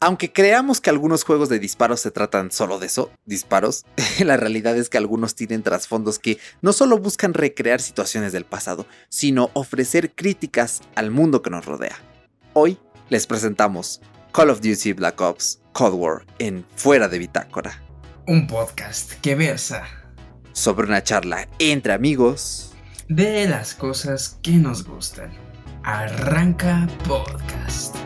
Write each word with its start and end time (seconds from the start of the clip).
Aunque 0.00 0.32
creamos 0.32 0.80
que 0.80 0.90
algunos 0.90 1.24
juegos 1.24 1.48
de 1.48 1.58
disparos 1.58 2.00
se 2.00 2.12
tratan 2.12 2.52
solo 2.52 2.78
de 2.78 2.86
eso, 2.86 3.10
disparos, 3.24 3.84
la 4.24 4.36
realidad 4.36 4.76
es 4.76 4.88
que 4.88 4.98
algunos 4.98 5.34
tienen 5.34 5.64
trasfondos 5.64 6.20
que 6.20 6.38
no 6.62 6.72
solo 6.72 6.98
buscan 6.98 7.34
recrear 7.34 7.80
situaciones 7.80 8.32
del 8.32 8.44
pasado, 8.44 8.86
sino 9.08 9.50
ofrecer 9.54 10.14
críticas 10.14 10.82
al 10.94 11.10
mundo 11.10 11.42
que 11.42 11.50
nos 11.50 11.64
rodea. 11.64 11.98
Hoy 12.52 12.78
les 13.08 13.26
presentamos 13.26 14.00
Call 14.32 14.50
of 14.50 14.60
Duty 14.60 14.92
Black 14.92 15.20
Ops 15.20 15.60
Cold 15.72 15.94
War 15.94 16.26
en 16.38 16.64
Fuera 16.76 17.08
de 17.08 17.18
Bitácora. 17.18 17.82
Un 18.26 18.46
podcast 18.46 19.14
que 19.14 19.34
versa 19.34 19.82
sobre 20.52 20.86
una 20.86 21.02
charla 21.02 21.48
entre 21.58 21.92
amigos 21.92 22.72
de 23.08 23.48
las 23.48 23.74
cosas 23.74 24.38
que 24.42 24.52
nos 24.52 24.84
gustan. 24.84 25.32
Arranca 25.82 26.86
podcast. 27.08 27.96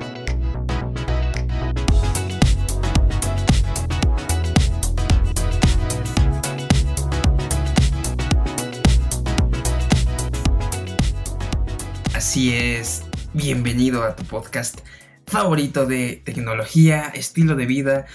Así 12.23 12.55
es, 12.55 13.03
bienvenido 13.35 14.05
a 14.05 14.15
tu 14.15 14.23
podcast 14.23 14.79
favorito 15.27 15.87
de 15.87 16.23
tecnología, 16.25 17.09
estilo 17.09 17.57
de 17.57 17.67
vida 17.67 18.07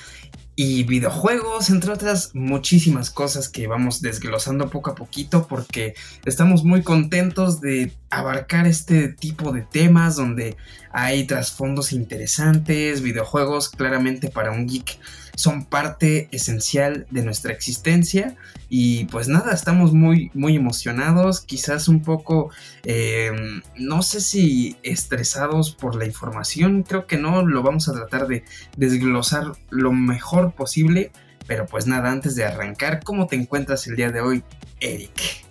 y 0.56 0.84
videojuegos, 0.84 1.70
entre 1.70 1.92
otras 1.92 2.34
muchísimas 2.34 3.12
cosas 3.12 3.50
que 3.50 3.68
vamos 3.68 4.02
desglosando 4.02 4.70
poco 4.70 4.92
a 4.92 4.96
poquito 4.96 5.46
porque 5.46 5.94
estamos 6.24 6.64
muy 6.64 6.84
contentos 6.84 7.60
de 7.60 7.92
abarcar 8.10 8.68
este 8.68 9.10
tipo 9.10 9.52
de 9.52 9.62
temas 9.62 10.16
donde 10.16 10.56
hay 10.92 11.26
trasfondos 11.26 11.92
interesantes, 11.92 13.02
videojuegos 13.02 13.70
claramente 13.70 14.30
para 14.30 14.52
un 14.52 14.68
geek 14.68 15.00
son 15.38 15.66
parte 15.66 16.30
esencial 16.32 17.06
de 17.12 17.22
nuestra 17.22 17.54
existencia 17.54 18.36
y 18.70 19.06
pues 19.06 19.28
nada, 19.28 19.54
estamos 19.54 19.94
muy 19.94 20.32
muy 20.34 20.56
emocionados, 20.56 21.42
quizás 21.42 21.88
un 21.88 22.02
poco, 22.02 22.50
eh, 22.84 23.32
no 23.78 24.02
sé 24.02 24.20
si 24.20 24.78
estresados 24.82 25.76
por 25.76 25.96
la 25.96 26.06
información, 26.06 26.82
creo 26.82 27.06
que 27.06 27.18
no, 27.18 27.46
lo 27.46 27.62
vamos 27.62 27.88
a 27.88 27.94
tratar 27.94 28.28
de 28.28 28.44
desglosar 28.78 29.52
lo 29.70 29.92
mejor 29.94 30.54
posible, 30.54 31.12
pero 31.46 31.68
pues 31.68 31.86
nada, 31.86 32.12
antes 32.12 32.36
de 32.36 32.44
arrancar, 32.44 33.04
¿cómo 33.04 33.28
te 33.28 33.36
encuentras 33.36 33.86
el 33.86 33.96
día 33.96 34.12
de 34.12 34.22
hoy, 34.22 34.44
Eric? 34.80 35.47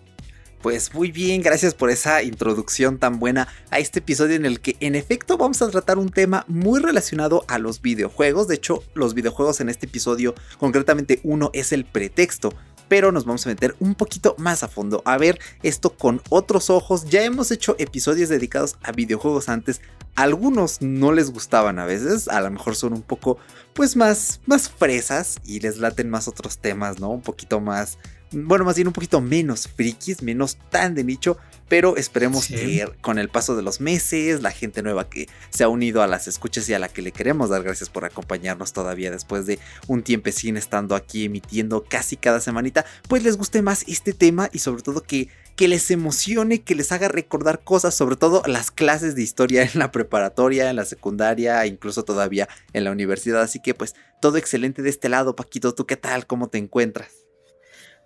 Pues 0.66 0.92
muy 0.94 1.12
bien, 1.12 1.42
gracias 1.42 1.74
por 1.74 1.90
esa 1.90 2.24
introducción 2.24 2.98
tan 2.98 3.20
buena 3.20 3.46
a 3.70 3.78
este 3.78 4.00
episodio 4.00 4.34
en 4.34 4.44
el 4.44 4.58
que 4.58 4.76
en 4.80 4.96
efecto 4.96 5.38
vamos 5.38 5.62
a 5.62 5.70
tratar 5.70 5.96
un 5.96 6.08
tema 6.08 6.44
muy 6.48 6.80
relacionado 6.80 7.44
a 7.46 7.60
los 7.60 7.80
videojuegos. 7.80 8.48
De 8.48 8.56
hecho, 8.56 8.82
los 8.92 9.14
videojuegos 9.14 9.60
en 9.60 9.68
este 9.68 9.86
episodio, 9.86 10.34
concretamente 10.58 11.20
uno, 11.22 11.50
es 11.52 11.70
el 11.70 11.84
pretexto 11.84 12.52
pero 12.88 13.10
nos 13.10 13.24
vamos 13.24 13.44
a 13.46 13.48
meter 13.48 13.74
un 13.80 13.94
poquito 13.96 14.36
más 14.38 14.62
a 14.62 14.68
fondo 14.68 15.02
a 15.04 15.18
ver 15.18 15.40
esto 15.62 15.96
con 15.96 16.22
otros 16.28 16.70
ojos. 16.70 17.06
Ya 17.06 17.24
hemos 17.24 17.50
hecho 17.50 17.74
episodios 17.78 18.28
dedicados 18.28 18.76
a 18.82 18.92
videojuegos 18.92 19.48
antes. 19.48 19.80
Algunos 20.14 20.80
no 20.82 21.12
les 21.12 21.32
gustaban 21.32 21.80
a 21.80 21.84
veces, 21.84 22.28
a 22.28 22.40
lo 22.40 22.50
mejor 22.50 22.76
son 22.76 22.92
un 22.92 23.02
poco 23.02 23.38
pues 23.72 23.96
más 23.96 24.40
más 24.46 24.68
fresas 24.68 25.38
y 25.44 25.60
les 25.60 25.78
laten 25.78 26.10
más 26.10 26.28
otros 26.28 26.58
temas, 26.58 27.00
¿no? 27.00 27.10
Un 27.10 27.22
poquito 27.22 27.60
más 27.60 27.98
bueno, 28.32 28.64
más 28.64 28.76
bien 28.76 28.88
un 28.88 28.92
poquito 28.92 29.20
menos 29.20 29.68
frikis, 29.68 30.22
menos 30.22 30.58
tan 30.70 30.94
de 30.94 31.04
nicho, 31.04 31.36
pero 31.68 31.96
esperemos 31.96 32.46
que 32.46 32.88
con 33.00 33.18
el 33.18 33.28
paso 33.28 33.56
de 33.56 33.62
los 33.62 33.80
meses, 33.80 34.42
la 34.42 34.50
gente 34.50 34.82
nueva 34.82 35.08
que 35.08 35.28
se 35.50 35.64
ha 35.64 35.68
unido 35.68 36.02
a 36.02 36.06
las 36.06 36.28
escuchas 36.28 36.68
y 36.68 36.74
a 36.74 36.78
la 36.78 36.88
que 36.88 37.02
le 37.02 37.12
queremos 37.12 37.50
dar 37.50 37.62
gracias 37.62 37.90
por 37.90 38.04
acompañarnos 38.04 38.72
todavía 38.72 39.10
después 39.10 39.46
de 39.46 39.58
un 39.88 40.02
tiempecín 40.02 40.56
estando 40.56 40.94
aquí 40.94 41.24
emitiendo 41.24 41.84
casi 41.84 42.16
cada 42.16 42.40
semanita, 42.40 42.84
pues 43.08 43.22
les 43.22 43.36
guste 43.36 43.62
más 43.62 43.84
este 43.88 44.12
tema 44.12 44.48
y 44.52 44.60
sobre 44.60 44.82
todo 44.82 45.02
que, 45.02 45.28
que 45.56 45.68
les 45.68 45.90
emocione, 45.90 46.62
que 46.62 46.74
les 46.74 46.92
haga 46.92 47.08
recordar 47.08 47.64
cosas, 47.64 47.94
sobre 47.94 48.16
todo 48.16 48.42
las 48.46 48.70
clases 48.70 49.16
de 49.16 49.22
historia 49.22 49.62
en 49.62 49.78
la 49.78 49.90
preparatoria, 49.90 50.70
en 50.70 50.76
la 50.76 50.84
secundaria, 50.84 51.66
incluso 51.66 52.04
todavía 52.04 52.48
en 52.72 52.84
la 52.84 52.92
universidad. 52.92 53.42
Así 53.42 53.60
que 53.60 53.74
pues 53.74 53.94
todo 54.20 54.36
excelente 54.36 54.82
de 54.82 54.90
este 54.90 55.08
lado, 55.08 55.34
Paquito, 55.34 55.74
¿tú 55.74 55.86
qué 55.86 55.96
tal? 55.96 56.26
¿Cómo 56.26 56.48
te 56.48 56.58
encuentras? 56.58 57.25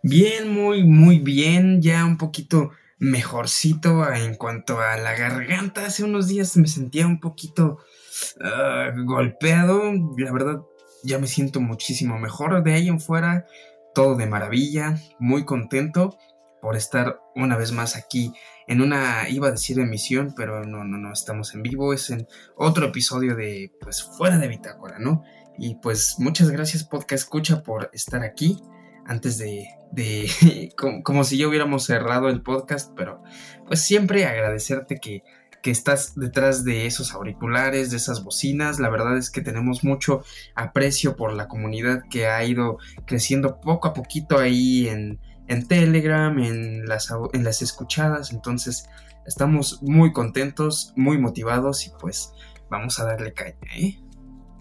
Bien, 0.02 0.48
muy, 0.48 0.82
muy 0.82 1.18
bien, 1.18 1.82
ya 1.82 2.06
un 2.06 2.16
poquito 2.16 2.70
mejorcito 2.98 4.10
en 4.10 4.34
cuanto 4.34 4.80
a 4.80 4.96
la 4.96 5.14
garganta. 5.14 5.84
Hace 5.84 6.04
unos 6.04 6.26
días 6.26 6.56
me 6.56 6.68
sentía 6.68 7.06
un 7.06 7.20
poquito 7.20 7.78
ah, 8.42 8.92
golpeado, 9.04 9.92
la 10.16 10.32
verdad 10.32 10.62
ya 11.02 11.18
me 11.18 11.26
siento 11.26 11.60
muchísimo 11.60 12.18
mejor. 12.18 12.62
De 12.62 12.72
ahí 12.72 12.88
en 12.88 12.98
fuera, 12.98 13.46
todo 13.94 14.16
de 14.16 14.26
maravilla, 14.26 14.98
muy 15.18 15.44
contento 15.44 16.16
por 16.62 16.76
estar 16.76 17.20
una 17.34 17.58
vez 17.58 17.72
más 17.72 17.94
aquí 17.94 18.32
en 18.66 18.80
una, 18.80 19.28
iba 19.28 19.48
a 19.48 19.52
decir 19.52 19.80
emisión, 19.80 20.32
pero 20.34 20.64
no, 20.64 20.84
no, 20.84 20.96
no, 20.96 21.12
estamos 21.12 21.54
en 21.54 21.62
vivo, 21.62 21.92
es 21.92 22.08
en 22.08 22.26
otro 22.56 22.86
episodio 22.86 23.34
de, 23.34 23.72
pues, 23.80 24.02
fuera 24.02 24.38
de 24.38 24.48
Bitácora, 24.48 24.98
¿no? 24.98 25.24
Y 25.58 25.74
pues 25.74 26.16
muchas 26.18 26.50
gracias 26.50 26.84
Podcast 26.84 27.24
Escucha 27.24 27.62
por 27.62 27.90
estar 27.92 28.22
aquí 28.22 28.62
antes 29.10 29.38
de, 29.38 29.68
de 29.90 30.72
como, 31.02 31.24
si 31.24 31.36
ya 31.36 31.48
hubiéramos 31.48 31.84
cerrado 31.84 32.28
el 32.28 32.42
podcast, 32.42 32.92
pero 32.96 33.22
pues 33.66 33.80
siempre 33.80 34.24
agradecerte 34.24 35.00
que, 35.00 35.24
que 35.62 35.72
estás 35.72 36.14
detrás 36.14 36.64
de 36.64 36.86
esos 36.86 37.12
auriculares, 37.12 37.90
de 37.90 37.96
esas 37.96 38.22
bocinas. 38.22 38.78
La 38.78 38.88
verdad 38.88 39.18
es 39.18 39.30
que 39.30 39.40
tenemos 39.40 39.82
mucho 39.82 40.22
aprecio 40.54 41.16
por 41.16 41.32
la 41.32 41.48
comunidad 41.48 42.04
que 42.08 42.28
ha 42.28 42.44
ido 42.44 42.78
creciendo 43.04 43.60
poco 43.60 43.88
a 43.88 43.94
poquito 43.94 44.38
ahí 44.38 44.88
en, 44.88 45.18
en 45.48 45.66
Telegram, 45.66 46.38
en 46.38 46.86
las, 46.86 47.12
en 47.32 47.42
las 47.42 47.62
escuchadas. 47.62 48.32
Entonces 48.32 48.88
estamos 49.26 49.82
muy 49.82 50.12
contentos, 50.12 50.92
muy 50.94 51.18
motivados 51.18 51.84
y 51.84 51.90
pues 51.98 52.32
vamos 52.70 53.00
a 53.00 53.06
darle 53.06 53.32
caña, 53.32 53.58
¿eh? 53.76 53.98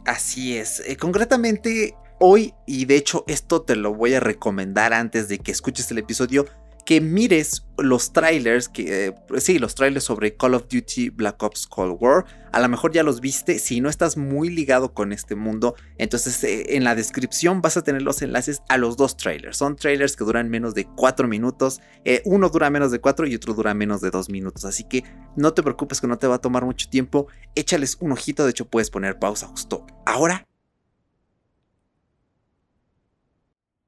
Así 0.07 0.57
es. 0.57 0.81
Eh, 0.87 0.97
concretamente 0.97 1.93
hoy, 2.19 2.53
y 2.65 2.85
de 2.85 2.95
hecho 2.95 3.23
esto 3.27 3.61
te 3.61 3.75
lo 3.75 3.93
voy 3.93 4.13
a 4.13 4.19
recomendar 4.19 4.93
antes 4.93 5.27
de 5.27 5.39
que 5.39 5.51
escuches 5.51 5.89
el 5.91 5.97
episodio, 5.97 6.45
que 6.89 7.01
mires 7.01 7.67
los 7.77 8.13
trailers, 8.13 8.67
que 8.67 9.09
eh, 9.09 9.15
sí, 9.37 9.59
los 9.59 9.75
trailers 9.75 10.03
sobre 10.03 10.35
Call 10.35 10.55
of 10.55 10.63
Duty 10.69 11.11
Black 11.11 11.43
Ops 11.43 11.67
Cold 11.67 11.97
War. 11.99 12.25
A 12.51 12.59
lo 12.59 12.67
mejor 12.67 12.91
ya 12.91 13.03
los 13.03 13.21
viste, 13.21 13.59
si 13.59 13.79
no 13.79 13.89
estás 13.89 14.17
muy 14.17 14.49
ligado 14.49 14.95
con 14.95 15.13
este 15.13 15.35
mundo, 15.35 15.75
entonces 15.99 16.43
eh, 16.43 16.75
en 16.75 16.83
la 16.83 16.95
descripción 16.95 17.61
vas 17.61 17.77
a 17.77 17.83
tener 17.83 18.01
los 18.01 18.23
enlaces 18.23 18.63
a 18.69 18.79
los 18.79 18.97
dos 18.97 19.17
trailers. 19.17 19.57
Son 19.57 19.75
trailers 19.75 20.15
que 20.15 20.23
duran 20.23 20.49
menos 20.49 20.73
de 20.73 20.85
4 20.85 21.27
minutos, 21.27 21.79
eh, 22.05 22.23
uno 22.25 22.49
dura 22.49 22.71
menos 22.71 22.91
de 22.91 22.99
4 22.99 23.27
y 23.27 23.35
otro 23.35 23.53
dura 23.53 23.75
menos 23.75 24.01
de 24.01 24.09
2 24.09 24.29
minutos, 24.29 24.65
así 24.65 24.83
que 24.83 25.03
no 25.35 25.53
te 25.53 25.61
preocupes 25.61 26.01
que 26.01 26.07
no 26.07 26.17
te 26.17 26.25
va 26.25 26.35
a 26.35 26.41
tomar 26.41 26.65
mucho 26.65 26.89
tiempo, 26.89 27.27
échales 27.53 27.97
un 27.99 28.13
ojito, 28.13 28.45
de 28.45 28.49
hecho 28.49 28.67
puedes 28.67 28.89
poner 28.89 29.19
pausa 29.19 29.45
justo 29.45 29.85
ahora 30.07 30.47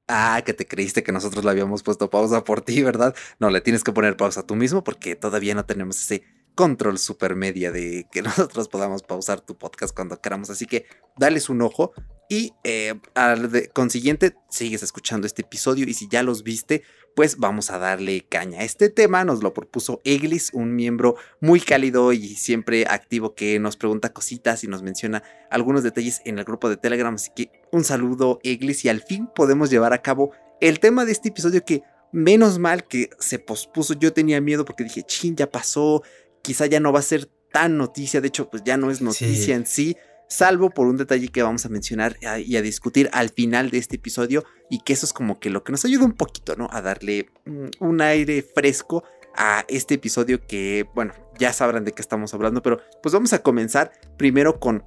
Ah, 0.08 0.42
que 0.44 0.52
te 0.52 0.66
creíste 0.66 1.02
que 1.02 1.12
nosotros 1.12 1.44
le 1.44 1.50
habíamos 1.50 1.82
puesto 1.82 2.10
pausa 2.10 2.44
por 2.44 2.60
ti, 2.60 2.82
¿verdad? 2.82 3.14
No, 3.38 3.50
le 3.50 3.60
tienes 3.60 3.82
que 3.84 3.92
poner 3.92 4.16
pausa 4.16 4.44
tú 4.46 4.56
mismo 4.56 4.84
porque 4.84 5.16
todavía 5.16 5.54
no 5.54 5.64
tenemos 5.64 5.98
ese 6.00 6.24
control 6.54 6.98
super 6.98 7.34
media 7.36 7.72
de 7.72 8.06
que 8.10 8.22
nosotros 8.22 8.68
podamos 8.68 9.02
pausar 9.02 9.40
tu 9.40 9.56
podcast 9.56 9.94
cuando 9.94 10.20
queramos. 10.20 10.50
Así 10.50 10.66
que 10.66 10.86
dales 11.16 11.48
un 11.48 11.62
ojo 11.62 11.92
y 12.28 12.54
eh, 12.64 12.94
al 13.14 13.70
consiguiente 13.74 14.34
sigues 14.48 14.82
escuchando 14.82 15.26
este 15.26 15.42
episodio 15.42 15.86
y 15.86 15.94
si 15.94 16.08
ya 16.08 16.22
los 16.22 16.42
viste, 16.42 16.82
pues 17.14 17.36
vamos 17.36 17.70
a 17.70 17.78
darle 17.78 18.26
caña. 18.26 18.62
Este 18.62 18.88
tema 18.88 19.24
nos 19.24 19.42
lo 19.42 19.52
propuso 19.52 20.00
Eglis, 20.04 20.50
un 20.54 20.74
miembro 20.74 21.16
muy 21.40 21.60
cálido 21.60 22.12
y 22.12 22.36
siempre 22.36 22.86
activo 22.88 23.34
que 23.34 23.58
nos 23.58 23.76
pregunta 23.76 24.14
cositas 24.14 24.64
y 24.64 24.68
nos 24.68 24.82
menciona 24.82 25.22
algunos 25.50 25.82
detalles 25.82 26.22
en 26.24 26.38
el 26.38 26.44
grupo 26.44 26.70
de 26.70 26.78
Telegram. 26.78 27.14
Así 27.14 27.30
que 27.36 27.50
un 27.70 27.84
saludo 27.84 28.40
Eglis 28.42 28.84
y 28.86 28.88
al 28.88 29.02
fin 29.02 29.28
podemos 29.34 29.68
llevar 29.68 29.92
a 29.92 30.00
cabo 30.00 30.32
el 30.60 30.80
tema 30.80 31.04
de 31.04 31.12
este 31.12 31.28
episodio 31.28 31.64
que 31.64 31.82
menos 32.12 32.58
mal 32.58 32.84
que 32.86 33.10
se 33.18 33.38
pospuso. 33.38 33.94
Yo 33.94 34.12
tenía 34.12 34.40
miedo 34.40 34.64
porque 34.64 34.84
dije, 34.84 35.02
chin, 35.02 35.34
ya 35.34 35.50
pasó, 35.50 36.02
quizá 36.42 36.66
ya 36.66 36.80
no 36.80 36.92
va 36.92 37.00
a 37.00 37.02
ser 37.02 37.30
tan 37.52 37.76
noticia. 37.76 38.20
De 38.20 38.28
hecho, 38.28 38.50
pues 38.50 38.62
ya 38.64 38.76
no 38.76 38.90
es 38.90 39.00
noticia 39.00 39.54
en 39.54 39.66
sí 39.66 39.96
salvo 40.32 40.70
por 40.70 40.86
un 40.86 40.96
detalle 40.96 41.28
que 41.28 41.42
vamos 41.42 41.66
a 41.66 41.68
mencionar 41.68 42.16
y 42.38 42.56
a 42.56 42.62
discutir 42.62 43.10
al 43.12 43.28
final 43.28 43.70
de 43.70 43.76
este 43.76 43.96
episodio 43.96 44.44
y 44.70 44.80
que 44.80 44.94
eso 44.94 45.04
es 45.04 45.12
como 45.12 45.38
que 45.38 45.50
lo 45.50 45.62
que 45.62 45.72
nos 45.72 45.84
ayuda 45.84 46.06
un 46.06 46.14
poquito, 46.14 46.56
¿no? 46.56 46.68
A 46.72 46.80
darle 46.80 47.28
mm, 47.44 47.66
un 47.80 48.00
aire 48.00 48.42
fresco 48.42 49.04
a 49.36 49.66
este 49.68 49.94
episodio 49.94 50.46
que, 50.46 50.86
bueno, 50.94 51.12
ya 51.38 51.52
sabrán 51.52 51.84
de 51.84 51.92
qué 51.92 52.00
estamos 52.00 52.32
hablando, 52.32 52.62
pero 52.62 52.80
pues 53.02 53.12
vamos 53.12 53.34
a 53.34 53.42
comenzar 53.42 53.92
primero 54.16 54.58
con 54.58 54.84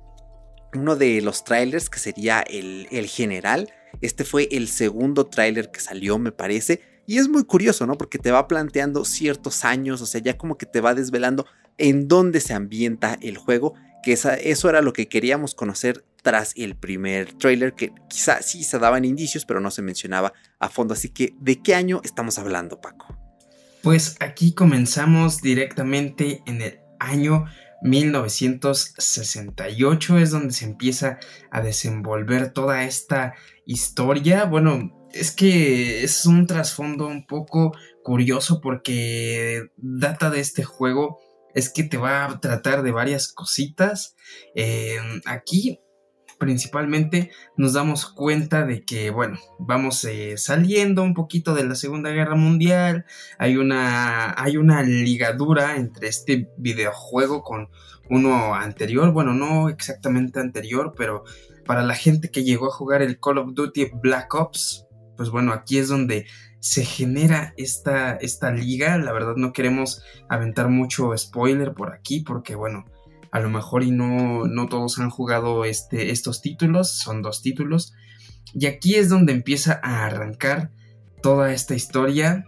uno 0.74 0.96
de 0.96 1.22
los 1.22 1.44
trailers 1.44 1.92
que 1.92 2.00
sería 2.00 2.42
el, 2.42 2.88
el 2.90 3.06
general. 3.06 3.72
Este 4.02 4.24
fue 4.24 4.48
el 4.52 4.68
segundo 4.68 5.28
trailer 5.28 5.70
que 5.70 5.80
salió, 5.80 6.18
me 6.18 6.32
parece. 6.32 6.82
Y 7.08 7.18
es 7.18 7.28
muy 7.28 7.44
curioso, 7.44 7.86
¿no? 7.86 7.98
Porque 7.98 8.18
te 8.18 8.32
va 8.32 8.48
planteando 8.48 9.06
ciertos 9.06 9.66
años, 9.66 10.02
o 10.02 10.06
sea, 10.06 10.22
ya 10.22 10.38
como 10.38 10.58
que 10.58 10.66
te 10.66 10.82
va 10.82 10.96
desvelando 10.96 11.46
en 11.78 12.08
dónde 12.08 12.40
se 12.40 12.54
ambienta 12.54 13.18
el 13.22 13.38
juego 13.38 13.76
que 14.06 14.14
eso 14.14 14.70
era 14.70 14.82
lo 14.84 14.94
que 14.94 15.08
queríamos 15.08 15.56
conocer 15.56 16.06
tras 16.22 16.54
el 16.56 16.76
primer 16.76 17.34
trailer, 17.34 17.74
que 17.74 17.92
quizá 18.08 18.44
sí 18.44 18.64
se 18.64 18.78
daban 18.78 19.04
indicios, 19.04 19.46
pero 19.46 19.60
no 19.60 19.72
se 19.72 19.82
mencionaba 19.82 20.32
a 20.60 20.70
fondo. 20.70 20.94
Así 20.94 21.10
que, 21.10 21.34
¿de 21.40 21.64
qué 21.64 21.74
año 21.74 22.02
estamos 22.04 22.38
hablando, 22.38 22.80
Paco? 22.80 23.18
Pues 23.82 24.16
aquí 24.20 24.54
comenzamos 24.54 25.42
directamente 25.42 26.44
en 26.46 26.62
el 26.62 26.82
año 27.00 27.46
1968 27.82 30.18
es 30.18 30.32
donde 30.32 30.54
se 30.54 30.64
empieza 30.66 31.20
a 31.52 31.62
desenvolver 31.62 32.52
toda 32.52 32.84
esta 32.84 33.34
historia. 33.66 34.46
Bueno, 34.46 35.05
es 35.16 35.32
que 35.32 36.04
es 36.04 36.26
un 36.26 36.46
trasfondo 36.46 37.08
un 37.08 37.26
poco 37.26 37.74
curioso 38.04 38.60
porque 38.62 39.72
data 39.78 40.30
de 40.30 40.42
este 40.42 40.64
juego 40.64 41.20
es 41.54 41.72
que 41.72 41.84
te 41.84 41.98
va 41.98 42.26
a 42.26 42.40
tratar 42.42 42.84
de 42.84 42.92
varias 42.92 43.32
cositas. 43.32 44.16
Eh, 44.56 44.98
aquí 45.26 45.80
principalmente 46.38 47.32
nos 47.56 47.74
damos 47.74 48.06
cuenta 48.06 48.66
de 48.66 48.84
que, 48.84 49.10
bueno, 49.10 49.40
vamos 49.58 50.04
eh, 50.04 50.36
saliendo 50.38 51.02
un 51.02 51.14
poquito 51.14 51.54
de 51.54 51.64
la 51.64 51.76
Segunda 51.76 52.10
Guerra 52.12 52.36
Mundial. 52.36 53.06
Hay 53.38 53.56
una, 53.56 54.36
hay 54.38 54.58
una 54.58 54.84
ligadura 54.84 55.78
entre 55.78 56.10
este 56.10 56.50
videojuego 56.58 57.42
con 57.42 57.70
uno 58.10 58.54
anterior. 58.54 59.12
Bueno, 59.12 59.34
no 59.34 59.70
exactamente 59.70 60.42
anterior, 60.42 60.94
pero 60.98 61.24
para 61.66 61.84
la 61.84 61.96
gente 61.96 62.30
que 62.30 62.44
llegó 62.44 62.68
a 62.68 62.76
jugar 62.76 63.02
el 63.02 63.20
Call 63.20 63.38
of 63.38 63.54
Duty 63.54 63.92
Black 64.02 64.34
Ops, 64.36 64.85
pues 65.16 65.30
bueno, 65.30 65.54
aquí 65.54 65.78
es 65.78 65.88
donde 65.88 66.26
se 66.60 66.84
genera 66.84 67.54
esta, 67.58 68.16
esta 68.16 68.52
liga. 68.52 68.98
La 68.98 69.14
verdad 69.14 69.36
no 69.38 69.54
queremos 69.54 70.02
aventar 70.30 70.70
mucho 70.70 71.16
spoiler 71.18 71.74
por 71.74 71.94
aquí 71.94 72.22
porque 72.22 72.56
bueno, 72.56 72.86
a 73.32 73.40
lo 73.40 73.50
mejor 73.50 73.84
y 73.84 73.92
no, 73.92 74.48
no 74.48 74.68
todos 74.68 74.98
han 74.98 75.10
jugado 75.10 75.66
este, 75.66 76.12
estos 76.12 76.42
títulos, 76.42 76.90
son 76.90 77.22
dos 77.22 77.42
títulos. 77.42 77.94
Y 78.54 78.66
aquí 78.66 78.96
es 78.96 79.10
donde 79.10 79.34
empieza 79.34 79.80
a 79.84 80.06
arrancar 80.06 80.72
toda 81.22 81.52
esta 81.52 81.76
historia. 81.76 82.46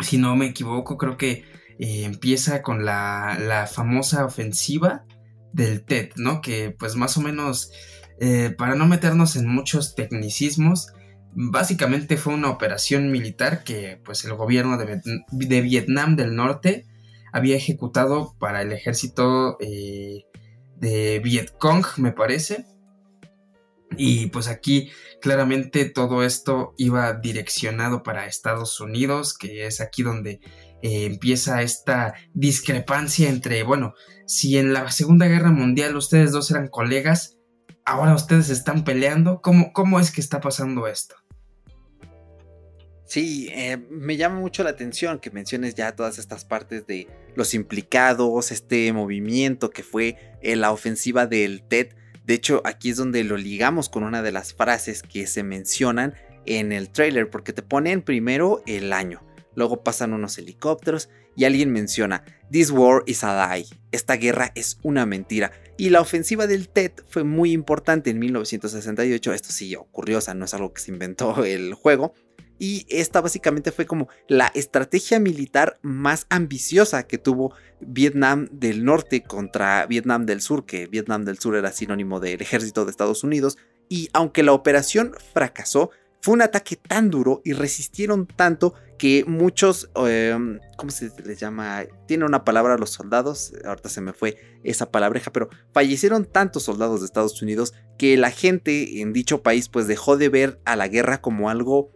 Si 0.00 0.18
no 0.18 0.34
me 0.36 0.46
equivoco, 0.46 0.98
creo 0.98 1.16
que 1.16 1.44
eh, 1.78 2.04
empieza 2.04 2.60
con 2.60 2.84
la, 2.84 3.38
la, 3.40 3.66
famosa 3.66 4.24
ofensiva 4.24 5.04
del 5.52 5.84
TED, 5.84 6.10
¿no? 6.16 6.40
Que 6.40 6.74
pues 6.76 6.96
más 6.96 7.16
o 7.16 7.20
menos, 7.20 7.70
eh, 8.20 8.54
para 8.58 8.74
no 8.74 8.86
meternos 8.86 9.36
en 9.36 9.46
muchos 9.46 9.94
tecnicismos, 9.94 10.88
Básicamente 11.32 12.16
fue 12.16 12.34
una 12.34 12.50
operación 12.50 13.10
militar 13.12 13.62
que 13.62 14.00
pues 14.04 14.24
el 14.24 14.34
gobierno 14.34 14.76
de, 14.78 15.60
Vietnam 15.62 16.16
del 16.16 16.34
Norte 16.34 16.86
había 17.32 17.56
ejecutado 17.56 18.34
para 18.38 18.62
el 18.62 18.72
ejército 18.72 19.56
eh, 19.60 20.24
de 20.76 21.20
Vietcong, 21.20 21.84
me 21.98 22.12
parece. 22.12 22.66
Y 23.96 24.26
pues 24.28 24.48
aquí 24.48 24.90
claramente 25.20 25.84
todo 25.84 26.22
esto 26.24 26.74
iba 26.76 27.12
direccionado 27.14 28.02
para 28.02 28.26
Estados 28.26 28.80
Unidos, 28.80 29.36
que 29.36 29.66
es 29.66 29.80
aquí 29.80 30.02
donde 30.02 30.40
eh, 30.82 31.06
empieza 31.06 31.62
esta 31.62 32.14
discrepancia 32.34 33.28
entre, 33.28 33.62
bueno, 33.62 33.94
si 34.26 34.58
en 34.58 34.72
la 34.72 34.90
Segunda 34.90 35.26
Guerra 35.26 35.50
Mundial 35.50 35.96
ustedes 35.96 36.32
dos 36.32 36.50
eran 36.50 36.68
colegas, 36.68 37.36
ahora 37.84 38.14
ustedes 38.14 38.48
están 38.48 38.84
peleando, 38.84 39.40
¿cómo, 39.42 39.72
cómo 39.72 40.00
es 40.00 40.10
que 40.10 40.20
está 40.20 40.40
pasando 40.40 40.86
esto? 40.86 41.16
Sí, 43.10 43.48
eh, 43.50 43.76
me 43.90 44.16
llama 44.16 44.38
mucho 44.38 44.62
la 44.62 44.70
atención 44.70 45.18
que 45.18 45.32
menciones 45.32 45.74
ya 45.74 45.96
todas 45.96 46.20
estas 46.20 46.44
partes 46.44 46.86
de 46.86 47.08
los 47.34 47.54
implicados, 47.54 48.52
este 48.52 48.92
movimiento 48.92 49.70
que 49.70 49.82
fue 49.82 50.16
la 50.40 50.70
ofensiva 50.70 51.26
del 51.26 51.64
TED. 51.64 51.88
De 52.24 52.34
hecho, 52.34 52.62
aquí 52.64 52.90
es 52.90 52.98
donde 52.98 53.24
lo 53.24 53.36
ligamos 53.36 53.88
con 53.88 54.04
una 54.04 54.22
de 54.22 54.30
las 54.30 54.54
frases 54.54 55.02
que 55.02 55.26
se 55.26 55.42
mencionan 55.42 56.14
en 56.46 56.70
el 56.70 56.88
trailer, 56.88 57.28
porque 57.30 57.52
te 57.52 57.62
ponen 57.62 58.02
primero 58.02 58.62
el 58.68 58.92
año, 58.92 59.24
luego 59.56 59.82
pasan 59.82 60.12
unos 60.12 60.38
helicópteros 60.38 61.08
y 61.34 61.46
alguien 61.46 61.72
menciona, 61.72 62.22
This 62.52 62.70
war 62.70 63.02
is 63.06 63.24
a 63.24 63.56
lie, 63.56 63.66
esta 63.90 64.14
guerra 64.14 64.52
es 64.54 64.78
una 64.84 65.04
mentira. 65.04 65.50
Y 65.76 65.90
la 65.90 66.00
ofensiva 66.00 66.46
del 66.46 66.68
TED 66.68 66.92
fue 67.08 67.24
muy 67.24 67.50
importante 67.50 68.10
en 68.10 68.20
1968, 68.20 69.32
esto 69.32 69.50
sí 69.50 69.74
ocurrió, 69.74 70.18
o 70.18 70.20
sea, 70.20 70.34
no 70.34 70.44
es 70.44 70.54
algo 70.54 70.72
que 70.72 70.80
se 70.80 70.92
inventó 70.92 71.44
el 71.44 71.74
juego, 71.74 72.14
y 72.60 72.86
esta 72.90 73.22
básicamente 73.22 73.72
fue 73.72 73.86
como 73.86 74.08
la 74.28 74.52
estrategia 74.54 75.18
militar 75.18 75.78
más 75.80 76.26
ambiciosa 76.28 77.06
que 77.06 77.16
tuvo 77.16 77.54
Vietnam 77.80 78.48
del 78.52 78.84
Norte 78.84 79.22
contra 79.22 79.86
Vietnam 79.86 80.26
del 80.26 80.42
Sur, 80.42 80.66
que 80.66 80.86
Vietnam 80.86 81.24
del 81.24 81.38
Sur 81.38 81.56
era 81.56 81.72
sinónimo 81.72 82.20
del 82.20 82.42
ejército 82.42 82.84
de 82.84 82.90
Estados 82.90 83.24
Unidos, 83.24 83.56
y 83.88 84.10
aunque 84.12 84.42
la 84.42 84.52
operación 84.52 85.14
fracasó, 85.32 85.90
fue 86.20 86.34
un 86.34 86.42
ataque 86.42 86.76
tan 86.76 87.08
duro 87.08 87.40
y 87.46 87.54
resistieron 87.54 88.26
tanto 88.26 88.74
que 88.98 89.24
muchos, 89.26 89.90
em, 89.96 90.60
¿cómo 90.76 90.90
se 90.90 91.10
les 91.24 91.40
llama? 91.40 91.84
Tiene 92.06 92.26
una 92.26 92.44
palabra 92.44 92.76
los 92.76 92.90
soldados, 92.90 93.54
ahorita 93.64 93.88
se 93.88 94.02
me 94.02 94.12
fue 94.12 94.36
esa 94.62 94.90
palabreja, 94.90 95.32
pero 95.32 95.48
fallecieron 95.72 96.26
tantos 96.26 96.64
soldados 96.64 97.00
de 97.00 97.06
Estados 97.06 97.40
Unidos 97.40 97.72
que 97.96 98.18
la 98.18 98.30
gente 98.30 99.00
en 99.00 99.14
dicho 99.14 99.42
país 99.42 99.70
pues 99.70 99.86
dejó 99.86 100.18
de 100.18 100.28
ver 100.28 100.60
a 100.66 100.76
la 100.76 100.88
guerra 100.88 101.22
como 101.22 101.48
algo 101.48 101.90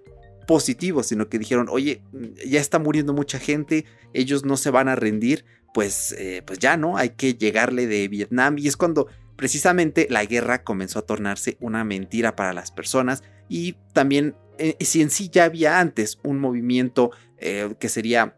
positivo, 0.46 1.02
sino 1.02 1.28
que 1.28 1.38
dijeron, 1.38 1.68
oye, 1.70 2.02
ya 2.46 2.60
está 2.60 2.78
muriendo 2.78 3.12
mucha 3.12 3.38
gente, 3.38 3.84
ellos 4.12 4.44
no 4.44 4.56
se 4.56 4.70
van 4.70 4.88
a 4.88 4.96
rendir, 4.96 5.44
pues, 5.74 6.12
eh, 6.18 6.42
pues 6.46 6.58
ya 6.58 6.76
no, 6.76 6.96
hay 6.96 7.10
que 7.10 7.34
llegarle 7.34 7.86
de 7.86 8.06
Vietnam. 8.08 8.56
Y 8.58 8.68
es 8.68 8.76
cuando 8.76 9.08
precisamente 9.36 10.06
la 10.08 10.24
guerra 10.24 10.62
comenzó 10.62 11.00
a 11.00 11.06
tornarse 11.06 11.56
una 11.60 11.84
mentira 11.84 12.36
para 12.36 12.52
las 12.52 12.70
personas. 12.70 13.22
Y 13.48 13.76
también 13.92 14.36
eh, 14.58 14.76
si 14.80 15.02
en 15.02 15.10
sí 15.10 15.28
ya 15.30 15.44
había 15.44 15.80
antes 15.80 16.18
un 16.22 16.38
movimiento 16.38 17.10
eh, 17.38 17.74
que 17.80 17.88
sería 17.88 18.36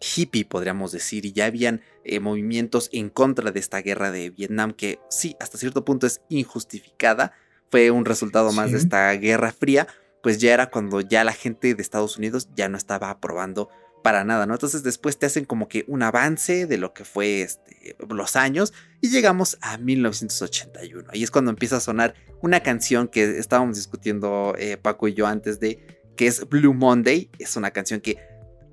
hippie, 0.00 0.44
podríamos 0.44 0.92
decir, 0.92 1.26
y 1.26 1.32
ya 1.32 1.46
habían 1.46 1.80
movimientos 2.20 2.88
en 2.92 3.08
contra 3.08 3.52
de 3.52 3.60
esta 3.60 3.80
guerra 3.80 4.10
de 4.10 4.30
Vietnam 4.30 4.72
que 4.72 4.98
sí, 5.08 5.36
hasta 5.38 5.58
cierto 5.58 5.84
punto 5.84 6.08
es 6.08 6.20
injustificada, 6.28 7.32
fue 7.70 7.92
un 7.92 8.04
resultado 8.04 8.52
más 8.52 8.72
de 8.72 8.78
esta 8.78 9.12
guerra 9.12 9.52
fría, 9.52 9.86
pues 10.22 10.38
ya 10.38 10.54
era 10.54 10.70
cuando 10.70 11.00
ya 11.00 11.24
la 11.24 11.32
gente 11.32 11.74
de 11.74 11.82
Estados 11.82 12.16
Unidos 12.16 12.48
ya 12.54 12.68
no 12.68 12.76
estaba 12.76 13.10
aprobando 13.10 13.68
para 14.02 14.24
nada, 14.24 14.46
¿no? 14.46 14.54
Entonces 14.54 14.82
después 14.82 15.18
te 15.18 15.26
hacen 15.26 15.44
como 15.44 15.68
que 15.68 15.84
un 15.86 16.02
avance 16.02 16.66
de 16.66 16.76
lo 16.76 16.92
que 16.92 17.04
fue 17.04 17.42
este, 17.42 17.96
los 18.08 18.36
años 18.36 18.72
y 19.00 19.10
llegamos 19.10 19.58
a 19.60 19.78
1981. 19.78 21.08
Ahí 21.12 21.22
es 21.22 21.30
cuando 21.30 21.50
empieza 21.50 21.76
a 21.76 21.80
sonar 21.80 22.14
una 22.40 22.60
canción 22.60 23.08
que 23.08 23.38
estábamos 23.38 23.76
discutiendo 23.76 24.54
eh, 24.58 24.76
Paco 24.76 25.08
y 25.08 25.14
yo 25.14 25.26
antes 25.26 25.60
de, 25.60 26.02
que 26.16 26.26
es 26.26 26.48
Blue 26.48 26.74
Monday. 26.74 27.30
Es 27.38 27.56
una 27.56 27.70
canción 27.70 28.00
que 28.00 28.18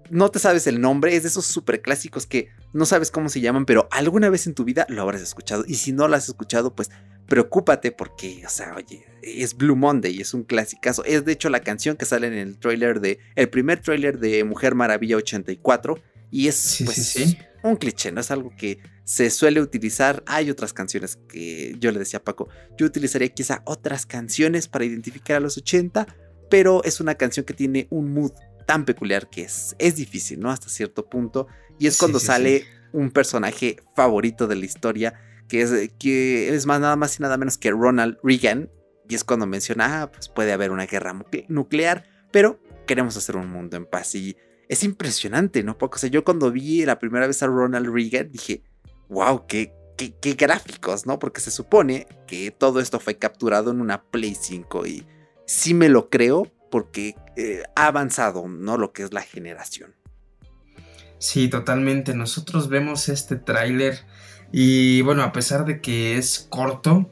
no 0.10 0.30
te 0.30 0.40
sabes 0.40 0.68
el 0.68 0.82
nombre, 0.82 1.16
es 1.16 1.24
de 1.24 1.30
esos 1.30 1.46
super 1.46 1.82
clásicos 1.82 2.26
que 2.26 2.50
no 2.74 2.86
sabes 2.86 3.12
cómo 3.12 3.30
se 3.30 3.42
llaman, 3.42 3.66
pero 3.66 3.88
alguna 3.92 4.30
vez 4.30 4.48
en 4.48 4.54
tu 4.54 4.64
vida 4.64 4.86
lo 4.90 5.02
habrás 5.02 5.22
escuchado. 5.22 5.64
Y 5.68 5.76
si 5.76 5.92
no 5.92 6.08
lo 6.08 6.16
has 6.16 6.28
escuchado, 6.28 6.76
pues 6.76 6.90
preocúpate 7.28 7.92
porque, 7.92 8.44
o 8.46 8.50
sea, 8.50 8.74
oye, 8.76 9.06
es 9.22 9.56
Blue 9.56 9.76
Monday, 9.76 10.20
es 10.20 10.34
un 10.34 10.44
clasicazo. 10.44 11.04
Es 11.06 11.26
de 11.26 11.34
hecho 11.34 11.50
la 11.50 11.62
canción 11.62 11.96
que 11.96 12.06
sale 12.06 12.28
en 12.28 12.34
el 12.34 12.58
trailer 12.58 13.00
de, 13.00 13.20
el 13.36 13.50
primer 13.50 13.82
trailer 13.82 14.20
de 14.20 14.44
Mujer 14.44 14.76
Maravilla 14.76 15.18
84. 15.18 16.00
Y 16.32 16.48
es 16.48 16.82
pues, 16.86 17.38
un 17.64 17.76
cliché, 17.76 18.12
¿no? 18.12 18.22
Es 18.22 18.32
algo 18.32 18.52
que 18.56 18.80
se 19.04 19.30
suele 19.30 19.62
utilizar. 19.62 20.24
Hay 20.28 20.50
otras 20.50 20.74
canciones 20.74 21.18
que 21.28 21.76
yo 21.80 21.92
le 21.92 22.00
decía 22.00 22.20
a 22.20 22.24
Paco, 22.24 22.50
yo 22.78 22.86
utilizaría 22.86 23.30
quizá 23.30 23.64
otras 23.66 24.06
canciones 24.06 24.68
para 24.68 24.86
identificar 24.86 25.38
a 25.38 25.40
los 25.40 25.58
80, 25.58 26.08
pero 26.50 26.84
es 26.84 27.00
una 27.00 27.16
canción 27.16 27.46
que 27.46 27.54
tiene 27.54 27.88
un 27.90 28.14
mood 28.14 28.32
tan 28.70 28.86
peculiar 28.86 29.32
que 29.32 29.42
es, 29.42 29.76
es 29.80 29.96
difícil, 29.96 30.40
¿no? 30.40 30.52
Hasta 30.52 30.70
cierto 30.70 31.10
punto. 31.10 31.48
Y 31.80 31.88
es 31.88 31.98
cuando 31.98 32.20
sale 32.20 32.66
un 32.94 33.10
personaje 33.10 33.78
favorito 33.96 34.46
de 34.46 34.58
la 34.58 34.66
historia 34.66 35.20
que 35.48 35.62
es, 35.64 35.90
que 35.98 36.54
es 36.54 36.68
más 36.68 36.80
nada 36.80 36.96
más 36.96 37.18
y 37.18 37.24
nada 37.24 37.36
menos 37.36 37.58
que 37.58 37.72
Ronald 37.72 38.20
Reagan. 38.22 38.70
Y 39.10 39.16
es 39.16 39.24
cuando 39.24 39.48
menciona, 39.48 40.04
ah, 40.04 40.12
pues 40.12 40.30
puede 40.30 40.54
haber 40.54 40.70
una 40.70 40.86
guerra 40.86 41.20
nuclear, 41.48 42.04
pero 42.32 42.60
queremos 42.86 43.18
hacer 43.18 43.38
un 43.38 43.50
mundo 43.50 43.76
en 43.76 43.88
paz. 43.88 44.14
Y 44.14 44.38
es 44.68 44.84
impresionante, 44.84 45.64
¿no? 45.64 45.76
Porque, 45.76 45.96
o 45.96 45.98
sea, 45.98 46.10
yo 46.12 46.24
cuando 46.24 46.52
vi 46.52 46.86
la 46.86 47.00
primera 47.00 47.26
vez 47.26 47.42
a 47.42 47.48
Ronald 47.48 47.92
Reagan 47.92 48.32
dije, 48.32 48.62
wow, 49.10 49.48
qué, 49.48 49.74
qué, 49.98 50.34
gráficos, 50.34 51.08
¿no? 51.08 51.18
Porque 51.18 51.42
se 51.42 51.50
supone 51.50 52.06
que 52.28 52.52
todo 52.52 52.82
esto 52.82 53.00
fue 53.00 53.18
capturado 53.18 53.72
en 53.72 53.82
una 53.82 54.04
Play 54.04 54.36
5 54.40 54.86
y 54.86 55.08
sí 55.48 55.74
me 55.74 55.90
lo 55.90 56.12
creo 56.12 56.46
porque 56.70 57.16
eh, 57.40 57.64
ha 57.76 57.88
avanzado, 57.88 58.50
¿no? 58.50 58.78
Lo 58.78 58.92
que 58.92 59.04
es 59.04 59.14
la 59.14 59.22
generación. 59.22 59.96
Sí, 61.20 61.48
totalmente. 61.48 62.14
Nosotros 62.14 62.68
vemos 62.68 63.08
este 63.08 63.38
tráiler 63.38 64.00
y 64.52 65.02
bueno, 65.04 65.24
a 65.24 65.32
pesar 65.32 65.64
de 65.64 65.80
que 65.80 66.18
es 66.18 66.48
corto, 66.50 67.10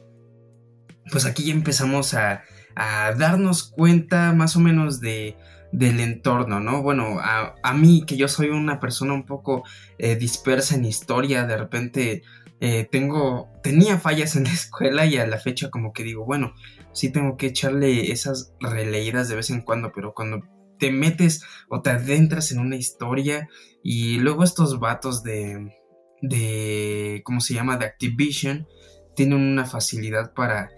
pues 1.10 1.24
aquí 1.24 1.44
ya 1.44 1.52
empezamos 1.52 2.12
a, 2.12 2.42
darnos 2.76 3.64
cuenta 3.64 4.32
más 4.32 4.54
o 4.54 4.60
menos 4.60 5.00
de, 5.00 5.36
del 5.72 5.98
entorno, 5.98 6.60
¿no? 6.60 6.80
Bueno, 6.82 7.18
a, 7.20 7.74
mí, 7.74 8.04
que 8.06 8.16
yo 8.16 8.28
soy 8.28 8.50
una 8.50 8.78
persona 8.78 9.14
un 9.14 9.24
poco 9.26 9.64
eh, 9.98 10.14
dispersa 10.14 10.76
en 10.76 10.84
historia, 10.84 11.44
de 11.44 11.56
repente 11.56 12.22
eh, 12.60 12.86
tengo, 12.90 13.48
tenía 13.64 13.98
fallas 13.98 14.36
en 14.36 14.44
la 14.44 14.52
escuela 14.52 15.06
y 15.06 15.16
a 15.16 15.26
la 15.26 15.38
fecha 15.38 15.70
como 15.70 15.92
que 15.92 16.04
digo, 16.04 16.24
bueno, 16.24 16.54
sí 16.98 17.10
tengo 17.10 17.36
que 17.36 17.46
echarle 17.46 18.10
esas 18.10 18.52
releídas 18.60 19.28
de 19.28 19.36
vez 19.36 19.50
en 19.50 19.62
cuando, 19.62 19.92
pero 19.94 20.12
cuando 20.14 20.42
te 20.78 20.90
metes 20.90 21.42
o 21.68 21.80
te 21.80 21.90
adentras 21.90 22.52
en 22.52 22.58
una 22.58 22.76
historia 22.76 23.48
y 23.82 24.18
luego 24.18 24.44
estos 24.44 24.80
vatos 24.80 25.22
de, 25.22 25.74
de 26.22 27.22
¿cómo 27.24 27.40
se 27.40 27.54
llama? 27.54 27.76
De 27.76 27.86
Activision 27.86 28.66
tienen 29.14 29.38
una 29.38 29.64
facilidad 29.64 30.32
para 30.34 30.70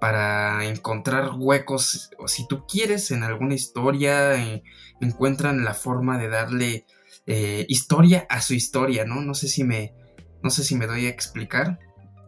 para 0.00 0.64
encontrar 0.66 1.32
huecos 1.36 2.10
o 2.18 2.28
si 2.28 2.46
tú 2.46 2.66
quieres 2.66 3.10
en 3.10 3.24
alguna 3.24 3.54
historia 3.54 4.40
eh, 4.40 4.62
encuentran 5.00 5.64
la 5.64 5.74
forma 5.74 6.18
de 6.18 6.28
darle 6.28 6.86
eh, 7.26 7.66
historia 7.68 8.24
a 8.28 8.40
su 8.40 8.54
historia 8.54 9.04
no 9.04 9.20
no 9.22 9.34
sé 9.34 9.48
si 9.48 9.64
me 9.64 9.94
no 10.40 10.50
sé 10.50 10.62
si 10.62 10.76
me 10.76 10.86
doy 10.86 11.06
a 11.06 11.08
explicar 11.08 11.80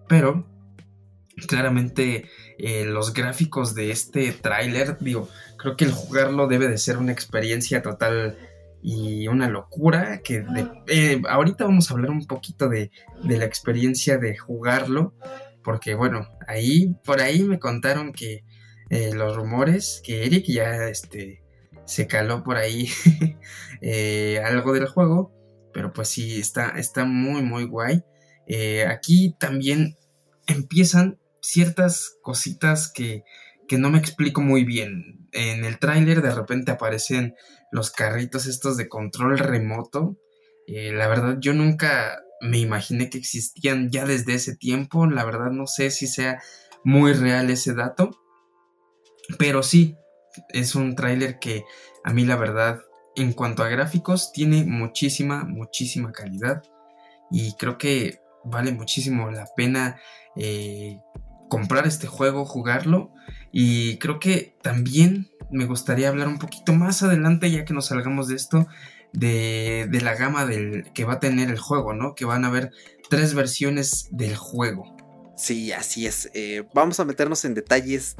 pero 0.08 0.48
claramente 1.46 2.28
eh, 2.62 2.84
los 2.84 3.12
gráficos 3.12 3.74
de 3.74 3.90
este 3.90 4.32
tráiler 4.32 4.98
digo 5.00 5.28
creo 5.56 5.76
que 5.76 5.84
el 5.84 5.92
jugarlo 5.92 6.46
debe 6.46 6.68
de 6.68 6.78
ser 6.78 6.98
una 6.98 7.12
experiencia 7.12 7.82
total 7.82 8.36
y 8.82 9.28
una 9.28 9.48
locura 9.48 10.20
que 10.22 10.44
ahorita 11.28 11.64
vamos 11.64 11.90
a 11.90 11.94
hablar 11.94 12.10
un 12.10 12.26
poquito 12.26 12.68
de, 12.68 12.90
de 13.22 13.36
la 13.36 13.44
experiencia 13.44 14.16
de 14.16 14.38
jugarlo 14.38 15.14
porque 15.62 15.94
bueno, 15.94 16.28
ahí, 16.46 16.94
por 17.04 17.20
ahí 17.20 17.42
me 17.42 17.58
contaron 17.58 18.12
que 18.12 18.44
eh, 18.88 19.14
los 19.14 19.36
rumores, 19.36 20.02
que 20.04 20.24
Eric 20.24 20.46
ya 20.48 20.88
este, 20.88 21.42
se 21.84 22.06
caló 22.06 22.42
por 22.42 22.56
ahí 22.56 22.88
eh, 23.80 24.40
algo 24.44 24.72
del 24.72 24.86
juego, 24.86 25.32
pero 25.72 25.92
pues 25.92 26.08
sí, 26.08 26.40
está, 26.40 26.70
está 26.70 27.04
muy, 27.04 27.42
muy 27.42 27.64
guay. 27.64 28.02
Eh, 28.48 28.84
aquí 28.86 29.36
también 29.38 29.96
empiezan 30.48 31.19
ciertas 31.40 32.16
cositas 32.22 32.92
que, 32.92 33.24
que 33.68 33.78
no 33.78 33.90
me 33.90 33.98
explico 33.98 34.40
muy 34.40 34.64
bien. 34.64 35.28
En 35.32 35.64
el 35.64 35.78
tráiler 35.78 36.22
de 36.22 36.34
repente 36.34 36.72
aparecen 36.72 37.34
los 37.70 37.90
carritos 37.90 38.46
estos 38.46 38.76
de 38.76 38.88
control 38.88 39.38
remoto. 39.38 40.18
la 40.66 41.08
verdad 41.08 41.38
yo 41.40 41.52
nunca 41.54 42.22
me 42.40 42.58
imaginé 42.58 43.10
que 43.10 43.18
existían 43.18 43.90
ya 43.90 44.04
desde 44.06 44.34
ese 44.34 44.56
tiempo. 44.56 45.06
La 45.06 45.24
verdad 45.24 45.50
no 45.50 45.66
sé 45.66 45.90
si 45.90 46.06
sea 46.06 46.42
muy 46.84 47.12
real 47.12 47.50
ese 47.50 47.74
dato. 47.74 48.10
Pero 49.38 49.62
sí, 49.62 49.96
es 50.48 50.74
un 50.74 50.96
tráiler 50.96 51.38
que 51.38 51.64
a 52.02 52.12
mí 52.12 52.24
la 52.24 52.36
verdad, 52.36 52.80
en 53.14 53.32
cuanto 53.32 53.62
a 53.62 53.68
gráficos, 53.68 54.32
tiene 54.32 54.64
muchísima, 54.64 55.44
muchísima 55.44 56.12
calidad. 56.12 56.62
Y 57.30 57.54
creo 57.56 57.78
que 57.78 58.18
vale 58.44 58.72
muchísimo 58.72 59.30
la 59.30 59.46
pena 59.54 60.00
eh, 60.36 60.98
comprar 61.50 61.86
este 61.86 62.06
juego, 62.06 62.46
jugarlo. 62.46 63.12
Y 63.52 63.98
creo 63.98 64.18
que 64.18 64.56
también 64.62 65.28
me 65.50 65.66
gustaría 65.66 66.08
hablar 66.08 66.28
un 66.28 66.38
poquito 66.38 66.72
más 66.72 67.02
adelante, 67.02 67.50
ya 67.50 67.66
que 67.66 67.74
nos 67.74 67.86
salgamos 67.86 68.28
de 68.28 68.36
esto, 68.36 68.66
de, 69.12 70.00
la 70.02 70.14
gama 70.14 70.46
del, 70.46 70.90
que 70.94 71.04
va 71.04 71.14
a 71.14 71.20
tener 71.20 71.50
el 71.50 71.58
juego, 71.58 71.92
¿no? 71.92 72.14
Que 72.14 72.24
van 72.24 72.46
a 72.46 72.48
haber 72.48 72.70
tres 73.10 73.34
versiones 73.34 74.08
del 74.12 74.36
juego. 74.36 74.96
Sí, 75.36 75.72
así 75.72 76.06
es. 76.06 76.30
Eh, 76.32 76.64
vamos 76.72 77.00
a 77.00 77.04
meternos 77.04 77.44
en 77.44 77.54
detalles 77.54 78.16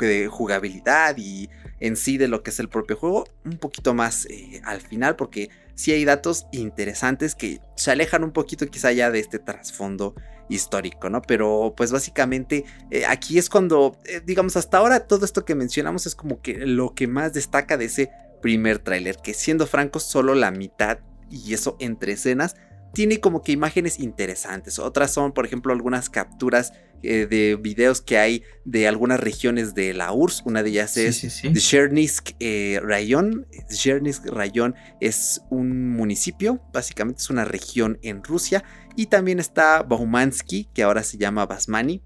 de, 0.00 0.28
jugabilidad 0.28 1.16
y 1.16 1.48
en 1.80 1.96
sí 1.96 2.18
de 2.18 2.28
lo 2.28 2.42
que 2.42 2.50
es 2.50 2.60
el 2.60 2.68
propio 2.68 2.96
juego 2.96 3.24
un 3.44 3.58
poquito 3.58 3.92
más 3.94 4.26
eh, 4.26 4.62
al 4.64 4.80
final 4.80 5.16
porque 5.16 5.50
sí 5.74 5.92
hay 5.92 6.04
datos 6.04 6.46
interesantes 6.52 7.34
que 7.34 7.60
se 7.76 7.90
alejan 7.90 8.24
un 8.24 8.32
poquito 8.32 8.66
quizá 8.68 8.92
ya 8.92 9.10
de 9.10 9.18
este 9.18 9.38
trasfondo 9.38 10.14
histórico, 10.48 11.10
¿no? 11.10 11.22
Pero 11.22 11.74
pues 11.76 11.92
básicamente 11.92 12.64
eh, 12.90 13.04
aquí 13.06 13.38
es 13.38 13.48
cuando, 13.48 13.98
digamos, 14.24 14.56
hasta 14.56 14.78
ahora 14.78 15.06
todo 15.06 15.24
esto 15.24 15.44
que 15.44 15.54
mencionamos 15.54 16.06
es 16.06 16.14
como 16.14 16.40
que 16.40 16.66
lo 16.66 16.94
que 16.94 17.06
más 17.06 17.32
destaca 17.32 17.76
de 17.76 17.86
ese 17.86 18.10
primer 18.42 18.78
tráiler, 18.78 19.16
que 19.22 19.32
siendo 19.32 19.66
francos 19.66 20.02
solo 20.02 20.34
la 20.34 20.50
mitad, 20.50 20.98
y 21.30 21.54
eso 21.54 21.76
entre 21.80 22.12
escenas, 22.12 22.56
tiene 22.92 23.20
como 23.20 23.42
que 23.42 23.52
imágenes 23.52 23.98
interesantes. 23.98 24.78
Otras 24.78 25.12
son, 25.12 25.32
por 25.32 25.44
ejemplo, 25.44 25.72
algunas 25.72 26.08
capturas 26.08 26.72
eh, 27.02 27.26
de 27.26 27.56
videos 27.60 28.00
que 28.00 28.16
hay 28.16 28.44
de 28.64 28.88
algunas 28.88 29.20
regiones 29.20 29.74
de 29.74 29.92
la 29.92 30.12
URSS. 30.12 30.42
Una 30.46 30.62
de 30.62 30.70
ellas 30.70 30.96
es 30.96 31.16
sí, 31.16 31.52
Chernisk 31.52 32.30
eh, 32.40 32.80
Rayon. 32.82 33.46
Chernisk 33.68 34.26
Rayon 34.26 34.74
es 35.00 35.42
un 35.50 35.90
municipio, 35.90 36.62
básicamente 36.72 37.20
es 37.20 37.30
una 37.30 37.44
región 37.44 37.98
en 38.02 38.22
Rusia. 38.22 38.64
Y 38.96 39.06
también 39.06 39.40
está 39.40 39.82
Baumansky, 39.82 40.68
que 40.72 40.82
ahora 40.82 41.02
se 41.02 41.18
llama 41.18 41.46
Basmani. 41.46 42.02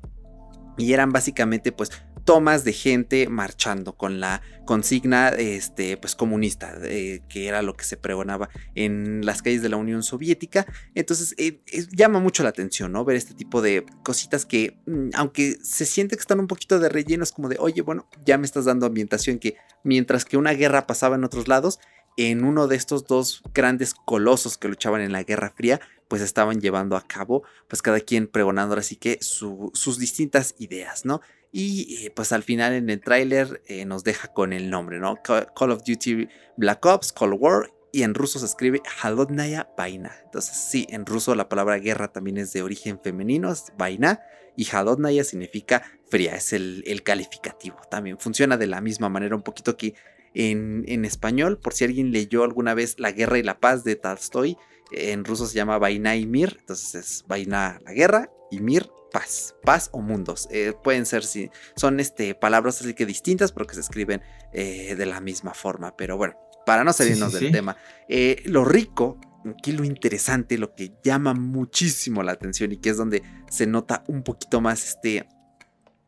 Y 0.76 0.92
eran 0.92 1.10
básicamente 1.10 1.72
pues 1.72 1.90
tomas 2.28 2.62
de 2.62 2.74
gente 2.74 3.26
marchando 3.30 3.96
con 3.96 4.20
la 4.20 4.42
consigna 4.66 5.30
este, 5.30 5.96
pues, 5.96 6.14
comunista, 6.14 6.76
que 6.78 7.46
era 7.48 7.62
lo 7.62 7.74
que 7.74 7.84
se 7.84 7.96
pregonaba 7.96 8.50
en 8.74 9.24
las 9.24 9.40
calles 9.40 9.62
de 9.62 9.70
la 9.70 9.78
Unión 9.78 10.02
Soviética. 10.02 10.66
Entonces 10.94 11.34
eh, 11.38 11.62
llama 11.90 12.20
mucho 12.20 12.42
la 12.42 12.50
atención, 12.50 12.92
¿no? 12.92 13.02
Ver 13.06 13.16
este 13.16 13.32
tipo 13.32 13.62
de 13.62 13.86
cositas 14.02 14.44
que, 14.44 14.78
mm, 14.84 15.08
aunque 15.14 15.56
se 15.62 15.86
siente 15.86 16.16
que 16.16 16.20
están 16.20 16.38
un 16.38 16.48
poquito 16.48 16.78
de 16.78 16.90
relleno, 16.90 17.24
es 17.24 17.32
como 17.32 17.48
de, 17.48 17.56
oye, 17.58 17.80
bueno, 17.80 18.06
ya 18.26 18.36
me 18.36 18.44
estás 18.44 18.66
dando 18.66 18.84
ambientación 18.84 19.38
que 19.38 19.56
mientras 19.82 20.26
que 20.26 20.36
una 20.36 20.52
guerra 20.52 20.86
pasaba 20.86 21.16
en 21.16 21.24
otros 21.24 21.48
lados, 21.48 21.80
en 22.18 22.44
uno 22.44 22.66
de 22.66 22.76
estos 22.76 23.06
dos 23.06 23.42
grandes 23.54 23.94
colosos 23.94 24.58
que 24.58 24.68
luchaban 24.68 25.00
en 25.00 25.12
la 25.12 25.22
Guerra 25.22 25.54
Fría, 25.56 25.80
pues 26.08 26.22
estaban 26.22 26.60
llevando 26.60 26.96
a 26.96 27.06
cabo, 27.06 27.44
pues 27.68 27.82
cada 27.82 28.00
quien 28.00 28.26
pregonando 28.26 28.74
así 28.76 28.96
que 28.96 29.18
sus 29.20 29.98
distintas 29.98 30.54
ideas, 30.58 31.04
¿no? 31.04 31.20
Y 31.50 32.04
eh, 32.04 32.10
pues 32.10 32.32
al 32.32 32.42
final 32.42 32.74
en 32.74 32.90
el 32.90 33.00
tráiler 33.00 33.62
eh, 33.66 33.84
nos 33.84 34.04
deja 34.04 34.28
con 34.28 34.52
el 34.52 34.68
nombre, 34.70 34.98
¿no? 34.98 35.16
Call 35.22 35.70
of 35.70 35.82
Duty 35.84 36.28
Black 36.56 36.84
Ops, 36.84 37.12
Cold 37.12 37.36
War. 37.38 37.70
Y 37.90 38.02
en 38.02 38.12
ruso 38.12 38.38
se 38.38 38.44
escribe 38.44 38.82
Halodnaya 39.02 39.70
Vaina. 39.76 40.14
Entonces, 40.24 40.56
sí, 40.56 40.86
en 40.90 41.06
ruso 41.06 41.34
la 41.34 41.48
palabra 41.48 41.78
guerra 41.78 42.08
también 42.08 42.36
es 42.36 42.52
de 42.52 42.62
origen 42.62 43.00
femenino, 43.02 43.50
es 43.50 43.72
Vaina. 43.78 44.20
Y 44.56 44.66
Halodnaya 44.70 45.24
significa 45.24 45.82
fría, 46.10 46.34
es 46.34 46.52
el, 46.52 47.02
calificativo. 47.02 47.78
También 47.90 48.18
funciona 48.18 48.58
de 48.58 48.66
la 48.66 48.82
misma 48.82 49.08
manera 49.08 49.34
un 49.34 49.42
poquito 49.42 49.78
que 49.78 49.94
en, 50.34 50.84
en, 50.86 51.06
español. 51.06 51.58
Por 51.58 51.72
si 51.72 51.84
alguien 51.84 52.12
leyó 52.12 52.44
alguna 52.44 52.74
vez 52.74 52.96
La 52.98 53.12
guerra 53.12 53.38
y 53.38 53.42
la 53.42 53.58
paz 53.58 53.84
de 53.84 53.96
Tolstoy, 53.96 54.58
en 54.90 55.24
ruso 55.24 55.46
se 55.46 55.54
llama 55.54 55.78
Vaina 55.78 56.16
y 56.16 56.26
Mir. 56.26 56.56
Entonces 56.60 56.94
es 56.94 57.24
Vaina 57.26 57.80
la 57.84 57.92
guerra 57.92 58.30
y 58.50 58.60
Mir 58.60 58.90
paz, 59.10 59.54
paz 59.62 59.88
o 59.92 60.00
mundos. 60.00 60.48
Eh, 60.50 60.74
pueden 60.82 61.06
ser, 61.06 61.24
sí, 61.24 61.50
son 61.76 62.00
este, 62.00 62.34
palabras 62.34 62.80
así 62.80 62.94
que 62.94 63.06
distintas, 63.06 63.52
pero 63.52 63.66
que 63.66 63.74
se 63.74 63.80
escriben 63.80 64.22
eh, 64.52 64.94
de 64.96 65.06
la 65.06 65.20
misma 65.20 65.54
forma. 65.54 65.96
Pero 65.96 66.16
bueno, 66.16 66.36
para 66.66 66.84
no 66.84 66.92
salirnos 66.92 67.32
del 67.32 67.52
tema, 67.52 67.76
eh, 68.08 68.42
lo 68.44 68.64
rico, 68.64 69.18
aquí 69.46 69.72
lo 69.72 69.84
interesante, 69.84 70.58
lo 70.58 70.74
que 70.74 70.92
llama 71.02 71.34
muchísimo 71.34 72.22
la 72.22 72.32
atención 72.32 72.72
y 72.72 72.76
que 72.78 72.90
es 72.90 72.96
donde 72.96 73.22
se 73.50 73.66
nota 73.66 74.04
un 74.08 74.22
poquito 74.22 74.60
más 74.60 74.84
este 74.84 75.26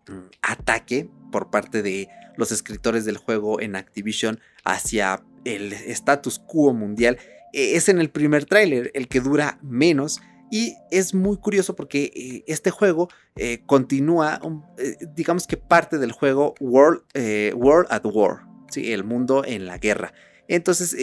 mm, 0.08 0.28
ataque 0.42 1.08
por 1.32 1.50
parte 1.50 1.82
de 1.82 2.08
los 2.36 2.52
escritores 2.52 3.04
del 3.04 3.16
juego 3.16 3.60
en 3.60 3.76
Activision 3.76 4.40
hacia 4.64 5.22
el 5.44 5.72
status 5.72 6.38
quo 6.38 6.72
mundial, 6.74 7.18
es 7.52 7.88
en 7.88 8.00
el 8.00 8.10
primer 8.10 8.44
tráiler, 8.44 8.90
el 8.94 9.08
que 9.08 9.20
dura 9.20 9.58
menos 9.62 10.20
y 10.50 10.76
es 10.90 11.14
muy 11.14 11.36
curioso 11.36 11.76
porque 11.76 12.10
eh, 12.14 12.44
este 12.48 12.70
juego 12.70 13.08
eh, 13.36 13.62
continúa, 13.66 14.40
eh, 14.78 14.96
digamos 15.14 15.46
que 15.46 15.56
parte 15.56 15.98
del 15.98 16.10
juego 16.10 16.54
World, 16.58 17.02
World 17.54 17.86
at 17.90 18.04
War, 18.04 18.42
¿sí? 18.68 18.92
el 18.92 19.04
mundo 19.04 19.44
en 19.44 19.66
la 19.66 19.78
guerra. 19.78 20.12
Entonces 20.48 20.96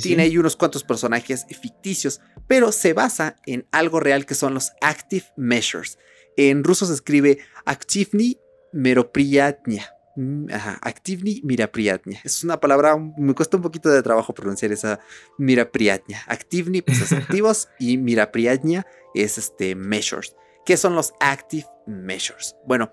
tiene 0.00 0.22
ahí 0.22 0.38
unos 0.38 0.54
cuantos 0.54 0.84
personajes 0.84 1.44
ficticios, 1.60 2.20
pero 2.46 2.70
se 2.70 2.92
basa 2.92 3.34
en 3.44 3.66
algo 3.72 3.98
real 3.98 4.24
que 4.26 4.36
son 4.36 4.54
los 4.54 4.70
Active 4.80 5.26
Measures. 5.36 5.98
En 6.36 6.62
ruso 6.62 6.86
se 6.86 6.94
escribe 6.94 7.38
Activni 7.64 8.38
Meropriyatnya. 8.72 9.95
Mm, 10.16 10.50
ajá, 10.50 10.78
Activni 10.80 11.42
Mirapriatnia. 11.44 12.20
Es 12.24 12.42
una 12.42 12.58
palabra, 12.58 12.96
me 12.96 13.34
cuesta 13.34 13.56
un 13.56 13.62
poquito 13.62 13.90
de 13.90 14.02
trabajo 14.02 14.32
pronunciar 14.34 14.72
esa 14.72 14.98
Mirapriatnia. 15.38 16.22
Activni, 16.26 16.82
pues 16.82 17.00
es 17.02 17.12
activos, 17.12 17.68
y 17.78 17.98
Mirapriatnia 17.98 18.86
es 19.14 19.38
este 19.38 19.74
measures. 19.74 20.34
¿Qué 20.64 20.76
son 20.76 20.94
los 20.94 21.12
active 21.20 21.66
measures? 21.86 22.56
Bueno, 22.66 22.90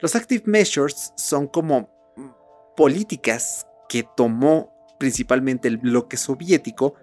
los 0.00 0.14
active 0.14 0.44
measures 0.46 1.12
son 1.16 1.48
como 1.48 1.90
políticas 2.76 3.66
que 3.88 4.06
tomó 4.16 4.72
principalmente 4.98 5.66
el 5.66 5.78
bloque 5.78 6.16
soviético 6.16 6.94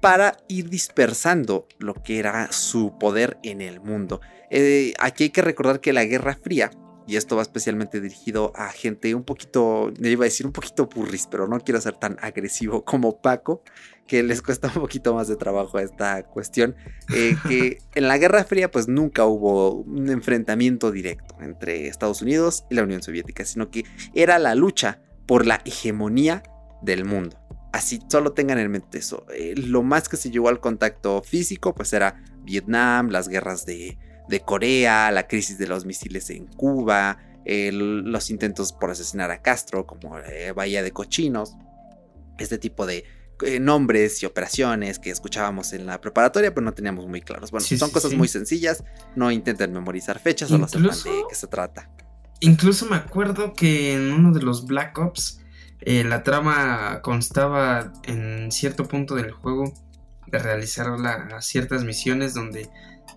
para 0.00 0.36
ir 0.46 0.70
dispersando 0.70 1.66
lo 1.78 1.94
que 1.94 2.18
era 2.18 2.52
su 2.52 2.96
poder 2.98 3.38
en 3.42 3.60
el 3.60 3.80
mundo. 3.80 4.20
Eh, 4.50 4.94
aquí 5.00 5.24
hay 5.24 5.30
que 5.30 5.42
recordar 5.42 5.80
que 5.80 5.92
la 5.92 6.04
Guerra 6.04 6.38
Fría 6.40 6.70
y 7.06 7.16
esto 7.16 7.36
va 7.36 7.42
especialmente 7.42 8.00
dirigido 8.00 8.52
a 8.56 8.70
gente 8.70 9.14
un 9.14 9.22
poquito, 9.22 9.92
le 9.98 10.10
iba 10.10 10.24
a 10.24 10.28
decir 10.28 10.46
un 10.46 10.52
poquito 10.52 10.86
burris, 10.86 11.28
pero 11.30 11.46
no 11.46 11.60
quiero 11.60 11.80
ser 11.80 11.94
tan 11.94 12.16
agresivo 12.20 12.84
como 12.84 13.20
Paco, 13.20 13.62
que 14.06 14.22
les 14.22 14.42
cuesta 14.42 14.68
un 14.68 14.80
poquito 14.80 15.14
más 15.14 15.28
de 15.28 15.36
trabajo 15.36 15.78
esta 15.78 16.24
cuestión, 16.24 16.74
eh, 17.14 17.36
que 17.48 17.78
en 17.94 18.08
la 18.08 18.18
Guerra 18.18 18.44
Fría 18.44 18.70
pues 18.70 18.88
nunca 18.88 19.24
hubo 19.24 19.82
un 19.82 20.08
enfrentamiento 20.10 20.90
directo 20.90 21.36
entre 21.40 21.88
Estados 21.88 22.22
Unidos 22.22 22.64
y 22.70 22.74
la 22.74 22.82
Unión 22.82 23.02
Soviética, 23.02 23.44
sino 23.44 23.70
que 23.70 23.84
era 24.14 24.38
la 24.38 24.54
lucha 24.54 25.00
por 25.26 25.46
la 25.46 25.60
hegemonía 25.64 26.42
del 26.82 27.04
mundo. 27.04 27.38
Así, 27.72 28.00
solo 28.08 28.32
tengan 28.32 28.58
en 28.58 28.70
mente 28.70 28.98
eso. 28.98 29.26
Eh, 29.34 29.54
lo 29.56 29.82
más 29.82 30.08
que 30.08 30.16
se 30.16 30.30
llegó 30.30 30.48
al 30.48 30.60
contacto 30.60 31.22
físico 31.22 31.74
pues 31.74 31.92
era 31.92 32.24
Vietnam, 32.42 33.10
las 33.10 33.28
guerras 33.28 33.66
de 33.66 33.98
de 34.28 34.40
Corea, 34.40 35.10
la 35.10 35.26
crisis 35.26 35.58
de 35.58 35.66
los 35.66 35.84
misiles 35.84 36.30
en 36.30 36.46
Cuba, 36.46 37.18
los 37.44 38.30
intentos 38.30 38.72
por 38.72 38.90
asesinar 38.90 39.30
a 39.30 39.40
Castro, 39.40 39.86
como 39.86 40.18
eh, 40.18 40.52
Bahía 40.52 40.82
de 40.82 40.90
Cochinos, 40.90 41.54
este 42.38 42.58
tipo 42.58 42.86
de 42.86 43.04
eh, 43.42 43.60
nombres 43.60 44.22
y 44.22 44.26
operaciones 44.26 44.98
que 44.98 45.10
escuchábamos 45.10 45.72
en 45.72 45.86
la 45.86 46.00
preparatoria, 46.00 46.54
pero 46.54 46.64
no 46.64 46.72
teníamos 46.72 47.06
muy 47.06 47.20
claros. 47.20 47.50
Bueno, 47.50 47.66
son 47.66 47.90
cosas 47.90 48.14
muy 48.14 48.28
sencillas, 48.28 48.82
no 49.14 49.30
intenten 49.30 49.72
memorizar 49.72 50.18
fechas, 50.18 50.48
solo 50.48 50.66
sepan 50.66 50.90
de 50.90 51.22
qué 51.28 51.34
se 51.34 51.46
trata. 51.46 51.90
Incluso 52.40 52.86
me 52.86 52.96
acuerdo 52.96 53.52
que 53.52 53.94
en 53.94 54.12
uno 54.12 54.32
de 54.32 54.42
los 54.42 54.66
Black 54.66 54.98
Ops, 54.98 55.40
eh, 55.80 56.02
la 56.02 56.22
trama 56.22 57.00
constaba 57.02 57.92
en 58.04 58.50
cierto 58.50 58.88
punto 58.88 59.14
del 59.14 59.30
juego 59.30 59.72
de 60.26 60.38
realizar 60.38 60.86
ciertas 61.40 61.84
misiones 61.84 62.34
donde 62.34 62.68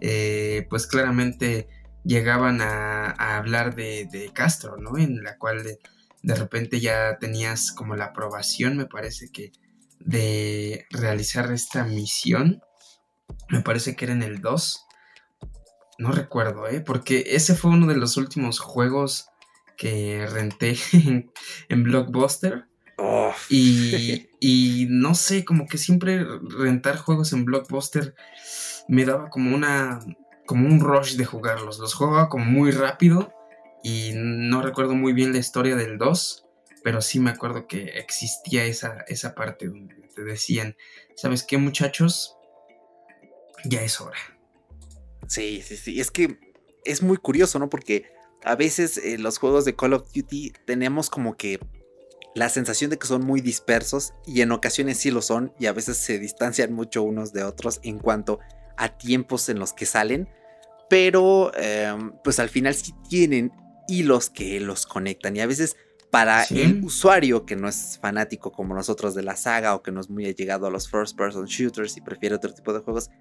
eh, 0.02 0.68
pues 0.70 0.88
claramente 0.88 1.68
llegaban 2.04 2.62
a, 2.62 3.38
hablar 3.38 3.76
de, 3.76 4.32
Castro, 4.34 4.78
¿no? 4.78 4.98
En 4.98 5.24
la 5.24 5.38
cual 5.38 5.64
de, 5.64 6.36
repente 6.36 6.80
ya 6.80 7.18
tenías 7.20 7.72
como 7.72 7.96
la 7.96 8.06
aprobación, 8.06 8.78
me 8.78 8.86
parece 8.86 9.32
que, 9.32 9.52
de 10.00 10.86
realizar 10.90 11.52
esta 11.52 11.84
misión. 11.84 12.62
Me 13.50 13.62
parece 13.62 13.96
que 13.96 14.06
era 14.06 14.14
en 14.14 14.24
el 14.24 14.42
2. 14.42 14.86
No 16.00 16.12
recuerdo, 16.12 16.68
¿eh? 16.68 16.82
Porque 16.82 17.26
ese 17.28 17.56
fue 17.56 17.72
uno 17.72 17.88
de 17.88 17.98
los 17.98 18.18
últimos 18.18 18.60
juegos 18.60 19.28
que 19.78 20.26
renté 20.28 20.78
en, 21.70 21.84
Blockbuster. 21.84 22.66
Y, 23.50 24.30
y, 24.40 24.88
no 24.90 25.16
sé, 25.16 25.46
como 25.46 25.68
que 25.68 25.78
siempre 25.78 26.26
rentar 26.42 26.98
juegos 26.98 27.34
en 27.34 27.46
Blockbuster 27.46 28.16
me 28.90 29.06
daba 29.06 29.30
como 29.30 29.56
una 29.56 30.00
como 30.46 30.68
un 30.68 30.80
rush 30.80 31.16
de 31.16 31.26
jugarlos. 31.26 31.78
Los 31.78 31.94
jugaba 31.94 32.28
como 32.28 32.44
muy 32.44 32.72
rápido 32.72 33.32
y 33.84 34.12
no 34.16 34.64
recuerdo 34.64 34.96
muy 34.96 35.14
bien 35.14 35.32
la 35.32 35.38
historia 35.38 35.76
del 35.76 36.00
2, 36.00 36.46
pero 36.84 37.02
sí 37.02 37.20
me 37.20 37.30
acuerdo 37.30 37.68
que 37.68 37.84
existía 38.00 38.66
esa, 38.66 39.06
esa 39.08 39.36
parte 39.36 39.68
donde 39.68 39.96
te 40.16 40.24
decían, 40.24 40.76
¿sabes 41.16 41.44
qué 41.44 41.60
muchachos? 41.60 42.36
Ya 43.64 43.84
es 43.84 44.02
hora. 44.02 44.18
Sí, 45.28 45.62
sí, 45.64 45.78
sí. 45.78 46.00
Es 46.00 46.10
que 46.10 46.40
es 46.84 47.04
muy 47.04 47.18
curioso, 47.18 47.60
¿no? 47.60 47.70
Porque 47.70 48.12
a 48.44 48.56
veces 48.56 48.98
en 48.98 49.22
los 49.22 49.38
juegos 49.38 49.66
de 49.66 49.76
Call 49.76 49.94
of 49.94 50.12
Duty 50.12 50.54
tenemos 50.66 51.12
como 51.12 51.38
que 51.38 51.60
la 52.34 52.50
sensación 52.50 52.90
de 52.90 52.98
que 52.98 53.06
son 53.06 53.24
muy 53.24 53.42
dispersos 53.42 54.16
y 54.26 54.42
en 54.42 54.52
ocasiones 54.52 54.98
sí 54.98 55.12
lo 55.12 55.22
son 55.22 55.54
y 55.60 55.68
a 55.68 55.74
veces 55.74 55.98
se 55.98 56.18
distancian 56.18 56.74
mucho 56.74 57.04
unos 57.04 57.34
de 57.34 57.44
otros 57.44 57.80
en 57.84 58.00
cuanto 58.00 58.40
tiempos 58.88 59.50
en 59.50 59.60
los 59.60 59.74
que 59.74 59.86
salen, 59.86 60.30
pero 60.90 61.52
em, 61.56 62.14
pues 62.24 62.40
al 62.40 62.50
final 62.50 62.74
sí 62.74 62.94
tienen 63.10 63.52
hilos 63.88 64.30
que 64.30 64.60
los 64.60 64.86
conectan 64.86 65.36
y 65.36 65.42
a 65.42 65.48
veces 65.48 65.76
para 66.12 66.44
el 66.46 66.84
usuario 66.84 67.46
que 67.46 67.56
no 67.56 67.68
es 67.68 68.00
fanático 68.02 68.52
como 68.52 68.74
nosotros 68.74 69.14
de 69.14 69.22
la 69.22 69.36
saga 69.36 69.76
o 69.76 69.84
que 69.84 69.92
no 69.92 70.02
es 70.02 70.10
muy 70.10 70.26
allegado 70.26 70.66
a 70.66 70.72
los 70.72 70.90
first 70.90 71.16
person 71.16 71.46
shooters 71.46 71.98
y 71.98 72.02
prefiere 72.02 72.36
otro 72.36 72.54
tipo 72.54 72.74
de 72.74 72.80
juegos, 72.80 73.12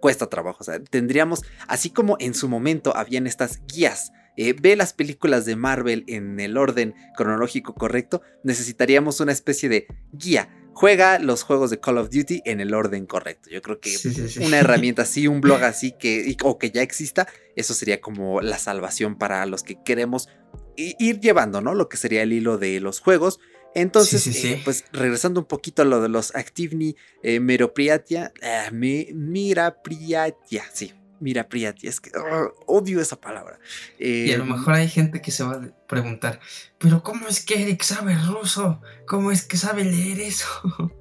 cuesta 0.00 0.28
trabajo. 0.28 0.58
O 0.60 0.64
sea, 0.64 0.78
tendríamos, 0.82 1.42
así 1.68 1.88
como 1.88 2.16
en 2.20 2.34
su 2.34 2.48
momento 2.48 2.94
habían 2.94 3.26
estas 3.26 3.62
guías, 3.66 4.12
eh, 4.36 4.54
ve 4.60 4.76
las 4.76 4.92
películas 4.92 5.44
de 5.44 5.56
Marvel 5.56 6.04
en 6.06 6.40
el 6.40 6.56
orden 6.56 6.94
cronológico 7.16 7.74
correcto, 7.74 8.22
necesitaríamos 8.42 9.20
una 9.20 9.32
especie 9.32 9.68
de 9.68 9.86
guía 10.12 10.48
juega 10.74 11.18
los 11.18 11.44
juegos 11.44 11.70
de 11.70 11.80
Call 11.80 11.98
of 11.98 12.10
Duty 12.10 12.42
en 12.44 12.60
el 12.60 12.74
orden 12.74 13.06
correcto. 13.06 13.48
Yo 13.48 13.62
creo 13.62 13.80
que 13.80 13.96
una 14.44 14.58
herramienta 14.60 15.02
así, 15.02 15.26
un 15.26 15.40
blog 15.40 15.62
así 15.62 15.92
que 15.92 16.36
o 16.42 16.58
que 16.58 16.70
ya 16.70 16.82
exista, 16.82 17.26
eso 17.56 17.72
sería 17.74 18.00
como 18.00 18.40
la 18.40 18.58
salvación 18.58 19.16
para 19.16 19.46
los 19.46 19.62
que 19.62 19.82
queremos 19.82 20.28
ir 20.76 21.20
llevando, 21.20 21.60
¿no? 21.60 21.74
Lo 21.74 21.88
que 21.88 21.96
sería 21.96 22.22
el 22.22 22.32
hilo 22.32 22.58
de 22.58 22.80
los 22.80 23.00
juegos. 23.00 23.38
Entonces, 23.76 24.26
eh, 24.44 24.60
pues 24.64 24.84
regresando 24.92 25.40
un 25.40 25.46
poquito 25.46 25.82
a 25.82 25.84
lo 25.84 26.00
de 26.00 26.08
los 26.08 26.34
Activni 26.36 26.94
eh, 27.22 27.40
Meropriatia, 27.40 28.32
eh, 28.40 28.70
Mirapriatia, 28.72 30.64
sí, 30.72 30.92
Mira, 31.24 31.48
Priati, 31.48 31.88
es 31.88 32.02
que 32.02 32.10
odio 32.66 33.00
esa 33.00 33.18
palabra. 33.18 33.58
y 33.98 34.30
a 34.30 34.36
lo 34.36 34.44
em, 34.44 34.50
mejor 34.50 34.74
hay 34.74 34.90
gente 34.90 35.22
que 35.22 35.30
se 35.30 35.42
va 35.42 35.52
a 35.52 35.86
preguntar, 35.86 36.38
pero 36.76 37.02
¿cómo 37.02 37.26
es 37.28 37.42
que 37.42 37.62
Eric 37.62 37.82
sabe 37.82 38.14
ruso? 38.14 38.82
¿Cómo 39.06 39.30
es 39.30 39.46
que 39.46 39.56
sabe 39.56 39.84
leer 39.84 40.20
eso? 40.20 40.46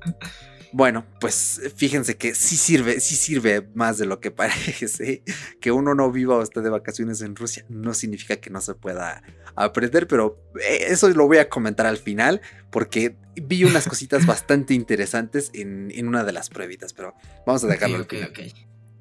Bueno, 0.76 1.06
pues 1.20 1.62
fíjense 1.76 2.18
que 2.18 2.34
sí 2.34 2.58
sirve, 2.58 3.00
sí 3.00 3.16
sirve 3.16 3.70
más 3.76 4.00
de 4.00 4.08
lo 4.08 4.20
que 4.20 4.32
parece. 4.42 5.22
Que 5.62 5.72
uno 5.72 5.94
no 5.94 6.12
viva 6.12 6.36
o 6.36 6.42
esté 6.42 6.62
de 6.62 6.72
vacaciones 6.72 7.22
en 7.22 7.36
Rusia 7.36 7.64
no 7.70 7.94
significa 7.94 8.38
que 8.38 8.50
no 8.50 8.60
se 8.60 8.74
pueda 8.74 9.22
aprender, 9.56 10.08
pero 10.08 10.42
eh, 10.60 10.86
eso 10.88 11.08
lo 11.10 11.28
voy 11.28 11.38
a 11.38 11.48
comentar 11.48 11.86
al 11.86 11.98
final 11.98 12.42
porque 12.72 13.16
vi 13.36 13.66
unas 13.66 13.88
cositas 13.88 14.26
bastante 14.26 14.74
interesantes 14.74 15.52
en, 15.54 16.08
una 16.08 16.24
de 16.24 16.32
las 16.32 16.50
pruebitas, 16.50 16.92
pero 16.92 17.14
vamos 17.46 17.64
a 17.64 17.68
dejarlo 17.68 18.02
okay, 18.02 18.24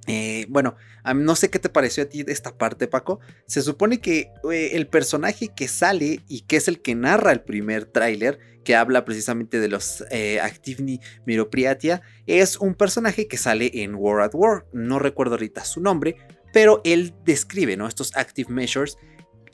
eh, 0.07 0.47
bueno, 0.49 0.77
no 1.15 1.37
sé 1.37 1.51
qué 1.51 1.59
te 1.59 1.69
pareció 1.69 2.03
a 2.03 2.07
ti 2.07 2.25
esta 2.27 2.57
parte, 2.57 2.89
Paco. 2.89 3.21
Se 3.47 3.63
supone 3.63 4.01
que 4.01 4.31
eh, 4.51 4.71
el 4.73 4.89
personaje 4.89 5.49
que 5.49 5.69
sale 5.69 6.21
y 6.29 6.43
que 6.43 6.57
es 6.57 6.69
el 6.69 6.81
que 6.81 6.95
narra 6.95 7.33
el 7.33 7.43
primer 7.43 7.85
tráiler, 7.85 8.39
que 8.65 8.77
habla 8.77 9.05
precisamente 9.05 9.61
de 9.61 9.69
los 9.69 10.05
eh, 10.11 10.41
Activni 10.41 11.01
Miropriatia, 11.27 12.03
es 12.27 12.57
un 12.57 12.75
personaje 12.75 13.27
que 13.29 13.37
sale 13.37 13.71
en 13.83 13.95
War 13.95 14.23
at 14.23 14.35
War. 14.35 14.67
No 14.73 14.99
recuerdo 14.99 15.35
ahorita 15.35 15.65
su 15.65 15.81
nombre, 15.81 16.17
pero 16.53 16.81
él 16.85 17.15
describe 17.25 17.77
¿no? 17.77 17.87
estos 17.87 18.17
Active 18.17 18.53
Measures 18.53 18.99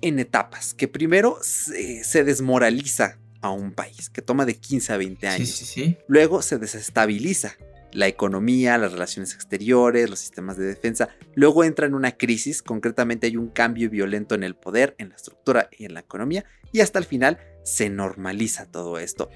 en 0.01 0.19
etapas. 0.19 0.75
Que 0.75 0.89
primero 0.89 1.39
se, 1.43 2.25
desmoraliza 2.25 3.19
a 3.41 3.51
un 3.51 3.73
país, 3.73 4.11
que 4.11 4.21
toma 4.21 4.45
de 4.47 4.57
15 4.57 4.93
a 4.93 4.97
20 4.97 5.29
años. 5.29 5.75
Luego 6.09 6.43
se 6.43 6.59
desestabiliza 6.59 7.57
la 7.93 8.07
economía, 8.07 8.79
las 8.79 8.93
relaciones 8.93 9.35
exteriores, 9.35 10.11
los 10.11 10.19
sistemas 10.19 10.57
de 10.57 10.67
defensa. 10.67 11.09
Luego 11.35 11.65
entra 11.65 11.87
en 11.87 11.95
una 11.95 12.17
crisis, 12.17 12.63
concretamente 12.63 13.27
hay 13.27 13.37
un 13.37 13.49
cambio 13.49 13.91
violento 13.91 14.35
en 14.35 14.43
el 14.43 14.55
poder, 14.55 14.95
en 14.99 15.11
la 15.11 15.17
estructura 15.17 15.69
y 15.77 15.85
en 15.85 15.95
la 15.95 16.01
economía, 16.01 16.45
y 16.73 16.81
hasta 16.81 16.99
el 16.99 17.05
final 17.05 17.39
se 17.65 17.89
normaliza 17.91 18.71
todo 18.71 18.99
esto. 18.99 19.31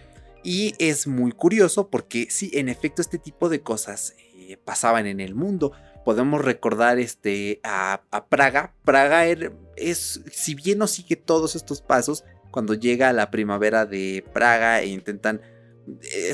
Y 0.44 0.74
es 0.78 1.06
muy 1.06 1.32
curioso 1.32 1.88
porque 1.88 2.26
sí, 2.30 2.50
en 2.54 2.68
efecto 2.68 3.00
este 3.00 3.18
tipo 3.18 3.48
de 3.48 3.60
cosas 3.60 4.14
eh, 4.34 4.56
pasaban 4.64 5.06
en 5.06 5.20
el 5.20 5.34
mundo. 5.34 5.72
Podemos 6.04 6.44
recordar 6.44 6.98
este, 6.98 7.60
a, 7.62 8.02
Praga. 8.28 8.74
Praga 8.84 9.26
er, 9.26 9.52
es, 9.76 10.22
si 10.32 10.54
bien 10.54 10.78
no 10.78 10.88
sigue 10.88 11.14
todos 11.14 11.54
estos 11.54 11.80
pasos, 11.80 12.24
cuando 12.50 12.74
llega 12.74 13.12
la 13.12 13.30
primavera 13.30 13.86
de 13.86 14.24
Praga 14.32 14.80
e 14.80 14.86
intentan 14.86 15.40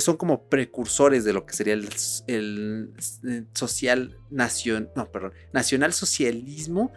son 0.00 0.16
como 0.16 0.48
precursores 0.48 1.24
de 1.24 1.32
lo 1.32 1.46
que 1.46 1.54
sería 1.54 1.74
el, 1.74 2.92
social 3.54 4.18
nación, 4.30 4.90
no, 4.94 5.10
perdón, 5.10 5.32
nacional 5.52 5.92
socialismo 5.92 6.92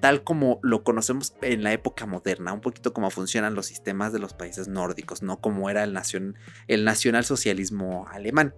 tal 0.00 0.24
como 0.24 0.58
lo 0.62 0.82
conocemos 0.82 1.34
en 1.42 1.62
la 1.62 1.72
época 1.72 2.04
moderna, 2.06 2.52
un 2.52 2.60
poquito 2.60 2.92
como 2.92 3.10
funcionan 3.10 3.54
los 3.54 3.66
sistemas 3.66 4.12
de 4.12 4.18
los 4.18 4.34
países 4.34 4.66
nórdicos, 4.66 5.22
no 5.22 5.40
como 5.40 5.70
era 5.70 5.84
el, 5.84 5.92
nación, 5.92 6.36
el 6.66 6.84
nacionalsocialismo 6.84 8.08
alemán. 8.08 8.54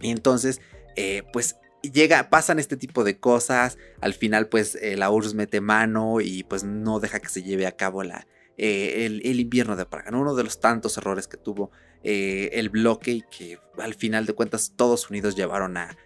Y 0.00 0.10
entonces, 0.10 0.60
eh, 0.96 1.22
pues 1.32 1.56
llega, 1.82 2.28
pasan 2.28 2.58
este 2.58 2.76
tipo 2.76 3.04
de 3.04 3.20
cosas, 3.20 3.78
al 4.00 4.14
final 4.14 4.48
pues 4.48 4.74
eh, 4.76 4.96
la 4.96 5.10
URSS 5.10 5.34
mete 5.34 5.60
mano 5.60 6.20
y 6.20 6.42
pues 6.42 6.64
no 6.64 6.98
deja 6.98 7.20
que 7.20 7.28
se 7.28 7.42
lleve 7.42 7.66
a 7.66 7.76
cabo 7.76 8.02
la, 8.02 8.26
el, 8.56 9.40
invierno 9.40 9.76
de 9.76 9.86
Praga, 9.86 10.16
uno 10.16 10.34
de 10.34 10.44
los 10.44 10.60
tantos 10.60 10.96
errores 10.96 11.28
que 11.28 11.36
tuvo 11.36 11.70
eh, 12.06 12.50
el 12.52 12.68
bloque 12.68 13.12
y 13.12 13.22
que 13.22 13.58
al 13.78 13.94
final 13.94 14.26
de 14.26 14.34
cuentas 14.34 14.74
todos 14.76 15.08
unidos 15.08 15.36
llevaron 15.36 15.78
a, 15.78 15.96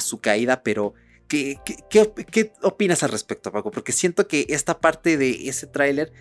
su 0.00 0.20
caída, 0.20 0.62
pero 0.62 0.94
¿qué, 1.28 1.58
qué, 1.90 2.52
opinas 2.62 3.02
al 3.02 3.10
respecto, 3.10 3.52
Paco? 3.52 3.70
Porque 3.70 3.92
siento 3.92 4.26
que 4.26 4.46
esta 4.48 4.80
parte 4.80 5.18
de 5.18 5.48
ese 5.48 5.66
tráiler 5.66 6.12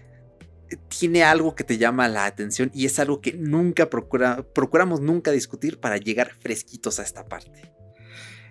tiene 0.88 1.24
algo 1.24 1.56
que 1.56 1.64
te 1.64 1.78
llama 1.78 2.10
la 2.10 2.26
atención 2.26 2.72
y 2.74 2.86
es 2.86 3.00
algo 3.00 3.22
que 3.22 3.34
nunca 3.34 3.90
procura, 3.90 4.44
procuramos 4.54 5.00
nunca 5.00 5.32
discutir 5.32 5.80
para 5.80 5.98
llegar 5.98 6.34
fresquitos 6.40 7.00
a 7.00 7.04
esta 7.04 7.26
parte. 7.26 7.72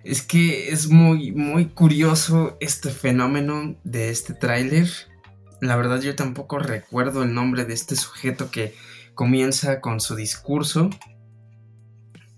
Es 0.03 0.23
que 0.23 0.69
es 0.69 0.87
muy, 0.87 1.31
muy 1.31 1.67
curioso 1.67 2.57
este 2.59 2.89
fenómeno 2.89 3.75
de 3.83 4.09
este 4.09 4.33
tráiler 4.33 4.89
La 5.59 5.75
verdad 5.75 6.01
yo 6.01 6.15
tampoco 6.15 6.57
recuerdo 6.57 7.21
el 7.21 7.35
nombre 7.35 7.65
de 7.65 7.75
este 7.75 7.95
sujeto 7.95 8.49
que 8.49 8.73
comienza 9.15 9.81
con 9.81 9.99
su 9.99 10.15
discurso. 10.15 10.89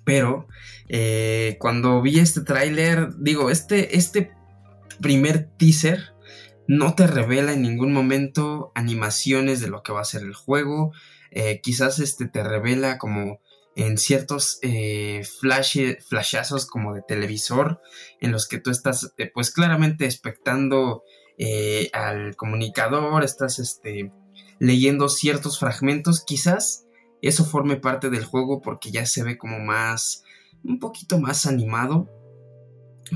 Pero 0.03 0.47
eh, 0.89 1.57
cuando 1.59 2.01
vi 2.01 2.19
este 2.19 2.41
tráiler, 2.41 3.15
digo, 3.17 3.49
este, 3.49 3.97
este 3.97 4.31
primer 4.99 5.49
teaser 5.57 6.13
no 6.67 6.95
te 6.95 7.07
revela 7.07 7.53
en 7.53 7.61
ningún 7.61 7.93
momento 7.93 8.71
animaciones 8.75 9.59
de 9.61 9.67
lo 9.67 9.83
que 9.83 9.93
va 9.93 10.01
a 10.01 10.05
ser 10.05 10.21
el 10.21 10.33
juego. 10.33 10.93
Eh, 11.31 11.61
quizás 11.61 11.99
este 11.99 12.27
te 12.27 12.43
revela 12.43 12.97
como 12.97 13.41
en 13.75 13.97
ciertos 13.97 14.59
eh, 14.61 15.23
flashazos 15.39 16.67
como 16.67 16.93
de 16.93 17.01
televisor 17.01 17.81
en 18.21 18.31
los 18.31 18.47
que 18.47 18.59
tú 18.59 18.69
estás 18.69 19.13
eh, 19.17 19.31
pues 19.33 19.51
claramente 19.51 20.05
expectando 20.05 21.03
al 21.91 22.35
comunicador, 22.35 23.23
estás 23.23 23.57
este, 23.57 24.11
leyendo 24.65 25.09
ciertos 25.09 25.59
fragmentos, 25.59 26.23
quizás 26.23 26.85
eso 27.21 27.45
forme 27.45 27.77
parte 27.77 28.09
del 28.09 28.25
juego 28.25 28.61
porque 28.61 28.91
ya 28.91 29.05
se 29.05 29.23
ve 29.23 29.37
como 29.37 29.59
más, 29.59 30.23
un 30.63 30.79
poquito 30.79 31.19
más 31.19 31.45
animado, 31.45 32.09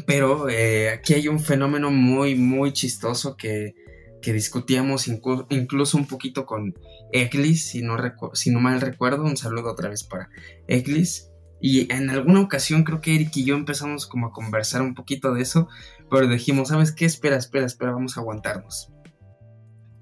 pero 0.06 0.48
aquí 0.94 1.14
hay 1.14 1.28
un 1.28 1.40
fenómeno 1.40 1.92
muy, 1.92 2.36
muy 2.36 2.74
chistoso 2.74 3.36
que 3.38 3.76
que 4.22 4.34
discutíamos 4.34 5.08
incluso 5.08 5.98
un 5.98 6.08
poquito 6.08 6.46
con 6.46 6.76
Eglis, 7.12 7.70
si 7.70 7.82
no, 7.82 7.98
si 8.34 8.50
no 8.50 8.60
mal 8.60 8.82
recuerdo, 8.82 9.24
un 9.24 9.38
saludo 9.38 9.72
otra 9.72 9.90
vez 9.90 10.04
para 10.04 10.30
Eglis. 10.68 11.30
Y 11.60 11.92
en 11.92 12.10
alguna 12.10 12.42
ocasión 12.42 12.84
creo 12.84 13.02
que 13.02 13.16
Eric 13.16 13.36
y 13.38 13.46
yo 13.46 13.56
empezamos 13.56 14.06
como 14.06 14.28
a 14.28 14.32
conversar 14.32 14.82
un 14.82 14.94
poquito 14.94 15.34
de 15.34 15.42
eso, 15.42 15.68
pero 16.10 16.28
dijimos, 16.28 16.70
¿sabes 16.70 16.92
qué? 16.92 17.06
Espera, 17.06 17.38
espera, 17.38 17.66
espera, 17.66 17.94
vamos 17.94 18.18
a 18.18 18.22
aguantarnos. 18.22 18.92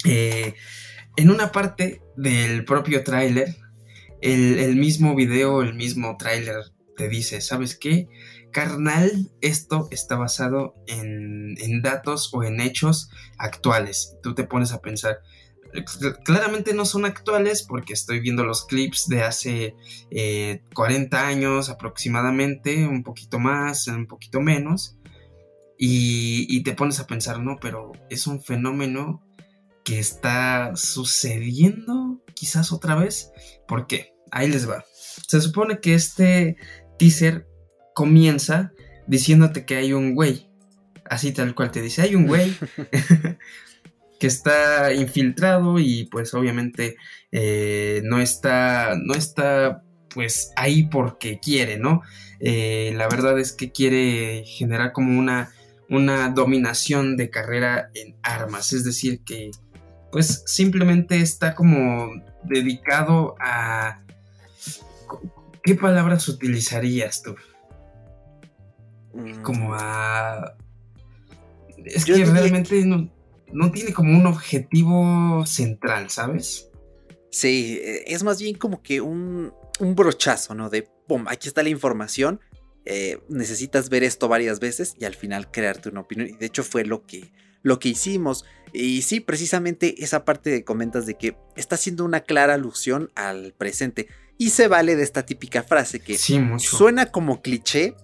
Eh, 0.05 0.53
en 1.17 1.29
una 1.29 1.51
parte 1.51 2.01
del 2.15 2.65
propio 2.65 3.03
tráiler, 3.03 3.55
el, 4.21 4.75
mismo 4.75 5.15
video, 5.15 5.61
el 5.61 5.75
mismo 5.75 6.17
tráiler 6.17 6.57
te 6.97 7.09
dice, 7.09 7.41
¿sabes 7.41 7.77
qué? 7.77 8.07
carnal, 8.55 9.33
esto 9.41 9.89
está 9.91 10.15
basado 10.15 10.75
en, 10.87 11.81
datos 11.81 12.33
o 12.33 12.41
en 12.41 12.61
hechos 12.61 13.09
actuales. 13.37 14.15
Tú 14.23 14.33
te 14.33 14.45
pones 14.45 14.71
a 14.71 14.79
pensar, 14.79 15.19
claramente 16.23 16.73
no 16.73 16.85
son 16.85 17.03
actuales 17.03 17.63
porque 17.63 17.91
estoy 17.91 18.21
viendo 18.21 18.45
los 18.45 18.65
clips 18.65 19.09
de 19.09 19.23
hace 19.23 19.75
40 20.73 21.17
eh, 21.17 21.21
años 21.21 21.69
aproximadamente, 21.69 22.87
un 22.87 23.03
poquito 23.03 23.39
más, 23.39 23.87
un 23.87 24.07
poquito 24.07 24.39
menos, 24.39 24.97
y, 25.77 26.63
te 26.63 26.71
pones 26.71 27.01
a 27.01 27.07
pensar, 27.07 27.41
no, 27.41 27.57
pero 27.59 27.91
es 28.09 28.25
un 28.25 28.41
fenómeno 28.41 29.24
que 29.85 29.99
está 29.99 30.75
sucediendo 30.75 32.21
quizás 32.33 32.73
otra 32.73 32.95
vez. 32.95 33.31
¿Por 33.67 33.87
qué? 33.87 34.13
Ahí 34.31 34.49
les 34.49 34.69
va. 34.69 34.83
Se 35.27 35.39
supone 35.39 35.79
que 35.79 35.93
este 35.93 36.57
teaser 36.99 37.47
comienza 37.93 38.73
diciéndote 39.07 39.65
que 39.65 39.75
hay 39.75 39.93
un 39.93 40.15
güey. 40.15 40.49
Así 41.07 41.31
tal 41.31 41.53
cual 41.53 41.71
te 41.71 41.83
dice, 41.83 42.01
hay 42.01 42.15
un 42.15 42.25
güey 42.25 42.51
que 44.19 44.27
está 44.27 44.91
infiltrado 44.91 45.77
y 45.79 46.05
pues 46.11 46.33
obviamente 46.33 46.97
eh, 47.31 48.01
no 48.03 48.19
está, 48.19 48.95
no 48.99 49.13
está 49.13 49.83
pues 50.09 50.51
ahí 50.55 50.83
porque 50.83 51.39
quiere, 51.39 51.77
¿no? 51.77 52.01
Eh, 52.39 52.93
la 52.95 53.07
verdad 53.07 53.37
es 53.39 53.53
que 53.53 53.71
quiere 53.71 54.43
generar 54.45 54.93
como 54.93 55.19
una, 55.19 55.51
una 55.89 56.29
dominación 56.29 57.17
de 57.17 57.29
carrera 57.29 57.91
en 57.93 58.15
armas, 58.23 58.73
es 58.73 58.83
decir, 58.83 59.21
que 59.25 59.51
pues 60.15 60.43
simplemente 60.45 61.19
está 61.19 61.55
como 61.55 62.09
dedicado 62.45 63.35
a... 63.37 64.01
¿Qué 65.61 65.75
palabras 65.75 66.29
utilizarías 66.29 67.21
tú? 67.21 67.35
como 69.41 69.71
mm. 69.71 69.77
a... 69.77 70.55
Es 71.83 72.05
que 72.05 72.23
realmente 72.23 72.85
no, 72.85 73.71
tiene 73.73 73.91
como 73.91 74.17
un 74.17 74.25
objetivo 74.25 75.45
central, 75.45 76.09
¿sabes? 76.09 76.69
Sí, 77.29 77.81
e, 77.83 78.05
es 78.07 78.23
más 78.23 78.39
bien 78.39 78.55
como 78.55 78.81
que 78.81 79.01
un, 79.01 79.51
un 79.81 79.95
brochazo, 79.95 80.55
¿no? 80.55 80.69
De, 80.69 80.87
pum, 81.09 81.25
aquí 81.27 81.49
está 81.49 81.61
la 81.61 81.67
información, 81.67 82.39
eh, 82.85 83.19
necesitas 83.27 83.89
ver 83.89 84.05
esto 84.05 84.29
varias 84.29 84.61
veces 84.61 84.95
y 84.97 85.03
al 85.03 85.15
final 85.15 85.51
crearte 85.51 85.89
una 85.89 85.99
opinión. 85.99 86.29
Y 86.29 86.37
de 86.37 86.45
hecho 86.45 86.63
fue 86.63 86.85
lo 86.85 87.05
que, 87.05 87.33
lo 87.65 87.79
que 87.79 87.89
hicimos. 87.89 88.45
Y 88.73 89.01
sí, 89.01 89.19
precisamente 89.19 90.03
esa 90.03 90.23
parte 90.23 90.51
de 90.51 90.63
comentas 90.63 91.07
de 91.07 91.15
que 91.15 91.35
está 91.55 91.75
haciendo 91.75 92.05
una 92.05 92.21
clara 92.21 92.53
alusión 92.53 93.11
al 93.15 93.53
presente. 93.57 94.07
Y 94.37 94.51
se 94.51 94.67
vale 94.67 94.95
de 94.95 95.01
esta 95.01 95.25
típica 95.25 95.63
frase 95.63 95.99
que 95.99 96.15
suena 96.59 97.07
como 97.07 97.41
cliché, 97.41 97.95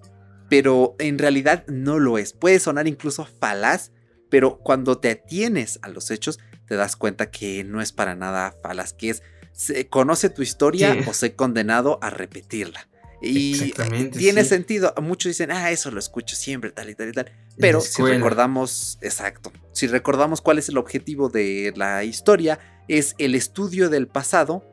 pero 0.49 0.95
en 0.97 1.19
realidad 1.19 1.63
no 1.67 1.99
lo 1.99 2.17
es. 2.17 2.33
Puede 2.33 2.59
sonar 2.59 2.87
incluso 2.87 3.27
falaz, 3.39 3.91
pero 4.31 4.57
cuando 4.57 4.97
te 4.97 5.11
atienes 5.11 5.77
a 5.83 5.89
los 5.89 6.09
hechos, 6.09 6.39
te 6.65 6.75
das 6.75 6.95
cuenta 6.95 7.29
que 7.29 7.63
no 7.63 7.81
es 7.81 7.91
para 7.91 8.15
nada 8.15 8.55
falaz, 8.63 8.93
que 8.93 9.11
es 9.11 9.21
se 9.51 9.87
conoce 9.89 10.29
tu 10.29 10.41
historia 10.41 10.97
o 11.05 11.13
sé 11.13 11.35
condenado 11.35 11.99
a 12.01 12.09
repetirla. 12.09 12.87
Y 13.21 13.73
tiene 14.11 14.43
sentido. 14.43 14.93
Muchos 15.01 15.29
dicen, 15.29 15.51
ah, 15.51 15.71
eso 15.71 15.91
lo 15.91 15.99
escucho 15.99 16.35
siempre, 16.35 16.71
tal 16.71 16.89
y 16.89 16.95
tal 16.95 17.09
y 17.09 17.11
tal. 17.11 17.31
Pero 17.57 17.81
si 17.81 18.01
recordamos, 18.01 18.97
exacto, 19.01 19.51
si 19.73 19.87
recordamos 19.87 20.41
cuál 20.41 20.57
es 20.57 20.69
el 20.69 20.77
objetivo 20.77 21.29
de 21.29 21.73
la 21.75 22.03
historia, 22.03 22.59
es 22.87 23.15
el 23.19 23.35
estudio 23.35 23.89
del 23.89 24.07
pasado 24.07 24.65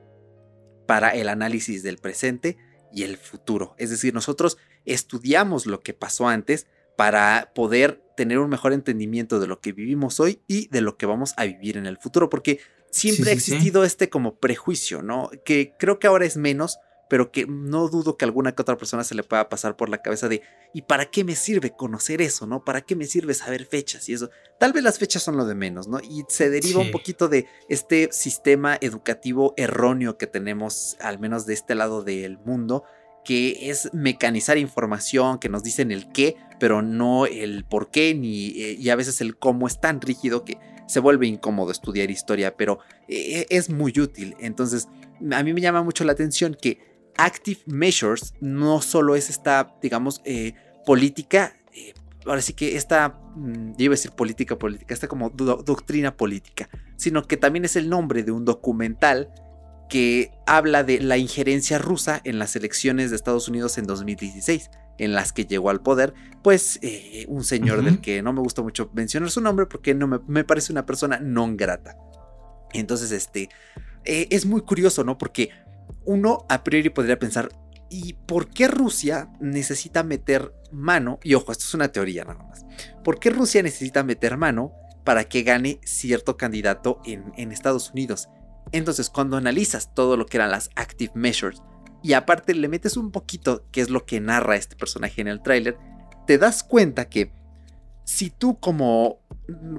para 0.87 1.11
el 1.11 1.29
análisis 1.29 1.83
del 1.83 1.99
presente 1.99 2.57
y 2.93 3.03
el 3.03 3.19
futuro. 3.19 3.75
Es 3.79 3.91
decir, 3.91 4.15
nosotros 4.15 4.57
estudiamos 4.87 5.67
lo 5.67 5.81
que 5.81 5.93
pasó 5.93 6.29
antes 6.29 6.67
para 6.97 7.53
poder 7.55 8.03
tener 8.17 8.39
un 8.39 8.51
mejor 8.51 8.73
entendimiento 8.73 9.39
de 9.39 9.47
lo 9.47 9.61
que 9.61 9.73
vivimos 9.73 10.19
hoy 10.19 10.43
y 10.49 10.69
de 10.69 10.81
lo 10.81 10.97
que 10.97 11.07
vamos 11.07 11.35
a 11.37 11.45
vivir 11.45 11.77
en 11.77 11.87
el 11.87 11.99
futuro, 11.99 12.29
porque 12.29 12.59
siempre 12.91 13.31
ha 13.31 13.35
existido 13.35 13.85
este 13.85 14.09
como 14.09 14.39
prejuicio, 14.39 15.03
¿no? 15.03 15.31
Que 15.45 15.75
creo 15.79 15.99
que 15.99 16.09
ahora 16.09 16.25
es 16.25 16.37
menos, 16.37 16.79
pero 17.09 17.33
que 17.33 17.47
no 17.47 17.89
dudo 17.89 18.17
que 18.17 18.25
alguna 18.25 18.55
que 18.55 18.63
otra 18.63 18.77
persona 18.77 19.05
se 19.05 19.15
le 19.15 19.23
pueda 19.23 19.49
pasar 19.49 19.77
por 19.77 19.89
la 19.89 20.03
cabeza 20.03 20.29
de 20.29 20.43
¿y 20.73 20.83
para 20.83 21.07
qué 21.07 21.25
me 21.25 21.35
sirve 21.35 21.71
conocer 21.71 22.21
eso, 22.21 22.47
no? 22.47 22.65
¿Para 22.65 22.83
qué 22.83 22.97
me 22.97 23.07
sirve 23.07 23.35
saber 23.35 23.65
fechas 23.65 24.09
y 24.09 24.15
eso? 24.15 24.31
Tal 24.59 24.73
vez 24.73 24.83
las 24.83 24.99
fechas 24.99 25.23
son 25.23 25.37
lo 25.37 25.47
de 25.47 25.55
menos, 25.55 25.89
¿no? 25.89 26.01
Y 26.01 26.25
se 26.29 26.51
deriva 26.51 26.81
un 26.81 26.91
poquito 26.91 27.29
de 27.29 27.47
este 27.69 28.11
sistema 28.13 28.77
educativo 28.81 29.55
erróneo 29.57 30.19
que 30.19 30.27
tenemos, 30.27 30.97
al 31.01 31.19
menos 31.19 31.47
de 31.47 31.55
este 31.55 31.75
lado 31.75 32.03
del 32.03 32.39
mundo, 32.39 32.85
que 33.25 33.71
es 33.71 33.91
mecanizar 33.93 34.59
información, 34.59 35.39
que 35.39 35.49
nos 35.49 35.63
dicen 35.63 35.93
el 35.93 36.11
qué, 36.13 36.37
pero 36.59 36.83
no 36.83 37.27
el 37.27 37.65
por 37.65 37.91
qué, 37.91 38.15
ni, 38.15 38.49
eh, 38.49 38.77
y 38.79 38.89
a 38.91 38.97
veces 38.97 39.21
el 39.21 39.37
cómo 39.37 39.67
es 39.67 39.81
tan 39.81 40.01
rígido 40.01 40.45
que 40.45 40.59
se 40.87 41.01
vuelve 41.01 41.27
incómodo 41.27 41.71
estudiar 41.71 42.11
historia, 42.11 42.57
pero 42.57 42.79
eh, 43.09 43.47
es 43.51 43.69
muy 43.69 43.93
útil. 43.99 44.35
Entonces, 44.41 44.89
a 45.31 45.43
mí 45.43 45.53
me 45.53 45.61
llama 45.61 45.83
mucho 45.83 46.05
la 46.05 46.13
atención 46.13 46.57
que 46.61 46.98
Active 47.19 47.61
Measures 47.67 48.35
no 48.41 48.81
solo 48.81 49.15
es 49.17 49.29
esta, 49.29 49.75
digamos, 49.83 50.23
eh, 50.25 50.55
política, 50.87 51.53
ahora 52.27 52.43
sí 52.43 52.53
que 52.53 52.77
esta, 52.77 53.21
mm, 53.35 53.73
yo 53.77 53.85
iba 53.85 53.93
a 53.93 53.97
decir 53.97 54.13
política 54.13 54.59
política, 54.59 54.95
esta 54.95 55.09
como 55.09 55.31
doctrina 55.31 56.17
política, 56.17 56.69
sino 56.97 57.23
que 57.25 57.37
también 57.37 57.65
es 57.65 57.77
el 57.77 57.89
nombre 57.89 58.23
de 58.23 58.33
un 58.33 58.45
documental 58.45 59.31
que 59.89 60.33
habla 60.47 60.85
de 60.85 61.01
la 61.01 61.17
injerencia 61.17 61.79
rusa 61.79 62.21
en 62.25 62.39
las 62.39 62.55
elecciones 62.57 63.11
de 63.11 63.17
Estados 63.17 63.49
Unidos 63.49 63.79
en 63.79 63.87
2016, 63.87 64.71
en 64.99 65.15
las 65.15 65.33
que 65.33 65.47
llegó 65.47 65.71
al 65.71 65.81
poder, 65.81 66.13
pues 66.43 66.79
eh, 66.83 67.25
un 67.29 67.43
señor 67.43 67.83
del 67.83 68.01
que 68.01 68.21
no 68.21 68.35
me 68.35 68.41
gusta 68.41 68.61
mucho 68.61 68.91
mencionar 68.93 69.31
su 69.31 69.41
nombre 69.41 69.65
porque 69.65 69.95
no 69.95 70.07
me, 70.07 70.45
parece 70.45 70.73
una 70.73 70.85
persona 70.85 71.19
non 71.21 71.57
grata. 71.57 71.97
Entonces, 72.75 73.13
este, 73.13 73.49
eh, 74.05 74.27
es 74.31 74.45
muy 74.45 74.61
curioso, 74.61 75.05
¿no? 75.05 75.17
Porque 75.17 75.51
uno 76.05 76.47
a 76.49 76.65
priori 76.65 76.91
podría 76.91 77.19
pensar, 77.19 77.51
¿y 77.91 78.15
por 78.15 78.49
qué 78.49 78.69
Rusia 78.69 79.31
necesita 79.41 80.03
meter 80.03 80.53
mano? 80.73 81.19
Y 81.23 81.35
ojo, 81.35 81.53
esto 81.53 81.65
es 81.65 81.75
una 81.75 81.89
teoría 81.89 82.25
nada 82.25 82.43
más. 82.45 82.65
¿Por 83.05 83.19
qué 83.19 83.31
Rusia 83.31 83.63
necesita 83.63 84.03
meter 84.03 84.37
mano 84.37 84.73
para 85.05 85.25
que 85.25 85.43
gane 85.43 85.81
cierto 85.85 86.37
candidato 86.37 87.01
en, 87.05 87.53
Estados 87.53 87.91
Unidos? 87.91 88.29
Entonces, 88.73 89.09
cuando 89.09 89.37
analizas 89.37 89.95
todo 89.95 90.17
lo 90.17 90.27
que 90.27 90.37
eran 90.37 90.51
las 90.51 90.71
active 90.77 91.13
measures 91.15 91.63
y 92.03 92.13
aparte 92.13 92.55
le 92.55 92.69
metes 92.69 92.97
un 92.97 93.11
poquito, 93.11 93.65
que 93.73 93.81
es 93.81 93.91
lo 93.91 94.05
que 94.05 94.21
narra 94.21 94.57
este 94.57 94.77
personaje 94.77 95.21
en 95.21 95.29
el 95.29 95.43
tráiler, 95.43 95.79
te 96.27 96.39
das 96.39 96.63
cuenta 96.63 97.09
que 97.09 97.33
si 98.05 98.31
tú 98.31 98.61
como 98.61 99.21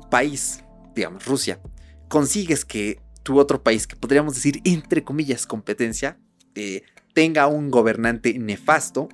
país, 0.09 0.63
digamos 0.95 1.25
Rusia, 1.25 1.59
consigues 2.07 2.65
que 2.65 2.99
tu 3.29 3.39
otro 3.39 3.61
país, 3.61 3.85
que 3.85 3.95
podríamos 3.95 4.33
decir 4.33 4.59
entre 4.63 5.03
comillas 5.03 5.45
competencia, 5.45 6.17
eh, 6.55 6.81
tenga 7.13 7.45
un 7.45 7.69
gobernante 7.69 8.33
nefasto, 8.39 9.07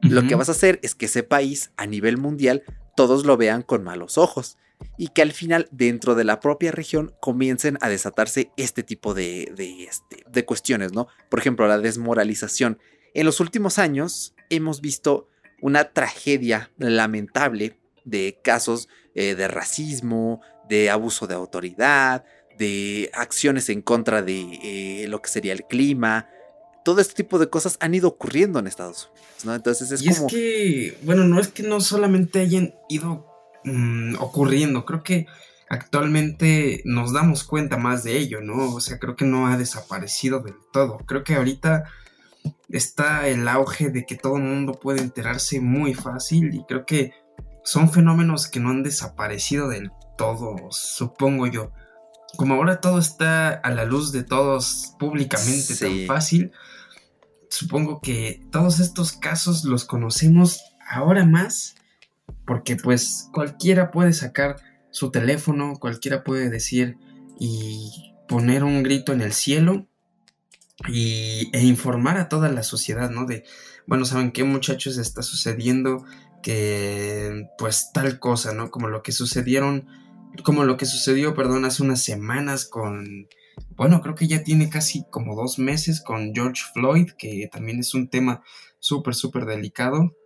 lo 0.00 0.26
que 0.26 0.36
vas 0.36 0.48
a 0.48 0.52
hacer 0.52 0.80
es 0.82 0.94
que 0.94 1.04
ese 1.04 1.22
país 1.22 1.70
a 1.76 1.84
nivel 1.84 2.16
mundial 2.16 2.62
todos 2.96 3.26
lo 3.26 3.36
vean 3.36 3.60
con 3.60 3.84
malos 3.84 4.16
ojos. 4.16 4.56
y 4.96 5.08
que 5.08 5.22
al 5.22 5.32
final 5.32 5.68
dentro 5.70 6.14
de 6.14 6.24
la 6.24 6.40
propia 6.40 6.70
región 6.70 7.12
comiencen 7.20 7.76
a 7.82 7.90
desatarse 7.90 8.52
este 8.56 8.82
tipo 8.84 9.12
de, 9.12 9.52
de, 9.54 9.82
este, 9.82 10.24
de 10.30 10.44
cuestiones, 10.46 10.92
¿no? 10.92 11.08
Por 11.28 11.40
ejemplo, 11.40 11.66
la 11.66 11.78
desmoralización. 11.78 12.78
En 13.12 13.26
los 13.26 13.40
últimos 13.40 13.78
años 13.78 14.34
hemos 14.48 14.80
visto 14.80 15.28
una 15.60 15.92
tragedia 15.92 16.70
lamentable 16.78 17.76
de 18.04 18.38
casos 18.42 18.88
eh, 19.14 19.34
de 19.34 19.48
racismo, 19.48 20.40
de 20.68 20.90
abuso 20.90 21.26
de 21.26 21.34
autoridad, 21.34 22.24
de 22.58 23.10
acciones 23.14 23.68
en 23.68 23.82
contra 23.82 24.22
de 24.22 24.40
eh, 24.62 25.06
lo 25.08 25.22
que 25.22 25.30
sería 25.30 25.52
el 25.52 25.64
clima. 25.64 26.28
Todo 26.84 27.00
este 27.00 27.14
tipo 27.14 27.38
de 27.38 27.48
cosas 27.48 27.76
han 27.80 27.94
ido 27.94 28.08
ocurriendo 28.08 28.58
en 28.58 28.66
Estados 28.66 29.10
Unidos, 29.10 29.44
¿no? 29.44 29.54
Entonces 29.54 29.90
es 29.90 30.02
y 30.02 30.08
es 30.08 30.22
que, 30.28 30.98
bueno, 31.02 31.24
no 31.24 31.40
es 31.40 31.48
que 31.48 31.62
no 31.62 31.80
solamente 31.80 32.40
hayan 32.40 32.74
ido 32.88 33.26
mm, 33.64 34.16
ocurriendo, 34.20 34.84
creo 34.84 35.02
que 35.02 35.26
actualmente 35.68 36.82
nos 36.84 37.12
damos 37.12 37.44
cuenta 37.44 37.76
más 37.76 38.04
de 38.04 38.16
ello, 38.16 38.40
¿no? 38.40 38.74
O 38.74 38.80
sea, 38.80 38.98
creo 38.98 39.16
que 39.16 39.24
no 39.24 39.48
ha 39.48 39.56
desaparecido 39.56 40.40
del 40.40 40.54
todo. 40.72 40.98
Creo 41.06 41.24
que 41.24 41.34
ahorita 41.34 41.84
está 42.70 43.28
el 43.28 43.46
auge 43.48 43.90
de 43.90 44.04
que 44.04 44.16
todo 44.16 44.36
el 44.36 44.44
mundo 44.44 44.72
puede 44.72 45.00
enterarse 45.00 45.60
muy 45.60 45.94
fácil 45.94 46.54
y 46.54 46.64
creo 46.64 46.86
que 46.86 47.12
son 47.64 47.90
fenómenos 47.90 48.48
que 48.48 48.60
no 48.60 48.70
han 48.70 48.82
desaparecido 48.82 49.68
del 49.68 49.90
todo, 50.16 50.56
supongo 50.70 51.46
yo. 51.46 51.70
Como 52.36 52.54
ahora 52.54 52.80
todo 52.80 52.98
está 52.98 53.50
a 53.50 53.70
la 53.70 53.84
luz 53.84 54.12
de 54.12 54.22
todos 54.22 54.94
públicamente 54.98 55.74
tan 55.76 56.06
fácil, 56.06 56.52
supongo 57.48 58.00
que 58.00 58.42
todos 58.52 58.80
estos 58.80 59.12
casos 59.12 59.64
los 59.64 59.84
conocemos 59.84 60.60
ahora 60.88 61.24
más 61.24 61.74
porque 62.44 62.76
pues 62.76 63.28
cualquiera 63.32 63.90
puede 63.90 64.12
sacar 64.12 64.56
su 64.90 65.10
teléfono, 65.10 65.78
cualquiera 65.78 66.24
puede 66.24 66.50
decir 66.50 66.96
y 67.38 68.14
poner 68.28 68.64
un 68.64 68.82
grito 68.82 69.12
en 69.12 69.20
el 69.20 69.32
cielo 69.32 69.86
y, 70.88 71.50
e 71.52 71.64
informar 71.64 72.18
a 72.18 72.28
toda 72.28 72.48
la 72.48 72.62
sociedad, 72.62 73.10
¿no? 73.10 73.26
De, 73.26 73.44
bueno, 73.86 74.04
¿saben 74.04 74.32
qué 74.32 74.44
muchachos 74.44 74.96
está 74.98 75.22
sucediendo? 75.22 76.04
que 76.42 77.48
pues 77.58 77.90
tal 77.92 78.18
cosa, 78.18 78.52
¿no? 78.52 78.70
Como 78.70 78.88
lo 78.88 79.02
que 79.02 79.12
sucedieron, 79.12 79.86
como 80.44 80.64
lo 80.64 80.76
que 80.76 80.86
sucedió, 80.86 81.34
perdón, 81.34 81.64
hace 81.64 81.82
unas 81.82 82.02
semanas 82.02 82.66
con, 82.66 83.28
bueno, 83.76 84.00
creo 84.00 84.14
que 84.14 84.26
ya 84.28 84.42
tiene 84.42 84.70
casi 84.70 85.04
como 85.10 85.34
dos 85.34 85.58
meses 85.58 86.02
con 86.02 86.34
George 86.34 86.62
Floyd, 86.72 87.10
que 87.18 87.48
también 87.50 87.80
es 87.80 87.94
un 87.94 88.08
tema 88.08 88.42
súper, 88.78 89.14
súper 89.14 89.44
delicado. 89.44 90.16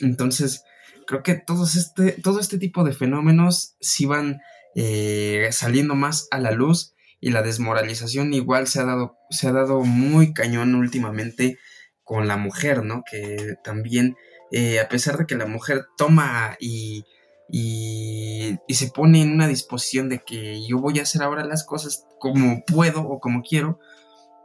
Entonces, 0.00 0.64
creo 1.06 1.22
que 1.22 1.34
todos 1.34 1.76
este, 1.76 2.12
todo 2.12 2.40
este 2.40 2.58
tipo 2.58 2.84
de 2.84 2.92
fenómenos 2.92 3.76
sí 3.80 4.06
van 4.06 4.40
eh, 4.74 5.48
saliendo 5.52 5.94
más 5.94 6.28
a 6.30 6.38
la 6.38 6.50
luz 6.50 6.94
y 7.20 7.30
la 7.30 7.42
desmoralización 7.42 8.34
igual 8.34 8.66
se 8.66 8.80
ha 8.80 8.84
dado, 8.84 9.16
se 9.30 9.48
ha 9.48 9.52
dado 9.52 9.80
muy 9.82 10.34
cañón 10.34 10.74
últimamente 10.74 11.58
con 12.02 12.28
la 12.28 12.36
mujer, 12.36 12.84
¿no? 12.84 13.02
Que 13.10 13.54
también 13.62 14.16
eh, 14.52 14.78
a 14.78 14.88
pesar 14.88 15.16
de 15.16 15.26
que 15.26 15.36
la 15.36 15.46
mujer 15.46 15.86
toma 15.96 16.56
y, 16.60 17.04
y, 17.50 18.58
se 18.68 18.90
pone 18.90 19.22
en 19.22 19.32
una 19.32 19.46
disposición 19.46 20.08
de 20.08 20.20
que 20.20 20.66
yo 20.66 20.78
voy 20.78 20.98
a 20.98 21.02
hacer 21.02 21.22
ahora 21.22 21.44
las 21.44 21.64
cosas 21.64 22.06
como 22.18 22.64
puedo 22.64 23.02
o 23.02 23.20
como 23.20 23.42
quiero, 23.42 23.78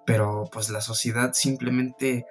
pero 0.05 0.49
pues 0.51 0.69
la 0.69 0.81
sociedad 0.81 1.33
simplemente 1.33 2.25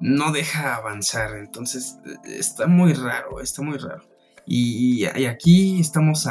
no 0.00 0.32
deja 0.32 0.76
avanzar, 0.76 1.36
entonces 1.36 1.98
está 2.24 2.66
muy 2.66 2.94
raro, 2.94 3.40
está 3.40 3.62
muy 3.62 3.78
raro. 3.78 4.04
Y, 4.46 5.04
aquí 5.04 5.80
estamos 5.80 6.28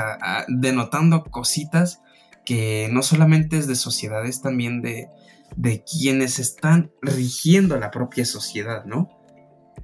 denotando 0.48 1.24
cositas 1.24 2.02
que 2.46 2.90
no 2.92 3.02
solamente 3.02 3.58
es 3.58 3.68
de 3.68 3.76
sociedades, 3.76 4.42
también 4.42 4.82
de, 4.82 5.10
de 5.56 5.84
quienes 5.84 6.40
están 6.40 6.92
rigiendo 7.02 7.78
la 7.78 7.90
propia 7.90 8.26
sociedad, 8.26 8.86
¿no? 8.86 9.23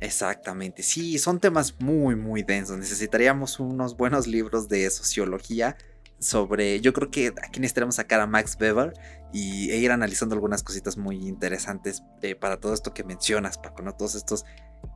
Exactamente, 0.01 0.81
sí, 0.81 1.19
son 1.19 1.39
temas 1.39 1.75
muy, 1.79 2.15
muy 2.15 2.43
densos. 2.43 2.77
Necesitaríamos 2.77 3.59
unos 3.59 3.97
buenos 3.97 4.27
libros 4.27 4.69
de 4.69 4.89
sociología 4.89 5.75
sobre, 6.19 6.79
yo 6.81 6.93
creo 6.93 7.09
que 7.11 7.33
aquí 7.43 7.59
necesitaremos 7.59 7.95
sacar 7.95 8.19
a 8.19 8.27
Max 8.27 8.57
Weber 8.59 8.93
y, 9.33 9.71
e 9.71 9.77
ir 9.77 9.91
analizando 9.91 10.35
algunas 10.35 10.63
cositas 10.63 10.97
muy 10.97 11.27
interesantes 11.27 12.03
eh, 12.21 12.35
para 12.35 12.57
todo 12.57 12.73
esto 12.73 12.93
que 12.93 13.03
mencionas, 13.03 13.57
Paco, 13.57 13.81
¿no? 13.81 13.93
Todos 13.93 14.15
estos 14.15 14.45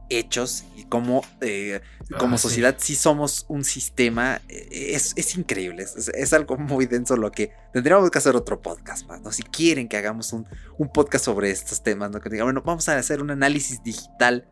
hechos 0.10 0.63
y 0.76 0.84
cómo 0.86 1.24
eh, 1.42 1.82
como 2.18 2.36
ah, 2.36 2.38
sociedad 2.38 2.76
sí. 2.78 2.96
somos 2.96 3.46
un 3.50 3.63
sistema, 3.63 4.42
eh, 4.48 4.94
es, 4.94 5.38
increíble, 5.38 5.84
es, 5.84 6.34
algo 6.34 6.58
muy 6.58 6.86
denso 6.86 7.18
lo 7.18 7.32
que 7.32 7.52
tendríamos 7.74 8.10
que 8.12 8.18
hacer 8.18 8.36
otro 8.36 8.62
podcast 8.62 9.10
¿no? 9.22 9.32
Si 9.32 9.44
quieren 9.44 9.88
que 9.89 9.98
hagamos 9.98 10.32
un, 10.34 10.46
un 10.78 10.89
podcast 10.89 11.26
sobre 11.26 11.52
estos 11.52 11.84
temas, 11.84 12.12
¿no? 12.12 12.22
Que 12.22 12.30
digan, 12.30 12.48
bueno, 12.48 12.62
vamos 12.66 12.88
a 12.89 12.98
hacer 12.98 13.22
un 13.22 13.32
análisis 13.32 13.84
digital 13.84 14.48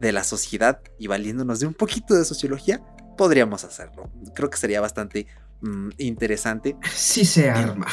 de 0.00 0.12
la 0.12 0.24
sociedad 0.24 0.80
y 0.98 1.06
valiéndonos 1.06 1.60
de 1.60 1.66
un 1.66 1.74
poquito 1.74 2.14
de 2.14 2.24
sociología, 2.24 2.82
podríamos 3.16 3.64
hacerlo. 3.64 4.10
Creo 4.34 4.50
que 4.50 4.58
sería 4.58 4.80
bastante 4.80 5.26
mm, 5.60 5.90
interesante. 5.98 6.76
Sí 6.94 7.24
se 7.24 7.50
arma. 7.50 7.86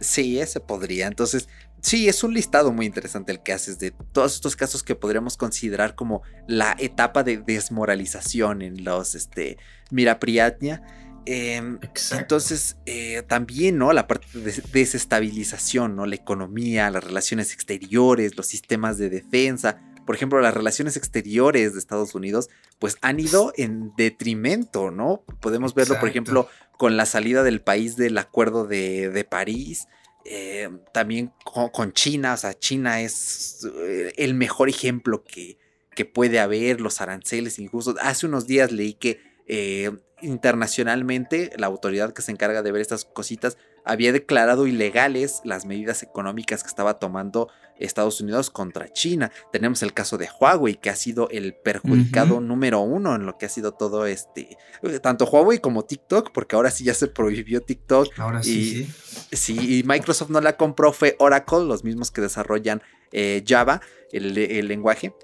Sí, 0.00 0.38
ese 0.38 0.60
podría. 0.60 1.06
Entonces, 1.06 1.48
sí, 1.80 2.08
es 2.08 2.22
un 2.22 2.34
listado 2.34 2.72
muy 2.72 2.86
interesante 2.86 3.32
el 3.32 3.42
que 3.42 3.52
haces 3.52 3.78
de 3.78 3.92
todos 4.12 4.34
estos 4.34 4.54
casos 4.56 4.82
que 4.82 4.94
podríamos 4.94 5.36
considerar 5.36 5.94
como 5.94 6.22
la 6.46 6.76
etapa 6.78 7.24
de 7.24 7.38
desmoralización 7.38 8.62
en 8.62 8.84
los, 8.84 9.14
este, 9.14 9.58
Mira 9.90 10.20
Priatnia. 10.20 10.82
Em, 11.30 11.78
entonces, 12.12 12.78
eh, 12.86 13.22
también, 13.26 13.76
¿no? 13.76 13.92
La 13.92 14.06
parte 14.06 14.26
de 14.32 14.62
desestabilización, 14.72 15.94
¿no? 15.94 16.06
La 16.06 16.14
economía, 16.14 16.90
las 16.90 17.04
relaciones 17.04 17.52
exteriores, 17.52 18.36
los 18.36 18.46
sistemas 18.46 18.96
de 18.96 19.10
defensa, 19.10 19.78
por 20.08 20.14
ejemplo, 20.14 20.40
las 20.40 20.54
relaciones 20.54 20.96
exteriores 20.96 21.74
de 21.74 21.78
Estados 21.78 22.14
Unidos, 22.14 22.48
pues 22.78 22.96
han 23.02 23.20
ido 23.20 23.52
en 23.58 23.92
detrimento, 23.94 24.90
¿no? 24.90 25.22
Podemos 25.38 25.74
verlo, 25.74 26.00
por 26.00 26.08
ejemplo, 26.08 26.48
con 26.78 26.96
la 26.96 27.04
salida 27.04 27.42
del 27.42 27.60
país 27.60 27.96
del 27.96 28.16
Acuerdo 28.16 28.66
de, 28.66 29.26
París. 29.28 29.86
Eh, 30.24 30.70
también 30.94 31.34
con, 31.44 31.92
China, 31.92 32.32
o 32.32 32.36
sea, 32.38 32.58
China 32.58 33.02
es 33.02 33.68
eh, 33.82 34.14
el 34.16 34.32
mejor 34.32 34.70
ejemplo 34.70 35.24
que, 35.24 35.58
que 35.94 36.06
puede 36.06 36.40
haber, 36.40 36.80
los 36.80 37.02
aranceles 37.02 37.58
injustos. 37.58 37.96
Hace 38.00 38.24
unos 38.24 38.46
días 38.46 38.72
leí 38.72 38.94
que 38.94 39.20
eh, 39.46 39.90
internacionalmente 40.22 41.50
la 41.58 41.66
autoridad 41.66 42.14
que 42.14 42.22
se 42.22 42.32
encarga 42.32 42.62
de 42.62 42.72
ver 42.72 42.80
estas 42.80 43.04
cositas 43.04 43.58
había 43.84 44.12
declarado 44.12 44.66
ilegales 44.66 45.42
las 45.44 45.66
medidas 45.66 46.02
económicas 46.02 46.62
que 46.62 46.68
estaba 46.68 46.98
tomando 46.98 47.48
Estados 47.78 48.20
Unidos 48.20 48.50
contra 48.50 48.92
China. 48.92 49.30
Tenemos 49.52 49.82
el 49.82 49.92
caso 49.92 50.18
de 50.18 50.28
Huawei, 50.40 50.76
que 50.76 50.90
ha 50.90 50.96
sido 50.96 51.28
el 51.30 51.54
perjudicado 51.54 52.40
número 52.40 52.80
uno 52.80 53.14
en 53.14 53.26
lo 53.26 53.38
que 53.38 53.46
ha 53.46 53.48
sido 53.48 53.72
todo 53.72 54.06
este, 54.06 54.56
eh, 54.82 54.98
tanto 55.00 55.26
Huawei 55.26 55.60
como 55.60 55.84
TikTok, 55.84 56.32
porque 56.32 56.56
ahora 56.56 56.70
sí 56.70 56.84
ya 56.84 56.94
se 56.94 57.08
prohibió 57.08 57.60
TikTok. 57.60 58.18
Ahora 58.18 58.42
sí. 58.42 58.90
sí, 59.32 59.78
y 59.78 59.82
Microsoft 59.84 60.30
no 60.30 60.40
la 60.40 60.56
compró, 60.56 60.92
fue 60.92 61.16
Oracle, 61.18 61.64
los 61.64 61.84
mismos 61.84 62.10
que 62.10 62.20
desarrollan 62.20 62.82
eh, 63.12 63.44
Java, 63.46 63.80
el 64.12 64.68
lenguaje. 64.68 65.14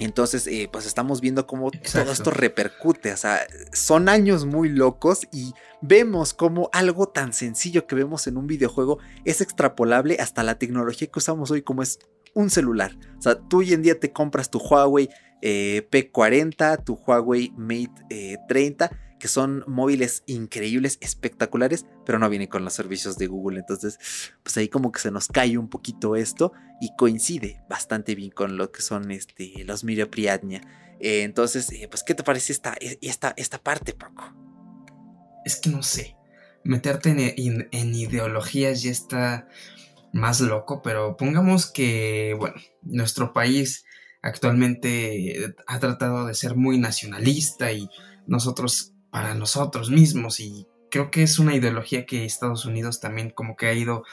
Entonces, 0.00 0.46
eh, 0.46 0.68
pues 0.72 0.86
estamos 0.86 1.20
viendo 1.20 1.46
cómo 1.46 1.70
todo 1.70 2.10
esto 2.10 2.30
repercute. 2.30 3.12
O 3.12 3.16
sea, 3.16 3.46
son 3.72 4.08
años 4.08 4.46
muy 4.46 4.70
locos 4.70 5.28
y 5.30 5.52
vemos 5.82 6.34
cómo 6.34 6.70
algo 6.72 7.08
tan 7.08 7.32
sencillo 7.32 7.86
que 7.86 7.94
vemos 7.94 8.26
en 8.26 8.36
un 8.38 8.46
videojuego 8.46 8.98
es 9.24 9.40
extrapolable 9.40 10.16
hasta 10.18 10.42
la 10.42 10.58
tecnología 10.58 11.08
que 11.08 11.18
usamos 11.18 11.50
hoy, 11.50 11.62
como 11.62 11.82
es 11.82 11.98
un 12.34 12.48
celular. 12.48 12.96
O 13.18 13.22
sea, 13.22 13.38
tú 13.38 13.58
hoy 13.58 13.74
en 13.74 13.82
día 13.82 14.00
te 14.00 14.10
compras 14.10 14.50
tu 14.50 14.58
Huawei 14.58 15.10
eh, 15.42 15.86
P40, 15.90 16.82
tu 16.84 16.94
Huawei 16.94 17.52
Mate 17.56 18.38
30 18.48 18.84
eh, 18.86 18.88
que 19.20 19.28
son 19.28 19.62
móviles 19.68 20.24
increíbles, 20.26 20.98
espectaculares, 21.00 21.86
pero 22.04 22.18
no 22.18 22.28
vienen 22.28 22.48
con 22.48 22.64
los 22.64 22.72
servicios 22.72 23.16
de 23.18 23.28
Google. 23.28 23.60
Entonces, 23.60 24.00
pues 24.42 24.56
ahí 24.56 24.68
como 24.68 24.90
que 24.90 24.98
se 24.98 25.12
nos 25.12 25.28
cae 25.28 25.56
un 25.56 25.68
poquito 25.68 26.16
esto 26.16 26.52
y 26.80 26.96
coincide 26.96 27.62
bastante 27.68 28.16
bien 28.16 28.30
con 28.30 28.56
lo 28.56 28.72
que 28.72 28.82
son 28.82 29.12
este, 29.12 29.62
los 29.64 29.84
Miriapriadnia. 29.84 30.62
Eh, 30.98 31.22
entonces, 31.22 31.70
eh, 31.70 31.86
pues, 31.88 32.02
¿qué 32.02 32.14
te 32.14 32.24
parece 32.24 32.52
esta, 32.52 32.74
e, 32.80 32.98
esta, 33.02 33.32
esta 33.36 33.58
parte, 33.62 33.92
Paco? 33.92 34.34
Es 35.44 35.56
que 35.56 35.70
no 35.70 35.84
sé. 35.84 36.16
Meterte 36.64 37.10
en, 37.10 37.68
en 37.70 37.94
ideologías 37.94 38.82
ya 38.82 38.90
está 38.90 39.48
más 40.12 40.40
loco, 40.40 40.82
pero 40.82 41.16
pongamos 41.16 41.70
que, 41.70 42.34
bueno, 42.38 42.56
nuestro 42.82 43.32
país 43.32 43.84
actualmente 44.22 45.54
ha 45.66 45.78
tratado 45.78 46.26
de 46.26 46.34
ser 46.34 46.56
muy 46.56 46.78
nacionalista 46.78 47.72
y 47.72 47.88
nosotros 48.26 48.92
para 49.10 49.34
nosotros 49.34 49.90
mismos 49.90 50.40
y 50.40 50.66
creo 50.90 51.10
que 51.10 51.22
es 51.22 51.38
una 51.38 51.54
ideología 51.54 52.06
que 52.06 52.24
Estados 52.24 52.64
Unidos 52.64 53.00
también 53.00 53.30
como 53.30 53.56
que 53.56 53.66
ha 53.66 53.74
ido 53.74 54.04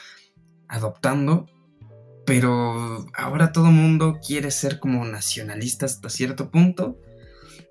adoptando, 0.68 1.46
pero 2.24 3.06
ahora 3.14 3.52
todo 3.52 3.66
mundo 3.66 4.18
quiere 4.24 4.50
ser 4.50 4.78
como 4.78 5.04
nacionalista 5.04 5.86
hasta 5.86 6.10
cierto 6.10 6.50
punto. 6.50 6.98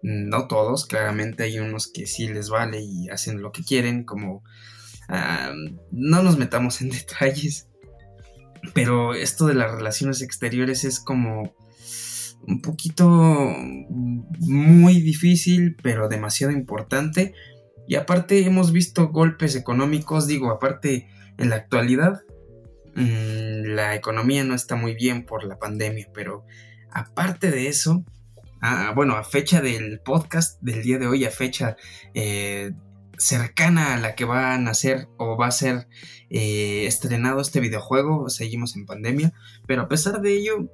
No 0.02 0.48
todos, 0.48 0.86
claramente 0.86 1.44
hay 1.44 1.60
unos 1.60 1.88
que 1.88 2.06
sí 2.06 2.28
les 2.28 2.50
vale 2.50 2.82
y 2.82 3.10
hacen 3.10 3.42
lo 3.42 3.52
que 3.52 3.64
quieren, 3.64 4.04
como 4.04 4.44
ah, 5.10 5.54
no 5.92 6.24
nos 6.24 6.38
metamos 6.38 6.82
en 6.82 6.90
detalles, 6.92 7.68
pero 8.74 9.14
esto 9.14 9.46
de 9.46 9.54
las 9.54 9.72
relaciones 9.72 10.22
exteriores 10.22 10.84
es 10.84 11.00
como 11.00 11.54
un 12.48 12.62
poquito 12.62 13.08
muy 14.40 15.02
difícil, 15.02 15.76
pero 15.84 16.08
demasiado 16.08 16.54
importante. 16.54 17.34
Y 17.88 17.96
aparte 17.96 18.46
hemos 18.46 18.72
visto 18.72 19.10
golpes 19.10 19.56
económicos, 19.56 20.28
digo, 20.28 20.50
aparte 20.50 21.08
en 21.38 21.50
la 21.50 21.58
actualidad 21.58 22.22
mm, 22.96 23.76
la 23.76 23.96
economía 23.96 24.44
no 24.44 24.56
está 24.56 24.76
muy 24.76 24.96
bien 24.96 25.26
por 25.26 25.44
la 25.44 25.60
pandemia, 25.60 26.10
pero 26.14 26.46
aparte 26.92 27.52
de 27.52 27.68
eso, 27.68 28.04
bueno, 28.96 29.16
a 29.16 29.24
fecha 29.24 29.62
del 29.62 30.00
podcast 30.00 30.60
del 30.62 30.82
día 30.82 30.98
de 30.98 31.08
hoy, 31.08 31.26
a 31.26 31.32
fecha 31.32 31.78
eh, 32.14 32.72
cercana 33.18 33.94
a 33.94 34.00
la 34.00 34.16
que 34.16 34.26
va 34.26 34.54
a 34.54 34.58
nacer 34.58 35.08
o 35.18 35.38
va 35.38 35.48
a 35.48 35.52
ser 35.52 35.88
eh, 36.30 36.86
estrenado 36.88 37.42
este 37.42 37.60
videojuego, 37.60 38.30
seguimos 38.30 38.76
en 38.76 38.86
pandemia, 38.86 39.34
pero 39.68 39.84
a 39.84 39.88
pesar 39.88 40.22
de 40.22 40.34
ello, 40.34 40.70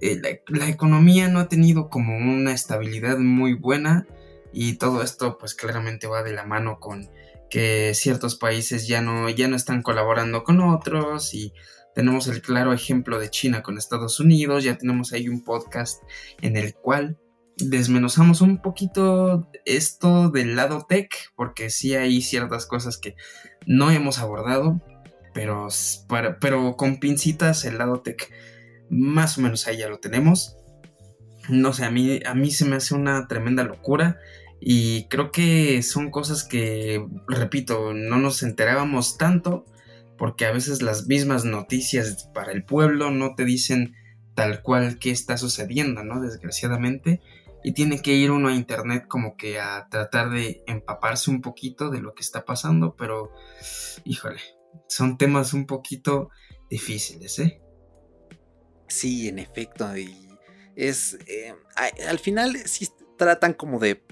eh, 0.00 0.20
la, 0.48 0.68
economía 0.68 1.28
no 1.28 1.38
ha 1.38 1.48
tenido 1.48 1.88
como 1.88 2.16
una 2.16 2.52
estabilidad 2.52 3.18
muy 3.18 3.54
buena 3.54 4.06
y 4.52 4.74
todo 4.74 5.02
esto 5.02 5.38
pues 5.38 5.54
claramente 5.54 6.06
va 6.06 6.22
de 6.22 6.32
la 6.32 6.44
mano 6.44 6.78
con 6.80 7.10
que 7.50 7.92
ciertos 7.94 8.36
países 8.36 8.88
ya 8.88 9.00
no, 9.00 9.28
ya 9.28 9.48
no 9.48 9.56
están 9.56 9.82
colaborando 9.82 10.44
con 10.44 10.60
otros 10.60 11.34
y 11.34 11.52
tenemos 11.94 12.26
el 12.26 12.42
claro 12.42 12.72
ejemplo 12.72 13.18
de 13.18 13.30
China 13.30 13.62
con 13.62 13.78
Estados 13.78 14.18
Unidos, 14.18 14.64
ya 14.64 14.76
tenemos 14.76 15.12
ahí 15.12 15.28
un 15.28 15.44
podcast 15.44 16.02
en 16.42 16.56
el 16.56 16.74
cual 16.74 17.18
desmenuzamos 17.56 18.40
un 18.40 18.60
poquito 18.60 19.48
esto 19.64 20.28
del 20.30 20.56
lado 20.56 20.86
tech, 20.88 21.14
porque 21.36 21.70
sí 21.70 21.94
hay 21.94 22.20
ciertas 22.20 22.66
cosas 22.66 22.98
que 22.98 23.14
no 23.66 23.90
hemos 23.90 24.18
abordado, 24.18 24.80
pero, 25.32 25.68
pero 26.40 26.76
con 26.76 26.98
pincitas 26.98 27.64
el 27.64 27.78
lado 27.78 28.00
tech 28.00 28.32
más 28.90 29.38
o 29.38 29.40
menos 29.40 29.66
ahí 29.66 29.78
ya 29.78 29.88
lo 29.88 29.98
tenemos. 29.98 30.56
No 31.48 31.72
sé, 31.72 31.84
a 31.84 31.90
mí, 31.90 32.20
a 32.24 32.34
mí 32.34 32.50
se 32.50 32.64
me 32.64 32.76
hace 32.76 32.94
una 32.94 33.26
tremenda 33.28 33.64
locura 33.64 34.18
y 34.60 35.06
creo 35.08 35.30
que 35.30 35.82
son 35.82 36.10
cosas 36.10 36.44
que, 36.44 37.04
repito, 37.28 37.92
no 37.92 38.18
nos 38.18 38.42
enterábamos 38.42 39.18
tanto 39.18 39.66
porque 40.16 40.46
a 40.46 40.52
veces 40.52 40.80
las 40.80 41.06
mismas 41.06 41.44
noticias 41.44 42.30
para 42.32 42.52
el 42.52 42.64
pueblo 42.64 43.10
no 43.10 43.34
te 43.34 43.44
dicen 43.44 43.94
tal 44.34 44.62
cual 44.62 44.98
qué 44.98 45.10
está 45.10 45.36
sucediendo, 45.36 46.02
¿no? 46.02 46.20
Desgraciadamente 46.20 47.20
y 47.64 47.72
tiene 47.72 48.02
que 48.02 48.12
ir 48.12 48.30
uno 48.30 48.48
a 48.48 48.54
internet 48.54 49.06
como 49.08 49.36
que 49.36 49.58
a 49.58 49.88
tratar 49.88 50.28
de 50.28 50.62
empaparse 50.66 51.30
un 51.30 51.40
poquito 51.40 51.88
de 51.88 52.00
lo 52.00 52.14
que 52.14 52.20
está 52.20 52.44
pasando, 52.44 52.94
pero 52.94 53.32
híjole, 54.04 54.40
son 54.86 55.16
temas 55.16 55.54
un 55.54 55.66
poquito 55.66 56.28
difíciles, 56.68 57.38
¿eh? 57.38 57.62
Sí, 58.94 59.28
en 59.28 59.40
efecto, 59.40 59.96
y 59.96 60.14
es, 60.76 61.18
eh, 61.26 61.52
al 62.06 62.20
final 62.20 62.56
sí 62.64 62.88
tratan 63.16 63.52
como 63.52 63.80
de 63.80 64.04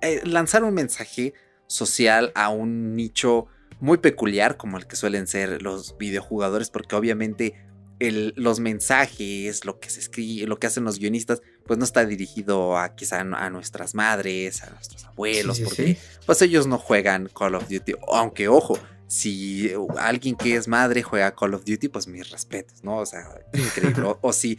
eh, 0.00 0.20
lanzar 0.24 0.62
un 0.62 0.74
mensaje 0.74 1.34
social 1.66 2.30
a 2.36 2.48
un 2.48 2.94
nicho 2.94 3.46
muy 3.80 3.98
peculiar 3.98 4.56
como 4.56 4.78
el 4.78 4.86
que 4.86 4.94
suelen 4.94 5.26
ser 5.26 5.60
los 5.60 5.98
videojugadores, 5.98 6.70
porque 6.70 6.94
obviamente 6.94 7.54
los 8.00 8.60
mensajes, 8.60 9.64
lo 9.64 9.80
que 9.80 9.90
se 9.90 9.98
escribe, 9.98 10.46
lo 10.46 10.58
que 10.60 10.68
hacen 10.68 10.84
los 10.84 11.00
guionistas, 11.00 11.42
pues 11.66 11.78
no 11.80 11.84
está 11.84 12.04
dirigido 12.04 12.78
a 12.78 12.94
quizá 12.94 13.20
a 13.20 13.50
nuestras 13.50 13.94
madres, 13.96 14.62
a 14.62 14.70
nuestros 14.70 15.04
abuelos, 15.04 15.60
porque 15.60 15.98
pues 16.26 16.42
ellos 16.42 16.68
no 16.68 16.78
juegan 16.78 17.28
Call 17.36 17.56
of 17.56 17.68
Duty, 17.68 17.94
aunque 18.08 18.46
ojo, 18.46 18.78
si 19.12 19.70
alguien 19.98 20.36
que 20.36 20.56
es 20.56 20.68
madre 20.68 21.02
juega 21.02 21.34
Call 21.34 21.52
of 21.52 21.66
Duty, 21.66 21.88
pues 21.88 22.06
mis 22.08 22.30
respetos, 22.30 22.82
¿no? 22.82 22.96
O 22.96 23.04
sea, 23.04 23.28
increíble. 23.52 24.14
O, 24.22 24.32
si 24.32 24.56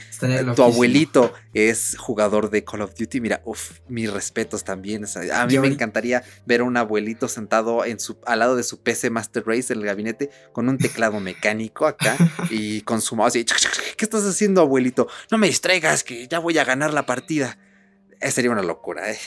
tu 0.56 0.62
abuelito 0.62 1.34
es 1.56 1.98
jugador 1.98 2.52
de 2.52 2.64
Call 2.64 2.82
of 2.82 2.94
Duty, 2.94 3.20
mira, 3.20 3.42
uff, 3.46 3.80
mis 3.88 4.14
respetos 4.14 4.64
también. 4.64 5.06
a 5.34 5.48
mí 5.48 5.58
me 5.58 5.68
encantaría 5.68 6.24
ver 6.46 6.62
a 6.62 6.66
un 6.66 6.78
abuelito 6.78 7.28
sentado 7.28 7.84
en 7.84 8.00
su, 8.00 8.20
al 8.28 8.40
lado 8.40 8.56
de 8.56 8.62
su 8.62 8.84
PC 8.84 9.10
Master 9.10 9.44
Race 9.44 9.74
en 9.74 9.80
el 9.80 9.86
gabinete 9.86 10.30
con 10.52 10.70
un 10.70 10.78
teclado 10.78 11.20
mecánico 11.20 11.88
acá 11.88 12.16
y 12.52 12.82
con 12.82 13.02
su 13.02 13.16
mouse 13.16 13.38
y, 13.38 13.46
¿qué 13.46 14.06
estás 14.06 14.24
haciendo, 14.24 14.62
abuelito? 14.62 15.08
No 15.32 15.40
me 15.40 15.48
distraigas, 15.48 16.04
que 16.04 16.28
ya 16.28 16.38
voy 16.38 16.60
a 16.60 16.64
ganar 16.64 16.94
la 16.94 17.08
partida. 17.08 17.58
Eh, 18.22 18.30
sería 18.30 18.52
una 18.52 18.62
locura, 18.62 19.10
eh. 19.10 19.18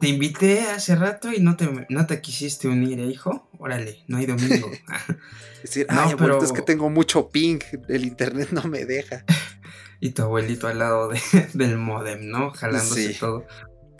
Te 0.00 0.08
invité 0.08 0.60
hace 0.60 0.96
rato 0.96 1.32
y 1.32 1.40
no 1.40 1.56
te, 1.56 1.86
no 1.88 2.06
te 2.06 2.20
quisiste 2.20 2.68
unir, 2.68 3.00
¿eh, 3.00 3.06
hijo? 3.06 3.48
Órale, 3.58 4.04
no 4.06 4.18
hay 4.18 4.26
domingo. 4.26 4.70
es 5.56 5.62
decir, 5.62 5.86
ay, 5.88 6.14
pero... 6.18 6.42
es 6.42 6.52
que 6.52 6.62
tengo 6.62 6.90
mucho 6.90 7.30
ping, 7.30 7.58
el 7.88 8.04
internet 8.04 8.50
no 8.52 8.64
me 8.64 8.84
deja. 8.84 9.24
y 10.00 10.10
tu 10.10 10.22
abuelito 10.22 10.68
al 10.68 10.78
lado 10.78 11.10
del 11.54 11.78
modem, 11.78 12.28
¿no? 12.28 12.50
Jalándose 12.50 13.14
todo, 13.14 13.46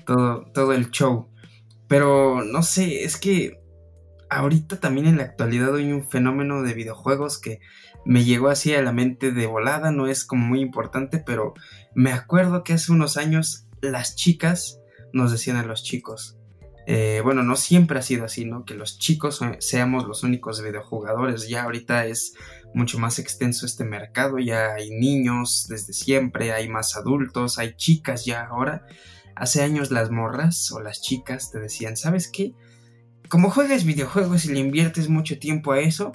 todo, 0.07 0.51
todo 0.53 0.73
el 0.73 0.91
show. 0.91 1.29
Pero 1.89 2.45
no 2.45 2.63
sé, 2.63 3.05
es 3.05 3.17
que 3.17 3.61
ahorita 4.31 4.79
también 4.79 5.07
en 5.07 5.17
la 5.17 5.25
actualidad 5.25 5.75
hay 5.75 5.91
un 5.91 6.07
fenómeno 6.07 6.63
de 6.63 6.75
videojuegos 6.75 7.39
que 7.39 7.61
me 8.05 8.25
llegó 8.25 8.49
así 8.49 8.75
a 8.75 8.83
la 8.83 8.93
mente 8.93 9.33
de 9.33 9.47
volada, 9.47 9.91
no 9.91 10.07
es 10.07 10.25
como 10.25 10.47
muy 10.47 10.61
importante, 10.61 11.23
pero 11.25 11.55
me 11.95 12.13
acuerdo 12.13 12.63
que 12.63 12.75
hace 12.75 12.93
unos 12.93 13.17
años 13.17 13.67
las 13.81 14.17
chicas 14.17 14.81
nos 15.13 15.33
decían 15.33 15.57
a 15.57 15.65
los 15.65 15.83
chicos. 15.83 16.39
Eh, 16.91 17.21
bueno, 17.23 17.43
no 17.43 17.55
siempre 17.55 17.99
ha 17.99 18.03
sido 18.03 18.25
así, 18.25 18.47
¿no? 18.47 18.65
Que 18.65 18.73
los 18.73 18.99
chicos 18.99 19.41
seamos 19.59 20.07
los 20.07 20.23
únicos 20.23 20.63
videojugadores. 20.63 21.47
Ya 21.47 21.65
ahorita 21.65 22.07
es 22.07 22.33
mucho 22.73 22.99
más 22.99 23.19
extenso 23.19 23.67
este 23.67 23.85
mercado, 23.85 24.39
ya 24.39 24.73
hay 24.73 24.91
niños 24.91 25.67
desde 25.69 25.93
siempre, 25.93 26.53
hay 26.53 26.69
más 26.69 26.97
adultos, 26.97 27.59
hay 27.59 27.75
chicas 27.77 28.25
ya 28.25 28.45
ahora. 28.45 28.87
Hace 29.37 29.63
años 29.63 29.91
las 29.91 30.11
morras 30.11 30.73
o 30.73 30.81
las 30.81 31.03
chicas 31.03 31.51
te 31.51 31.61
decían, 31.61 31.97
¿sabes 31.97 32.31
qué? 32.33 32.55
Como 33.29 33.51
juegas 33.51 33.85
videojuegos 33.85 34.47
y 34.47 34.55
le 34.55 34.61
inviertes 34.61 35.11
mucho 35.11 35.39
tiempo 35.39 35.73
a 35.73 35.81
eso, 35.81 36.13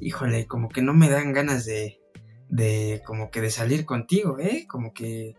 híjole, 0.00 0.46
como 0.46 0.70
que 0.70 0.80
no 0.80 0.94
me 0.94 1.10
dan 1.10 1.34
ganas 1.34 1.66
de, 1.66 2.00
de 2.48 3.02
como 3.04 3.30
que 3.30 3.42
de 3.42 3.50
salir 3.50 3.84
contigo, 3.84 4.38
¿eh? 4.38 4.64
Como 4.66 4.94
que 4.94 5.36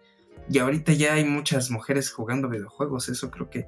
y 0.49 0.59
ahorita 0.59 0.93
ya 0.93 1.13
hay 1.13 1.25
muchas 1.25 1.69
mujeres 1.71 2.11
jugando 2.11 2.49
videojuegos, 2.49 3.09
eso 3.09 3.31
creo 3.31 3.49
que 3.49 3.67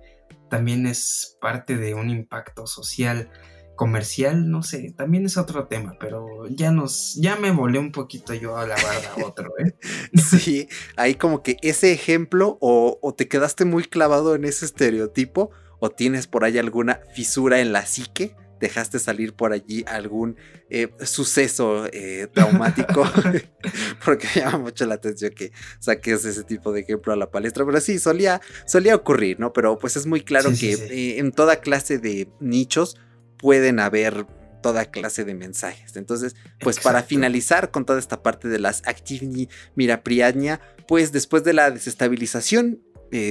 también 0.49 0.85
es 0.85 1.37
parte 1.41 1.77
de 1.77 1.93
un 1.93 2.09
impacto 2.09 2.67
social, 2.67 3.29
comercial, 3.75 4.49
no 4.49 4.61
sé, 4.61 4.93
también 4.95 5.25
es 5.25 5.37
otro 5.37 5.67
tema, 5.67 5.97
pero 5.99 6.47
ya 6.47 6.71
nos, 6.71 7.15
ya 7.15 7.35
me 7.35 7.51
volé 7.51 7.79
un 7.79 7.91
poquito 7.91 8.33
yo 8.33 8.57
a 8.57 8.67
la 8.67 8.75
barda 8.75 9.25
otro, 9.25 9.51
¿eh? 9.59 9.75
Sí, 10.15 10.67
hay 10.95 11.15
como 11.15 11.41
que 11.41 11.57
ese 11.61 11.91
ejemplo 11.91 12.57
o, 12.61 12.99
o 13.01 13.13
te 13.13 13.27
quedaste 13.27 13.65
muy 13.65 13.83
clavado 13.83 14.35
en 14.35 14.45
ese 14.45 14.65
estereotipo 14.65 15.49
o 15.79 15.89
tienes 15.89 16.27
por 16.27 16.45
ahí 16.45 16.57
alguna 16.57 17.01
fisura 17.13 17.59
en 17.59 17.73
la 17.73 17.85
psique 17.85 18.35
dejaste 18.63 18.97
salir 18.97 19.33
por 19.33 19.51
allí 19.51 19.83
algún 19.87 20.37
eh, 20.69 20.87
suceso 21.03 21.85
eh, 21.91 22.27
traumático, 22.33 23.03
porque 24.05 24.27
llama 24.35 24.59
mucho 24.59 24.85
la 24.85 24.95
atención 24.95 25.33
que 25.33 25.51
saques 25.79 26.23
ese 26.23 26.43
tipo 26.43 26.71
de 26.71 26.81
ejemplo 26.81 27.11
a 27.11 27.17
la 27.17 27.29
palestra, 27.29 27.65
pero 27.65 27.81
sí, 27.81 27.99
solía, 27.99 28.41
solía 28.65 28.95
ocurrir, 28.95 29.37
¿no? 29.39 29.51
Pero 29.51 29.77
pues 29.77 29.97
es 29.97 30.05
muy 30.05 30.21
claro 30.21 30.49
que 30.57 30.73
eh, 30.73 31.19
en 31.19 31.33
toda 31.33 31.57
clase 31.57 31.97
de 31.99 32.29
nichos 32.39 32.97
pueden 33.37 33.81
haber 33.81 34.25
toda 34.61 34.85
clase 34.85 35.25
de 35.25 35.35
mensajes. 35.35 35.97
Entonces, 35.97 36.37
pues 36.61 36.79
para 36.79 37.03
finalizar 37.03 37.69
con 37.69 37.85
toda 37.85 37.99
esta 37.99 38.23
parte 38.23 38.47
de 38.47 38.59
las 38.59 38.81
activni 38.85 39.49
mirapriaña, 39.75 40.61
pues 40.87 41.11
después 41.11 41.43
de 41.43 41.51
la 41.51 41.69
desestabilización 41.69 42.81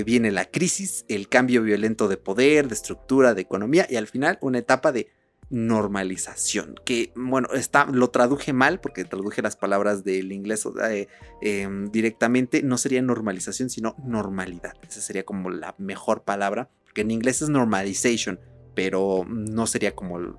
viene 0.06 0.30
la 0.30 0.44
crisis, 0.44 1.04
el 1.08 1.28
cambio 1.28 1.60
violento 1.60 2.06
de 2.06 2.16
poder, 2.16 2.68
de 2.68 2.74
estructura, 2.74 3.34
de 3.34 3.42
economía 3.42 3.84
y 3.90 3.96
al 3.96 4.06
final 4.06 4.38
una 4.40 4.58
etapa 4.58 4.92
de 4.92 5.08
normalización. 5.52 6.74
Que 6.84 7.12
bueno, 7.14 7.48
está, 7.52 7.84
lo 7.84 8.08
traduje 8.08 8.54
mal 8.54 8.80
porque 8.80 9.04
traduje 9.04 9.42
las 9.42 9.54
palabras 9.54 10.02
del 10.02 10.32
inglés 10.32 10.66
eh, 10.82 11.08
em, 11.42 11.90
directamente. 11.92 12.62
No 12.62 12.78
sería 12.78 13.02
normalización, 13.02 13.68
sino 13.68 13.94
normalidad. 14.02 14.72
Esa 14.88 15.02
sería 15.02 15.24
como 15.24 15.50
la 15.50 15.74
mejor 15.78 16.24
palabra. 16.24 16.70
Porque 16.84 17.02
en 17.02 17.10
inglés 17.10 17.42
es 17.42 17.50
normalization, 17.50 18.40
pero 18.74 19.26
no 19.28 19.66
sería 19.66 19.94
como 19.94 20.18
el, 20.18 20.34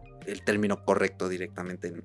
término 0.45 0.83
correcto 0.83 1.29
directamente 1.29 1.89
en, 1.89 2.03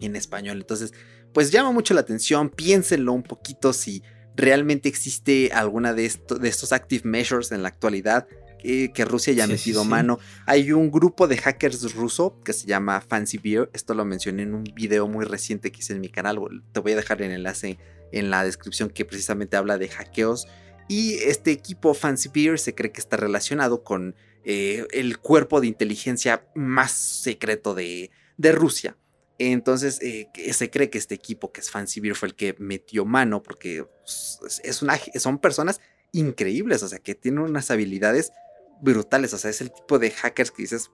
en 0.00 0.14
español. 0.14 0.58
Entonces, 0.58 0.92
pues 1.34 1.50
llama 1.50 1.72
mucho 1.72 1.92
la 1.92 2.02
atención. 2.02 2.50
Piénsenlo 2.50 3.12
un 3.12 3.24
poquito 3.24 3.72
si 3.72 4.02
realmente 4.36 4.88
existe 4.88 5.50
alguna 5.52 5.92
de, 5.92 6.12
de 6.40 6.48
estos 6.48 6.72
active 6.72 7.02
measures 7.04 7.50
en 7.50 7.62
la 7.62 7.68
actualidad 7.68 8.28
que, 8.58 9.04
Rusia 9.04 9.32
haya 9.32 9.46
metido 9.46 9.84
mano. 9.84 10.18
Hay 10.46 10.72
un 10.72 10.90
grupo 10.90 11.28
de 11.28 11.36
hackers 11.36 11.94
ruso 11.94 12.38
que 12.44 12.52
se 12.52 12.66
llama 12.66 13.00
Fancy 13.00 13.38
Beer. 13.38 13.70
Esto 13.72 13.94
lo 13.94 14.04
mencioné 14.04 14.42
en 14.42 14.54
un 14.54 14.64
video 14.64 15.06
muy 15.08 15.24
reciente 15.24 15.70
que 15.70 15.80
hice 15.80 15.94
en 15.94 16.00
mi 16.00 16.08
canal. 16.08 16.38
Te 16.72 16.80
voy 16.80 16.92
a 16.92 16.96
dejar 16.96 17.22
el 17.22 17.32
enlace 17.32 17.78
en 18.12 18.30
la 18.30 18.44
descripción 18.44 18.90
que 18.90 19.04
precisamente 19.04 19.56
habla 19.56 19.78
de 19.78 19.88
hackeos. 19.88 20.46
Y 20.88 21.14
este 21.14 21.50
equipo 21.52 21.94
Fancy 21.94 22.30
Beer 22.32 22.58
se 22.58 22.74
cree 22.74 22.92
que 22.92 23.00
está 23.00 23.16
relacionado 23.16 23.84
con 23.84 24.14
eh, 24.44 24.86
el 24.92 25.18
cuerpo 25.18 25.60
de 25.60 25.66
inteligencia 25.66 26.46
más 26.54 26.92
secreto 26.92 27.74
de, 27.74 28.10
de 28.36 28.52
Rusia. 28.52 28.96
Entonces 29.38 30.00
eh, 30.02 30.28
se 30.52 30.70
cree 30.70 30.90
que 30.90 30.98
este 30.98 31.14
equipo 31.14 31.52
que 31.52 31.60
es 31.60 31.70
Fancy 31.70 32.00
Beer 32.00 32.16
fue 32.16 32.28
el 32.28 32.34
que 32.34 32.56
metió 32.58 33.04
mano 33.04 33.42
porque 33.42 33.86
pues, 34.00 34.60
es 34.64 34.82
una, 34.82 34.98
son 35.16 35.38
personas 35.38 35.80
increíbles, 36.12 36.82
o 36.82 36.88
sea, 36.88 36.98
que 36.98 37.14
tienen 37.14 37.40
unas 37.40 37.70
habilidades 37.70 38.32
brutales, 38.80 39.32
o 39.34 39.38
sea, 39.38 39.50
es 39.50 39.60
el 39.60 39.72
tipo 39.72 39.98
de 39.98 40.10
hackers 40.10 40.50
que 40.50 40.62
dices, 40.62 40.90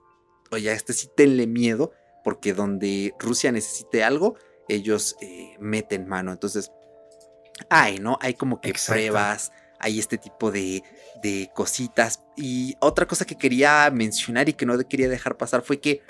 oye, 0.51 0.71
este 0.71 0.93
sí 0.93 1.09
tenle 1.15 1.47
miedo 1.47 1.91
porque 2.23 2.53
donde 2.53 3.13
Rusia 3.19 3.51
necesite 3.51 4.03
algo, 4.03 4.35
ellos 4.67 5.15
eh, 5.21 5.55
meten 5.59 6.07
mano. 6.07 6.31
Entonces, 6.31 6.71
hay, 7.69 7.99
¿no? 7.99 8.17
Hay 8.21 8.33
como 8.33 8.61
que 8.61 8.73
pruebas, 8.85 9.51
hay 9.79 9.99
este 9.99 10.17
tipo 10.17 10.51
de, 10.51 10.83
de 11.21 11.49
cositas. 11.53 12.21
Y 12.35 12.75
otra 12.79 13.07
cosa 13.07 13.25
que 13.25 13.37
quería 13.37 13.89
mencionar 13.91 14.49
y 14.49 14.53
que 14.53 14.65
no 14.65 14.77
quería 14.87 15.07
dejar 15.09 15.37
pasar 15.37 15.61
fue 15.61 15.79
que 15.79 16.01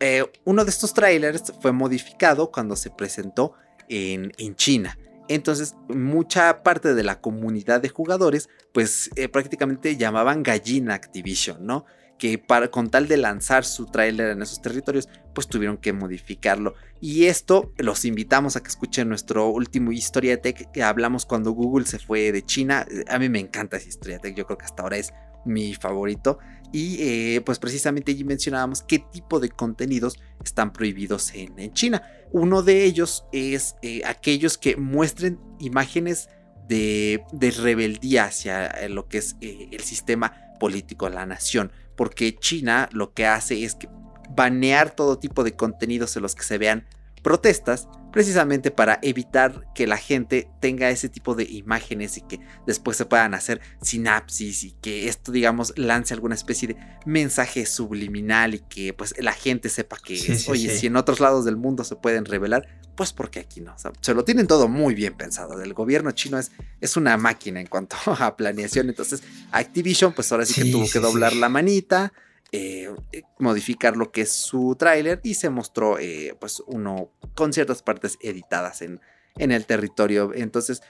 eh, 0.00 0.24
uno 0.44 0.64
de 0.64 0.70
estos 0.70 0.94
trailers 0.94 1.52
fue 1.60 1.72
modificado 1.72 2.50
cuando 2.50 2.74
se 2.74 2.90
presentó 2.90 3.54
en, 3.88 4.32
en 4.38 4.56
China. 4.56 4.98
Entonces, 5.30 5.76
mucha 5.88 6.64
parte 6.64 6.92
de 6.92 7.04
la 7.04 7.20
comunidad 7.20 7.80
de 7.80 7.88
jugadores, 7.88 8.48
pues 8.72 9.10
eh, 9.14 9.28
prácticamente 9.28 9.96
llamaban 9.96 10.42
gallina 10.42 10.94
Activision, 10.94 11.64
¿no? 11.64 11.84
que 12.18 12.36
para, 12.36 12.68
con 12.68 12.90
tal 12.90 13.06
de 13.06 13.16
lanzar 13.16 13.64
su 13.64 13.86
tráiler 13.86 14.30
en 14.30 14.42
esos 14.42 14.60
territorios, 14.60 15.08
pues 15.32 15.46
tuvieron 15.46 15.78
que 15.78 15.92
modificarlo. 15.92 16.74
Y 17.00 17.26
esto 17.26 17.72
los 17.78 18.04
invitamos 18.04 18.56
a 18.56 18.60
que 18.62 18.68
escuchen 18.68 19.08
nuestro 19.08 19.48
último 19.48 19.92
Historia 19.92 20.42
Tech 20.42 20.70
que 20.72 20.82
hablamos 20.82 21.24
cuando 21.24 21.52
Google 21.52 21.86
se 21.86 22.00
fue 22.00 22.32
de 22.32 22.44
China. 22.44 22.84
A 23.08 23.18
mí 23.20 23.28
me 23.28 23.38
encanta 23.38 23.76
esa 23.76 23.88
Historia 23.88 24.18
Tech, 24.18 24.34
yo 24.34 24.46
creo 24.46 24.58
que 24.58 24.66
hasta 24.66 24.82
ahora 24.82 24.98
es 24.98 25.14
mi 25.44 25.74
favorito. 25.74 26.38
Y 26.72 26.98
eh, 27.00 27.40
pues 27.40 27.58
precisamente 27.58 28.12
allí 28.12 28.22
mencionábamos 28.24 28.82
qué 28.82 29.00
tipo 29.00 29.40
de 29.40 29.48
contenidos 29.48 30.18
están 30.44 30.72
prohibidos 30.72 31.32
en, 31.34 31.72
China. 31.72 32.02
Uno 32.32 32.62
de 32.62 32.84
ellos 32.84 33.24
es 33.32 33.74
eh, 33.82 34.02
aquellos 34.06 34.56
que 34.56 34.76
muestren 34.76 35.40
imágenes 35.58 36.28
de, 36.68 37.24
rebeldía 37.60 38.26
hacia 38.26 38.66
eh, 38.66 38.88
lo 38.88 39.08
que 39.08 39.18
es 39.18 39.36
el 39.40 39.80
sistema 39.80 40.32
político 40.60 41.08
de 41.08 41.16
la 41.16 41.26
nación. 41.26 41.72
Porque 41.96 42.36
China 42.36 42.88
lo 42.92 43.12
que 43.14 43.26
hace 43.26 43.64
es 43.64 43.74
que 43.74 43.88
banear 44.30 44.94
todo 44.94 45.18
tipo 45.18 45.42
de 45.42 45.56
contenidos 45.56 46.14
en 46.16 46.22
los 46.22 46.36
que 46.36 46.44
se 46.44 46.56
vean 46.56 46.86
protestas 47.22 47.88
precisamente 48.12 48.70
para 48.70 48.98
evitar 49.02 49.66
que 49.74 49.86
la 49.86 49.96
gente 49.96 50.48
tenga 50.60 50.90
ese 50.90 51.08
tipo 51.08 51.34
de 51.34 51.44
imágenes 51.44 52.18
y 52.18 52.22
que 52.22 52.40
después 52.66 52.96
se 52.96 53.06
puedan 53.06 53.34
hacer 53.34 53.60
sinapsis 53.82 54.64
y 54.64 54.72
que 54.72 55.08
esto 55.08 55.32
digamos 55.32 55.72
lance 55.76 56.14
alguna 56.14 56.34
especie 56.34 56.68
de 56.68 56.76
mensaje 57.06 57.66
subliminal 57.66 58.54
y 58.54 58.60
que 58.60 58.92
pues 58.92 59.14
la 59.18 59.32
gente 59.32 59.68
sepa 59.68 59.96
que 60.02 60.14
oye 60.48 60.76
si 60.76 60.86
en 60.86 60.96
otros 60.96 61.20
lados 61.20 61.44
del 61.44 61.56
mundo 61.56 61.84
se 61.84 61.96
pueden 61.96 62.24
revelar 62.24 62.80
pues 62.94 63.12
porque 63.12 63.40
aquí 63.40 63.60
no 63.60 63.74
se 64.00 64.14
lo 64.14 64.24
tienen 64.24 64.46
todo 64.46 64.68
muy 64.68 64.94
bien 64.94 65.14
pensado. 65.14 65.62
El 65.62 65.72
gobierno 65.72 66.10
chino 66.10 66.38
es, 66.38 66.52
es 66.80 66.96
una 66.96 67.16
máquina 67.16 67.60
en 67.60 67.66
cuanto 67.66 67.96
a 68.06 68.36
planeación. 68.36 68.88
Entonces 68.88 69.22
Activision 69.52 70.12
pues 70.12 70.30
ahora 70.32 70.44
sí 70.44 70.62
que 70.62 70.70
tuvo 70.70 70.86
que 70.90 70.98
doblar 70.98 71.34
la 71.34 71.48
manita 71.48 72.12
eh, 72.52 72.92
eh, 73.12 73.22
modificar 73.38 73.96
lo 73.96 74.10
que 74.10 74.22
es 74.22 74.32
su 74.32 74.74
tráiler 74.76 75.20
y 75.22 75.34
se 75.34 75.50
mostró 75.50 76.00
eh, 76.00 76.36
pues 76.40 76.60
uno 76.66 77.12
con 77.36 77.52
ciertas 77.52 77.80
partes 77.82 78.18
editadas 78.20 78.82
en, 78.82 79.00
en 79.36 79.52
el 79.52 79.66
territorio. 79.66 80.32
Entonces 80.34 80.82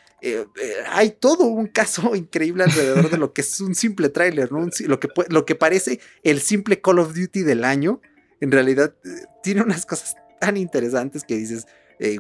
hay 0.89 1.11
todo 1.11 1.45
un 1.45 1.67
caso 1.67 2.15
increíble 2.17 2.65
alrededor 2.65 3.11
de 3.11 3.19
lo 3.19 3.35
que 3.35 3.43
es 3.43 3.61
un 3.61 3.75
simple 3.75 4.09
tráiler, 4.09 4.51
¿no? 4.51 4.67
lo, 4.87 5.01
que, 5.01 5.09
lo 5.29 5.45
que 5.45 5.55
parece 5.55 6.01
el 6.23 6.41
simple 6.41 6.81
Call 6.81 6.99
of 6.99 7.15
Duty 7.15 7.43
del 7.43 7.65
año, 7.65 8.01
en 8.41 8.53
realidad 8.53 8.95
tiene 9.43 9.63
unas 9.63 9.85
cosas 9.85 10.17
tan 10.41 10.57
interesantes 10.57 11.25
que 11.25 11.37
dices, 11.37 11.67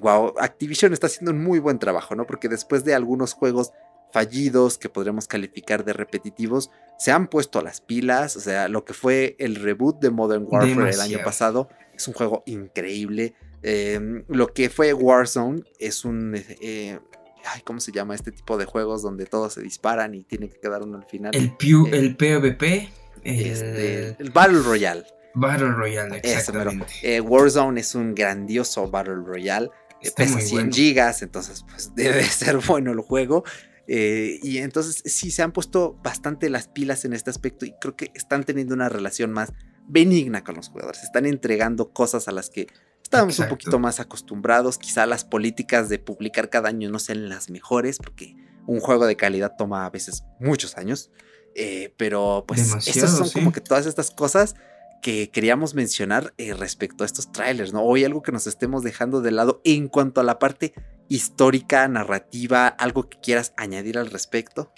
wow, 0.03 0.34
Activision 0.38 0.93
está 0.93 1.07
haciendo 1.07 1.30
un 1.30 1.43
muy 1.43 1.61
buen 1.61 1.78
trabajo, 1.78 2.14
¿no? 2.14 2.26
Porque 2.26 2.51
después 2.51 2.84
de 2.84 2.95
algunos 2.95 3.32
juegos 3.32 3.72
fallidos 4.13 4.79
que 4.79 4.89
podremos 4.89 5.27
calificar 5.27 5.85
de 5.85 5.93
repetitivos, 5.93 6.71
se 6.99 7.13
han 7.13 7.29
puesto 7.29 7.59
a 7.59 7.63
las 7.63 7.81
pilas. 7.81 8.37
O 8.37 8.41
sea, 8.41 8.69
lo 8.69 8.85
que 8.85 8.93
fue 8.93 9.37
el 9.39 9.57
reboot 9.57 10.01
de 10.01 10.11
Modern 10.11 10.47
Warfare 10.49 10.91
el 10.91 11.01
año 11.01 11.19
pasado 11.25 11.69
es 11.95 12.07
un 12.09 12.15
juego 12.15 12.43
increíble. 12.47 13.35
Em, 13.63 14.25
lo 14.29 14.49
que 14.49 14.71
fue 14.71 14.93
Warzone 14.93 15.63
es 15.79 16.05
un. 16.05 16.35
Eh, 16.37 16.99
ay, 17.45 17.61
¿Cómo 17.63 17.81
se 17.81 17.93
llama 17.93 18.15
este 18.15 18.33
tipo 18.33 18.57
de 18.57 18.65
juegos 18.65 19.03
donde 19.03 19.27
todos 19.27 19.55
se 19.55 19.63
disparan 19.63 20.15
y 20.15 20.23
tiene 20.23 20.49
que 20.49 20.59
quedar 20.59 20.83
uno 20.83 20.97
al 20.97 21.05
final? 21.05 21.35
El, 21.35 21.55
eh, 21.59 21.91
el 21.93 22.17
PvP. 22.17 22.91
Este, 23.23 24.17
el 24.19 24.31
Battle 24.31 24.61
Royale. 24.61 25.05
Battle 25.35 25.73
Royale, 25.73 26.21
exactamente. 26.23 26.93
Eh, 27.03 27.21
Warzone 27.21 27.81
es 27.81 27.95
un 27.95 28.15
grandioso 28.15 28.91
Battle 28.91 29.17
Royale. 29.25 29.71
pesa 30.17 30.41
100 30.41 30.73
gigas, 30.73 31.23
entonces 31.23 31.65
pues 31.69 31.95
debe 31.95 32.25
ser 32.25 32.59
bueno 32.59 32.93
el 32.93 33.01
juego. 33.01 33.45
Eh, 33.87 34.39
y 34.43 34.59
entonces 34.59 35.03
sí 35.05 35.31
se 35.31 35.43
han 35.43 35.53
puesto 35.53 35.99
bastante 36.03 36.49
las 36.51 36.68
pilas 36.68 37.05
en 37.05 37.12
este 37.12 37.31
aspecto 37.31 37.66
y 37.66 37.74
creo 37.81 37.97
que 37.97 38.11
están 38.14 38.45
teniendo 38.45 38.74
una 38.74 38.89
relación 38.89 39.33
más 39.33 39.53
benigna 39.89 40.45
con 40.45 40.55
los 40.57 40.68
jugadores. 40.68 41.03
Están 41.03 41.26
entregando 41.26 41.93
cosas 41.93 42.28
a 42.28 42.33
las 42.33 42.51
que 42.51 42.68
estábamos 43.03 43.39
un 43.39 43.49
poquito 43.49 43.78
más 43.78 43.99
acostumbrados. 43.99 44.78
Quizá 44.78 45.07
las 45.07 45.24
políticas 45.24 45.89
de 45.89 45.99
publicar 45.99 46.49
cada 46.51 46.68
año 46.68 46.91
no 46.91 46.99
sean 46.99 47.28
las 47.28 47.51
mejores 47.51 47.99
porque 47.99 48.37
un 48.66 48.81
juego 48.81 49.07
de 49.07 49.16
calidad 49.16 49.57
toma 49.59 49.87
a 49.87 49.91
veces 49.91 50.24
muchos 50.39 50.76
años. 50.76 51.11
Eh, 51.57 51.93
pero 51.97 52.45
pues 52.47 52.61
esas 52.87 53.16
son 53.16 53.28
como 53.31 53.51
que 53.51 53.61
todas 53.61 53.87
estas 53.87 54.12
cosas 54.12 54.55
que 55.01 55.30
queríamos 55.30 55.74
mencionar 55.74 56.34
eh, 56.38 56.55
respecto 56.55 57.05
a 57.05 57.07
estos 57.07 57.32
trailers, 57.32 57.72
¿no? 57.72 57.82
Hoy 57.82 58.05
algo 58.05 58.22
que 58.22 58.32
nos 58.32 58.46
estemos 58.46 58.82
dejando 58.82 59.20
de 59.20 59.30
lado 59.30 59.61
en 59.64 59.88
cuanto 59.88 60.20
a 60.20 60.24
la 60.24 60.38
parte 60.38 60.74
histórica, 61.09 61.88
narrativa, 61.88 62.68
algo 62.68 63.09
que 63.09 63.18
quieras 63.20 63.53
añadir 63.57 63.98
al 63.98 64.11
respecto. 64.11 64.72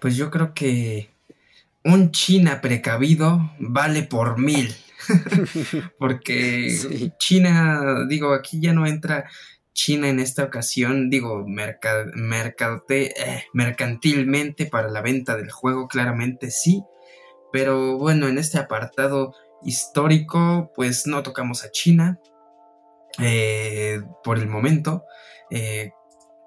Pues 0.00 0.16
yo 0.16 0.30
creo 0.30 0.54
que 0.54 1.10
un 1.84 2.10
China 2.10 2.60
precavido 2.60 3.52
vale 3.58 4.02
por 4.02 4.38
mil. 4.38 4.74
Porque 5.98 7.12
China, 7.18 8.06
digo, 8.08 8.34
aquí 8.34 8.60
ya 8.60 8.72
no 8.72 8.86
entra 8.86 9.28
China 9.72 10.08
en 10.08 10.18
esta 10.18 10.42
ocasión, 10.44 11.08
digo, 11.08 11.46
eh, 11.46 13.44
mercantilmente 13.52 14.66
para 14.66 14.88
la 14.88 15.00
venta 15.02 15.36
del 15.36 15.50
juego, 15.50 15.86
claramente 15.86 16.50
sí. 16.50 16.82
Pero 17.52 17.96
bueno, 17.98 18.28
en 18.28 18.38
este 18.38 18.58
apartado 18.58 19.34
histórico, 19.62 20.72
pues 20.74 21.06
no 21.06 21.22
tocamos 21.22 21.64
a 21.64 21.70
China 21.70 22.20
eh, 23.18 24.00
por 24.22 24.38
el 24.38 24.48
momento. 24.48 25.04
Eh, 25.50 25.92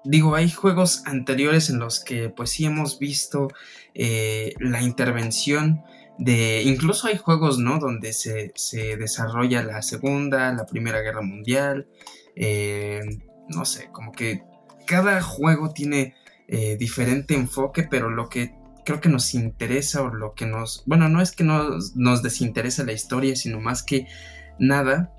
digo, 0.04 0.34
hay 0.34 0.50
juegos 0.50 1.02
anteriores 1.06 1.70
en 1.70 1.78
los 1.78 2.02
que 2.02 2.30
pues 2.30 2.50
sí 2.50 2.64
hemos 2.64 2.98
visto 2.98 3.48
eh, 3.94 4.54
la 4.58 4.82
intervención 4.82 5.82
de, 6.18 6.62
incluso 6.62 7.08
hay 7.08 7.16
juegos, 7.16 7.58
¿no? 7.58 7.78
Donde 7.78 8.12
se, 8.12 8.52
desarrolla 8.96 9.62
la 9.62 9.82
Segunda, 9.82 10.52
la 10.52 10.66
Primera 10.66 11.00
Guerra 11.00 11.22
Mundial, 11.22 11.88
eh, 12.36 13.00
no 13.48 13.64
sé, 13.64 13.88
como 13.92 14.12
que 14.12 14.42
cada 14.86 15.20
juego 15.22 15.72
tiene 15.72 16.14
diferente 16.78 17.34
enfoque, 17.34 17.84
pero 17.84 18.10
lo 18.10 18.28
que 18.28 18.54
creo 18.84 19.00
que 19.00 19.08
nos 19.08 19.34
interesa 19.34 20.02
o 20.02 20.14
lo 20.14 20.34
que 20.34 20.46
nos, 20.46 20.82
bueno, 20.86 21.08
no 21.08 21.20
es 21.20 21.32
que 21.32 21.44
nos, 21.44 21.94
nos 21.96 22.22
desinterese 22.22 22.84
la 22.84 22.92
historia, 22.92 23.36
sino 23.36 23.60
más 23.60 23.82
que 23.82 24.06
nada, 24.58 25.12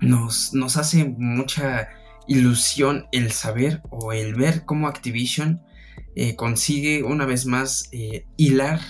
nos, 0.00 0.52
nos 0.54 0.76
hace 0.76 1.04
mucha 1.18 1.88
ilusión 2.26 3.06
el 3.12 3.30
saber 3.30 3.82
o 3.90 4.12
el 4.12 4.34
ver 4.34 4.64
cómo 4.64 4.88
Activision 4.88 5.62
eh, 6.14 6.34
consigue 6.34 7.02
una 7.02 7.26
vez 7.26 7.46
más 7.46 7.88
eh, 7.92 8.26
hilar 8.36 8.80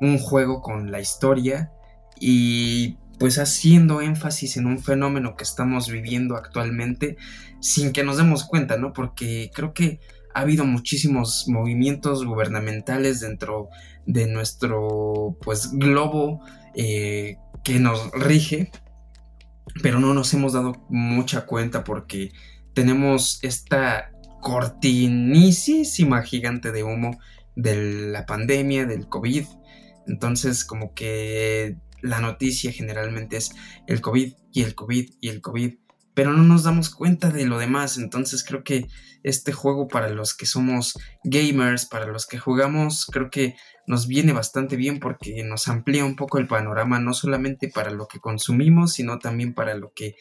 un 0.00 0.18
juego 0.18 0.60
con 0.62 0.90
la 0.90 1.00
historia 1.00 1.72
y 2.20 2.98
pues 3.18 3.38
haciendo 3.38 4.00
énfasis 4.00 4.56
en 4.56 4.66
un 4.66 4.78
fenómeno 4.78 5.36
que 5.36 5.44
estamos 5.44 5.88
viviendo 5.88 6.36
actualmente 6.36 7.16
sin 7.60 7.92
que 7.92 8.04
nos 8.04 8.16
demos 8.16 8.44
cuenta, 8.44 8.76
¿no? 8.76 8.92
Porque 8.92 9.50
creo 9.54 9.72
que 9.72 10.00
ha 10.34 10.40
habido 10.40 10.64
muchísimos 10.64 11.46
movimientos 11.48 12.24
gubernamentales 12.24 13.20
dentro 13.20 13.68
de 14.06 14.26
nuestro 14.26 15.36
pues 15.40 15.70
globo 15.72 16.40
eh, 16.74 17.36
que 17.62 17.78
nos 17.78 18.10
rige 18.12 18.70
pero 19.82 20.00
no 20.00 20.14
nos 20.14 20.32
hemos 20.34 20.52
dado 20.52 20.84
mucha 20.88 21.46
cuenta 21.46 21.84
porque 21.84 22.32
tenemos 22.74 23.38
esta 23.42 24.10
cortinísima 24.40 26.22
gigante 26.22 26.70
de 26.70 26.82
humo 26.82 27.18
de 27.56 28.10
la 28.10 28.26
pandemia, 28.26 28.84
del 28.84 29.08
COVID. 29.08 29.46
Entonces, 30.06 30.64
como 30.64 30.92
que 30.94 31.76
la 32.02 32.20
noticia 32.20 32.72
generalmente 32.72 33.38
es 33.38 33.52
el 33.86 34.00
COVID 34.00 34.34
y 34.52 34.62
el 34.62 34.74
COVID 34.74 35.10
y 35.20 35.28
el 35.28 35.40
COVID 35.40 35.74
pero 36.14 36.32
no 36.32 36.44
nos 36.44 36.62
damos 36.62 36.90
cuenta 36.90 37.30
de 37.30 37.44
lo 37.44 37.58
demás. 37.58 37.98
Entonces 37.98 38.44
creo 38.44 38.62
que 38.62 38.86
este 39.22 39.52
juego 39.52 39.88
para 39.88 40.08
los 40.08 40.34
que 40.34 40.46
somos 40.46 40.98
gamers, 41.24 41.86
para 41.86 42.06
los 42.06 42.26
que 42.26 42.38
jugamos, 42.38 43.06
creo 43.06 43.30
que 43.30 43.56
nos 43.86 44.06
viene 44.06 44.32
bastante 44.32 44.76
bien 44.76 45.00
porque 45.00 45.42
nos 45.44 45.68
amplía 45.68 46.04
un 46.04 46.16
poco 46.16 46.38
el 46.38 46.46
panorama, 46.46 47.00
no 47.00 47.12
solamente 47.12 47.68
para 47.68 47.90
lo 47.90 48.06
que 48.06 48.20
consumimos, 48.20 48.92
sino 48.94 49.18
también 49.18 49.54
para 49.54 49.74
lo 49.74 49.92
que 49.92 50.16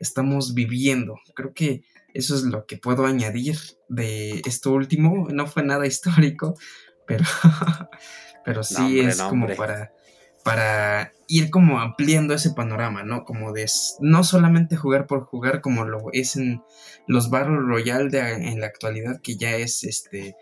estamos 0.00 0.54
viviendo. 0.54 1.16
Creo 1.34 1.52
que 1.52 1.82
eso 2.14 2.34
es 2.34 2.42
lo 2.42 2.64
que 2.64 2.78
puedo 2.78 3.06
añadir 3.06 3.58
de 3.88 4.40
esto 4.46 4.72
último. 4.72 5.28
No 5.30 5.46
fue 5.46 5.62
nada 5.62 5.86
histórico, 5.86 6.54
pero, 7.06 7.24
pero 8.44 8.62
sí 8.62 9.00
es 9.00 9.20
como 9.20 9.46
para, 9.54 9.92
para 10.44 11.12
ir 11.26 11.50
como 11.50 11.80
ampliando 11.80 12.34
ese 12.34 12.50
panorama, 12.50 13.02
¿no? 13.02 13.24
Como 13.24 13.52
de 13.52 13.66
no 14.00 14.22
solamente 14.22 14.76
jugar 14.76 15.06
por 15.06 15.24
jugar 15.24 15.60
como 15.60 15.84
lo 15.84 16.10
es 16.12 16.36
en 16.36 16.62
los 17.08 17.30
Battle 17.30 17.60
Royale 17.60 18.10
de, 18.10 18.20
en 18.20 18.60
la 18.60 18.66
actualidad, 18.66 19.20
que 19.22 19.36
ya 19.36 19.56
es 19.56 19.82
este 19.84 20.36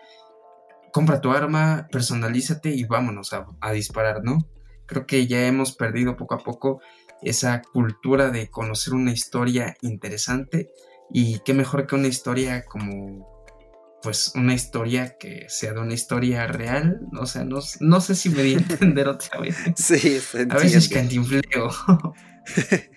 compra 0.92 1.22
tu 1.22 1.30
arma, 1.30 1.88
personalízate 1.90 2.70
y 2.70 2.84
vámonos 2.84 3.32
a, 3.32 3.46
a 3.60 3.72
disparar, 3.72 4.22
¿no? 4.22 4.46
Creo 4.86 5.06
que 5.06 5.26
ya 5.26 5.46
hemos 5.46 5.72
perdido 5.72 6.16
poco 6.16 6.34
a 6.34 6.38
poco 6.38 6.82
esa 7.22 7.62
cultura 7.62 8.30
de 8.30 8.50
conocer 8.50 8.92
una 8.92 9.12
historia 9.12 9.76
interesante 9.80 10.70
y 11.10 11.38
qué 11.40 11.54
mejor 11.54 11.86
que 11.86 11.94
una 11.94 12.08
historia 12.08 12.64
como 12.64 13.31
pues 14.02 14.32
una 14.34 14.54
historia 14.54 15.16
que 15.18 15.46
sea 15.48 15.72
de 15.72 15.80
una 15.80 15.94
historia 15.94 16.46
real, 16.46 17.00
o 17.18 17.26
sea, 17.26 17.44
no, 17.44 17.60
no 17.80 18.00
sé 18.00 18.14
si 18.14 18.28
me 18.30 18.42
di 18.42 18.54
a 18.54 18.58
entender 18.58 19.08
otra 19.08 19.40
vez. 19.40 19.56
Sí, 19.76 20.20
se 20.20 20.42
A 20.42 20.56
veces 20.56 20.88
cantinfleo. 20.88 21.70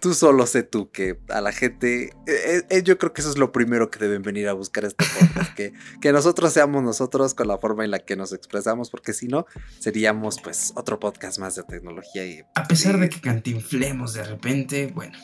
tú 0.00 0.14
solo 0.14 0.46
sé 0.46 0.62
tú 0.62 0.90
que 0.90 1.18
a 1.28 1.40
la 1.40 1.52
gente, 1.52 2.12
eh, 2.26 2.62
eh, 2.68 2.82
yo 2.82 2.98
creo 2.98 3.12
que 3.12 3.20
eso 3.20 3.30
es 3.30 3.38
lo 3.38 3.52
primero 3.52 3.90
que 3.90 3.98
deben 3.98 4.22
venir 4.22 4.48
a 4.48 4.52
buscar 4.52 4.84
este 4.84 5.04
podcast, 5.18 5.54
que, 5.54 5.72
que 6.00 6.12
nosotros 6.12 6.52
seamos 6.52 6.82
nosotros 6.82 7.34
con 7.34 7.48
la 7.48 7.58
forma 7.58 7.84
en 7.84 7.90
la 7.90 7.98
que 7.98 8.16
nos 8.16 8.32
expresamos, 8.32 8.90
porque 8.90 9.12
si 9.12 9.26
no, 9.26 9.46
seríamos 9.78 10.40
pues 10.42 10.72
otro 10.76 11.00
podcast 11.00 11.38
más 11.38 11.56
de 11.56 11.64
tecnología. 11.64 12.26
Y, 12.26 12.42
a 12.54 12.64
pesar 12.68 12.98
de 12.98 13.08
que 13.08 13.20
cantinflemos 13.20 14.14
de 14.14 14.24
repente, 14.24 14.92
bueno. 14.94 15.16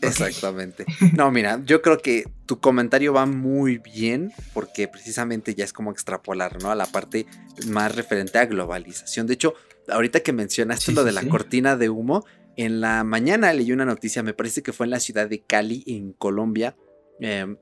Exactamente. 0.00 0.84
No, 1.16 1.30
mira, 1.30 1.60
yo 1.64 1.82
creo 1.82 1.98
que 1.98 2.24
tu 2.46 2.60
comentario 2.60 3.12
va 3.12 3.26
muy 3.26 3.78
bien 3.78 4.32
porque 4.52 4.88
precisamente 4.88 5.54
ya 5.54 5.64
es 5.64 5.72
como 5.72 5.90
extrapolar, 5.90 6.62
¿no? 6.62 6.70
A 6.70 6.74
la 6.74 6.86
parte 6.86 7.26
más 7.66 7.94
referente 7.94 8.38
a 8.38 8.46
globalización. 8.46 9.26
De 9.26 9.34
hecho, 9.34 9.54
ahorita 9.88 10.20
que 10.20 10.32
mencionaste 10.32 10.92
lo 10.92 11.04
de 11.04 11.12
la 11.12 11.26
cortina 11.28 11.76
de 11.76 11.88
humo, 11.88 12.24
en 12.56 12.80
la 12.80 13.04
mañana 13.04 13.52
leí 13.52 13.72
una 13.72 13.84
noticia, 13.84 14.22
me 14.22 14.34
parece 14.34 14.62
que 14.62 14.72
fue 14.72 14.86
en 14.86 14.90
la 14.90 15.00
ciudad 15.00 15.28
de 15.28 15.42
Cali, 15.42 15.84
en 15.86 16.12
Colombia. 16.12 16.76
Em, 17.20 17.56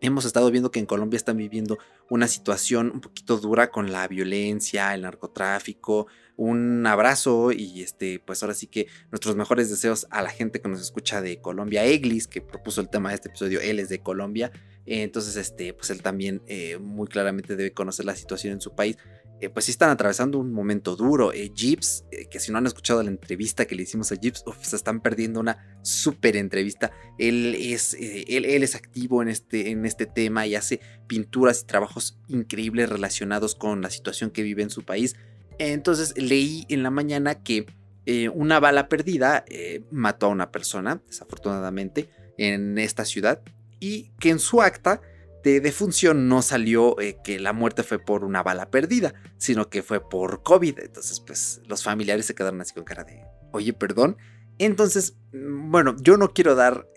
hemos 0.00 0.24
estado 0.24 0.50
viendo 0.50 0.70
que 0.70 0.80
en 0.80 0.86
Colombia 0.86 1.16
están 1.16 1.36
viviendo 1.36 1.78
una 2.14 2.28
situación 2.28 2.92
un 2.94 3.00
poquito 3.00 3.38
dura 3.38 3.72
con 3.72 3.90
la 3.90 4.06
violencia, 4.06 4.94
el 4.94 5.02
narcotráfico, 5.02 6.06
un 6.36 6.86
abrazo 6.86 7.50
y 7.50 7.82
este, 7.82 8.20
pues 8.20 8.40
ahora 8.42 8.54
sí 8.54 8.68
que 8.68 8.86
nuestros 9.10 9.34
mejores 9.34 9.68
deseos 9.68 10.06
a 10.10 10.22
la 10.22 10.30
gente 10.30 10.60
que 10.60 10.68
nos 10.68 10.80
escucha 10.80 11.20
de 11.20 11.40
Colombia, 11.40 11.84
Eglis, 11.84 12.28
que 12.28 12.40
propuso 12.40 12.80
el 12.80 12.88
tema 12.88 13.08
de 13.08 13.16
este 13.16 13.30
episodio, 13.30 13.60
él 13.60 13.80
es 13.80 13.88
de 13.88 13.98
Colombia, 13.98 14.52
entonces 14.86 15.34
este, 15.34 15.74
pues 15.74 15.90
él 15.90 16.02
también 16.02 16.40
eh, 16.46 16.78
muy 16.78 17.08
claramente 17.08 17.56
debe 17.56 17.72
conocer 17.72 18.04
la 18.04 18.14
situación 18.14 18.52
en 18.52 18.60
su 18.60 18.76
país. 18.76 18.96
Eh, 19.44 19.50
pues 19.50 19.66
sí 19.66 19.70
están 19.72 19.90
atravesando 19.90 20.38
un 20.38 20.52
momento 20.52 20.96
duro. 20.96 21.32
Eh, 21.32 21.52
Jeeps, 21.54 22.04
que 22.30 22.40
si 22.40 22.50
no 22.50 22.58
han 22.58 22.66
escuchado 22.66 23.02
la 23.02 23.10
entrevista 23.10 23.66
que 23.66 23.74
le 23.74 23.82
hicimos 23.82 24.10
a 24.12 24.16
Jeeps, 24.16 24.44
se 24.62 24.76
están 24.76 25.00
perdiendo 25.00 25.40
una 25.40 25.78
súper 25.82 26.36
entrevista. 26.36 26.92
Él 27.18 27.54
es, 27.58 27.94
él, 27.98 28.44
es 28.44 28.74
activo 28.74 29.22
en 29.22 29.28
este, 29.28 29.70
en 29.70 29.84
este 29.86 30.06
tema 30.06 30.46
y 30.46 30.54
hace 30.54 30.80
pinturas 31.06 31.62
y 31.62 31.66
trabajos 31.66 32.18
increíbles 32.28 32.88
relacionados 32.88 33.54
con 33.54 33.82
la 33.82 33.90
situación 33.90 34.30
que 34.30 34.42
vive 34.42 34.62
en 34.62 34.70
su 34.70 34.82
país. 34.84 35.16
Entonces 35.58 36.14
leí 36.16 36.66
en 36.68 36.82
la 36.82 36.90
mañana 36.90 37.42
que 37.42 37.66
eh, 38.06 38.28
una 38.28 38.60
bala 38.60 38.88
perdida 38.88 39.44
eh, 39.48 39.82
mató 39.90 40.26
a 40.26 40.30
una 40.30 40.50
persona, 40.50 41.00
desafortunadamente, 41.06 42.08
en 42.36 42.78
esta 42.78 43.04
ciudad, 43.04 43.42
y 43.80 44.10
que 44.18 44.30
en 44.30 44.38
su 44.38 44.62
acta 44.62 45.00
de 45.44 45.60
defunción 45.60 46.26
no 46.26 46.42
salió 46.42 46.98
eh, 46.98 47.18
que 47.22 47.38
la 47.38 47.52
muerte 47.52 47.82
fue 47.82 47.98
por 47.98 48.24
una 48.24 48.42
bala 48.42 48.70
perdida, 48.70 49.14
sino 49.36 49.68
que 49.68 49.82
fue 49.82 50.08
por 50.08 50.42
COVID. 50.42 50.78
Entonces, 50.80 51.20
pues 51.20 51.60
los 51.66 51.84
familiares 51.84 52.26
se 52.26 52.34
quedaron 52.34 52.60
así 52.62 52.72
con 52.72 52.84
cara 52.84 53.04
de, 53.04 53.22
oye, 53.52 53.74
perdón. 53.74 54.16
Entonces, 54.58 55.16
mm, 55.32 55.70
bueno, 55.70 55.94
yo 56.00 56.16
no 56.16 56.32
quiero 56.32 56.54
dar 56.54 56.88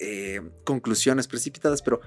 conclusiones 0.63 1.27
precipitadas, 1.27 1.81
pero 1.81 1.99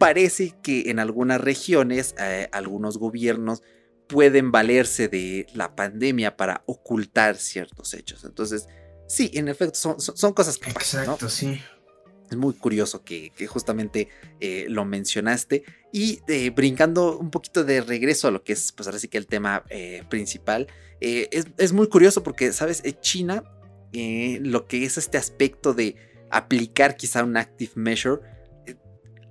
parece 0.00 0.54
que 0.62 0.90
en 0.90 0.98
algunas 0.98 1.40
regiones, 1.40 2.14
algunos 2.50 2.98
gobiernos 2.98 3.62
pueden 4.08 4.52
valerse 4.52 5.08
de 5.08 5.46
la 5.54 5.76
pandemia 5.76 6.36
para 6.36 6.62
ocultar 6.66 7.36
ciertos 7.36 7.94
hechos. 7.94 8.24
Entonces, 8.24 8.68
sí, 9.06 9.30
en 9.34 9.48
efecto, 9.48 9.78
son, 9.78 10.00
son, 10.00 10.32
cosas 10.32 10.58
que 10.58 10.70
Exacto, 10.70 11.28
sí. 11.28 11.60
Es 12.30 12.36
muy 12.36 12.54
curioso 12.54 13.04
que, 13.04 13.32
justamente 13.46 14.08
eh, 14.40 14.66
lo 14.68 14.84
mencionaste. 14.84 15.64
Y 15.92 16.20
eh, 16.28 16.50
brincando 16.50 17.18
un 17.18 17.30
poquito 17.30 17.64
de 17.64 17.80
regreso 17.80 18.28
a 18.28 18.30
lo 18.30 18.42
que 18.42 18.54
es, 18.54 18.72
pues 18.72 18.86
ahora 18.88 18.98
sí 18.98 19.08
que 19.08 19.18
el 19.18 19.26
tema 19.26 19.64
eh, 19.70 20.02
principal, 20.08 20.66
es, 21.00 21.46
es, 21.58 21.72
muy 21.72 21.88
curioso 21.88 22.22
porque, 22.22 22.50
¿sabes? 22.52 22.82
China, 23.00 23.44
lo 23.92 24.66
que 24.66 24.84
es 24.84 24.96
este 24.96 25.18
aspecto 25.18 25.74
de 25.74 25.96
aplicar 26.30 26.96
quizá 26.96 27.22
un 27.22 27.36
active 27.36 27.72
measure, 27.74 28.22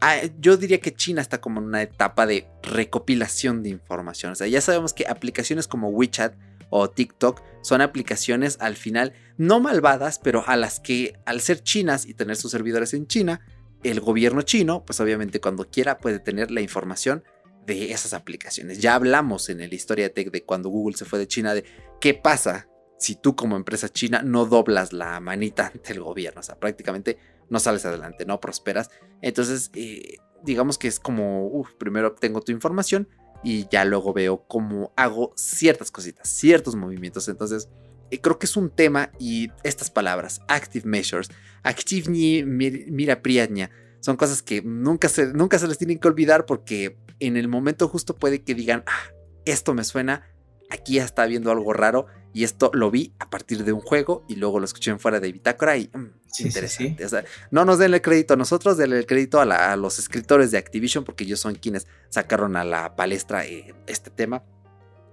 Ah, 0.06 0.18
yo 0.38 0.58
diría 0.58 0.82
que 0.82 0.94
China 0.94 1.22
está 1.22 1.40
como 1.40 1.62
en 1.62 1.68
una 1.68 1.82
etapa 1.82 2.26
de 2.26 2.46
recopilación 2.62 3.64
de 3.64 3.70
información. 3.70 4.34
O 4.34 4.36
sea, 4.36 4.48
ya 4.48 4.60
sabemos 4.60 4.92
que 4.92 5.06
aplicaciones 5.08 5.66
como 5.66 5.88
WeChat 5.88 6.36
o 6.76 6.90
TikTok 6.90 7.42
son 7.62 7.82
aplicaciones 7.82 8.58
al 8.60 8.76
final 8.76 9.14
no 9.38 9.60
malvadas, 9.60 10.20
pero 10.20 10.44
a 10.48 10.58
las 10.58 10.80
que 10.80 11.14
al 11.26 11.40
ser 11.40 11.62
chinas 11.62 12.08
y 12.08 12.16
tener 12.16 12.36
sus 12.36 12.52
servidores 12.52 12.96
en 12.96 13.06
China, 13.06 13.46
el 13.84 14.00
gobierno 14.00 14.42
chino, 14.42 14.84
pues 14.84 15.00
obviamente 15.00 15.40
cuando 15.40 15.70
quiera 15.70 16.00
puede 16.00 16.18
tener 16.18 16.50
la 16.50 16.62
información 16.62 17.24
de 17.68 17.92
esas 17.92 18.14
aplicaciones. 18.14 18.80
Ya 18.80 18.96
hablamos 18.96 19.50
en 19.50 19.62
el 19.62 19.72
Historia 19.72 20.10
de 20.10 20.44
cuando 20.46 20.70
Google 20.70 20.98
se 20.98 21.06
fue 21.06 21.20
de 21.20 21.28
China 21.28 21.54
de 21.54 21.64
qué 22.02 22.16
pasa 22.16 22.68
si 22.98 23.16
tú 23.16 23.36
como 23.36 23.56
empresa 23.56 23.90
china 23.90 24.24
no 24.24 24.46
doblas 24.46 24.92
la 24.92 25.20
manita 25.20 25.68
ante 25.74 25.94
el 25.94 26.02
gobierno. 26.02 26.40
O 26.40 26.44
sea, 26.44 26.60
prácticamente 26.60 27.20
no 27.50 27.60
sales 27.60 27.86
adelante, 27.86 28.26
no 28.26 28.40
prosperas. 28.40 28.90
Entonces, 29.22 29.70
eh, 29.76 30.18
digamos 30.44 30.80
que 30.80 30.88
es 30.88 31.00
como, 31.00 31.68
primero 31.78 32.08
obtengo 32.08 32.42
tu 32.42 32.52
información 32.52 33.08
y 33.44 33.68
ya 33.70 33.86
luego 33.86 34.14
veo 34.14 34.46
cómo 34.48 34.94
hago 34.96 35.34
ciertas 35.36 35.92
cositas, 35.92 36.30
ciertos 36.30 36.76
movimientos. 36.76 37.28
Entonces, 37.28 37.70
eh, 38.10 38.20
creo 38.20 38.40
que 38.40 38.46
es 38.46 38.56
un 38.56 38.70
tema 38.70 39.12
y 39.20 39.50
estas 39.64 39.90
palabras, 39.90 40.42
active 40.48 40.88
measures, 40.88 41.30
active 41.64 42.10
mira 42.10 43.22
priadnia, 43.22 43.72
son 44.00 44.18
cosas 44.18 44.42
que 44.42 44.62
nunca 44.62 45.10
se, 45.10 45.34
nunca 45.34 45.58
se 45.60 45.68
les 45.68 45.78
tienen 45.78 46.00
que 46.00 46.08
olvidar 46.08 46.46
porque 46.46 46.98
en 47.20 47.38
el 47.38 47.48
momento 47.48 47.88
justo 47.88 48.16
puede 48.16 48.44
que 48.44 48.54
digan, 48.54 48.84
ah, 48.88 49.14
esto 49.46 49.74
me 49.74 49.84
suena, 49.84 50.28
aquí 50.70 50.96
ya 50.96 51.06
está 51.06 51.26
viendo 51.26 51.52
algo 51.52 51.74
raro 51.74 52.08
y 52.34 52.44
esto 52.44 52.72
lo 52.74 52.90
vi 52.90 53.14
a 53.20 53.30
partir 53.30 53.64
de 53.64 53.72
un 53.72 53.82
juego 53.82 54.26
y 54.28 54.36
luego 54.36 54.60
lo 54.60 54.66
escuché 54.66 54.92
en 54.92 55.00
fuera 55.00 55.20
de 55.20 55.32
bitácora 55.32 55.78
y 55.78 55.90
mm, 55.94 56.12
interesante. 56.40 57.06
no 57.52 57.64
nos 57.64 57.78
den 57.78 57.94
el 57.94 58.02
crédito 58.02 58.34
a 58.34 58.38
nosotros, 58.38 58.78
denle 58.78 58.98
el 58.98 59.06
crédito 59.06 59.40
a, 59.40 59.76
los 59.76 60.00
escritores 60.00 60.52
de 60.52 60.58
Activision 60.58 61.04
porque 61.04 61.24
ellos 61.24 61.40
son 61.40 61.56
quienes 61.56 61.88
sacaron 62.10 62.56
a 62.56 62.64
la 62.64 62.96
palestra 62.96 63.46
eh, 63.46 63.76
este 63.88 64.10
tema 64.10 64.44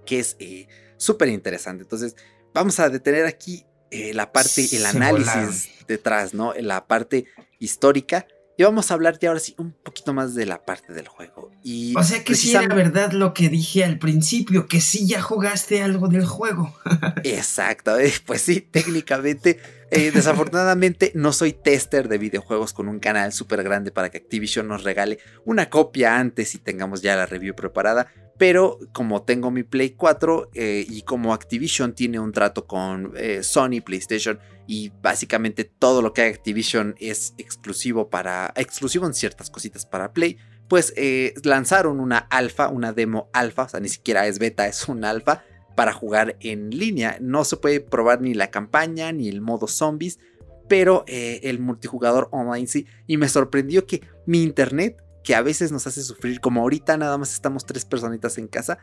que 0.06 0.18
es 0.18 0.36
eh, 0.38 0.66
súper 0.96 1.28
interesante. 1.28 1.82
Entonces 1.82 2.16
vamos 2.54 2.80
a 2.80 2.88
detener 2.88 3.26
aquí 3.26 3.66
eh, 3.90 4.14
la 4.14 4.32
parte, 4.32 4.66
el 4.72 4.86
análisis 4.86 5.70
detrás, 5.86 6.32
¿no? 6.32 6.54
La 6.54 6.86
parte 6.86 7.26
histórica 7.58 8.26
y 8.60 8.62
vamos 8.62 8.90
a 8.90 8.94
hablar 8.94 9.18
ya 9.18 9.30
ahora 9.30 9.40
sí 9.40 9.54
un 9.56 9.72
poquito 9.72 10.12
más 10.12 10.34
de 10.34 10.44
la 10.44 10.66
parte 10.66 10.92
del 10.92 11.08
juego. 11.08 11.50
Y 11.64 11.94
o 11.96 12.02
sea 12.02 12.22
que 12.22 12.34
sí 12.34 12.54
era 12.54 12.74
verdad 12.74 13.12
lo 13.12 13.32
que 13.32 13.48
dije 13.48 13.84
al 13.84 13.98
principio, 13.98 14.66
que 14.66 14.82
sí 14.82 15.06
ya 15.06 15.22
jugaste 15.22 15.80
algo 15.80 16.08
del 16.08 16.26
juego. 16.26 16.70
Exacto, 17.24 17.98
eh, 17.98 18.12
pues 18.26 18.42
sí, 18.42 18.60
técnicamente. 18.60 19.58
Eh, 19.90 20.10
desafortunadamente 20.12 21.10
no 21.14 21.32
soy 21.32 21.54
tester 21.54 22.06
de 22.08 22.18
videojuegos 22.18 22.74
con 22.74 22.86
un 22.88 23.00
canal 23.00 23.32
súper 23.32 23.62
grande 23.62 23.92
para 23.92 24.10
que 24.10 24.18
Activision 24.18 24.68
nos 24.68 24.84
regale 24.84 25.20
una 25.46 25.70
copia 25.70 26.18
antes 26.18 26.54
y 26.54 26.58
tengamos 26.58 27.00
ya 27.00 27.16
la 27.16 27.24
review 27.24 27.54
preparada. 27.54 28.08
Pero 28.40 28.78
como 28.92 29.22
tengo 29.22 29.50
mi 29.50 29.64
Play 29.64 29.90
4 29.90 30.50
eh, 30.54 30.86
y 30.88 31.02
como 31.02 31.34
Activision 31.34 31.94
tiene 31.94 32.18
un 32.18 32.32
trato 32.32 32.66
con 32.66 33.12
Sony, 33.42 33.82
PlayStation 33.84 34.40
y 34.66 34.90
básicamente 35.02 35.64
todo 35.64 36.00
lo 36.00 36.14
que 36.14 36.22
hay 36.22 36.30
Activision 36.30 36.94
es 36.98 37.34
exclusivo 37.36 38.08
para 38.08 38.52
exclusivo 38.56 39.04
en 39.04 39.12
ciertas 39.12 39.50
cositas 39.50 39.84
para 39.84 40.14
Play, 40.14 40.38
pues 40.70 40.94
eh, 40.96 41.34
lanzaron 41.42 41.98
una 41.98 42.18
alfa, 42.18 42.68
una 42.68 42.92
demo 42.92 43.28
alfa, 43.32 43.64
o 43.64 43.68
sea, 43.68 43.80
ni 43.80 43.88
siquiera 43.88 44.28
es 44.28 44.38
beta, 44.38 44.68
es 44.68 44.88
un 44.88 45.04
alfa 45.04 45.42
para 45.74 45.92
jugar 45.92 46.36
en 46.38 46.70
línea. 46.70 47.18
No 47.20 47.44
se 47.44 47.56
puede 47.56 47.80
probar 47.80 48.20
ni 48.20 48.34
la 48.34 48.52
campaña 48.52 49.10
ni 49.10 49.28
el 49.28 49.40
modo 49.40 49.66
zombies, 49.66 50.20
pero 50.68 51.02
eh, 51.08 51.40
el 51.42 51.58
multijugador 51.58 52.28
online 52.30 52.68
sí. 52.68 52.86
Y 53.08 53.16
me 53.16 53.28
sorprendió 53.28 53.84
que 53.84 54.02
mi 54.26 54.44
internet, 54.44 55.02
que 55.24 55.34
a 55.34 55.42
veces 55.42 55.72
nos 55.72 55.86
hace 55.86 56.02
sufrir, 56.02 56.40
como 56.40 56.62
ahorita 56.62 56.96
nada 56.96 57.18
más 57.18 57.32
estamos 57.32 57.66
tres 57.66 57.84
personitas 57.84 58.38
en 58.38 58.48
casa, 58.48 58.78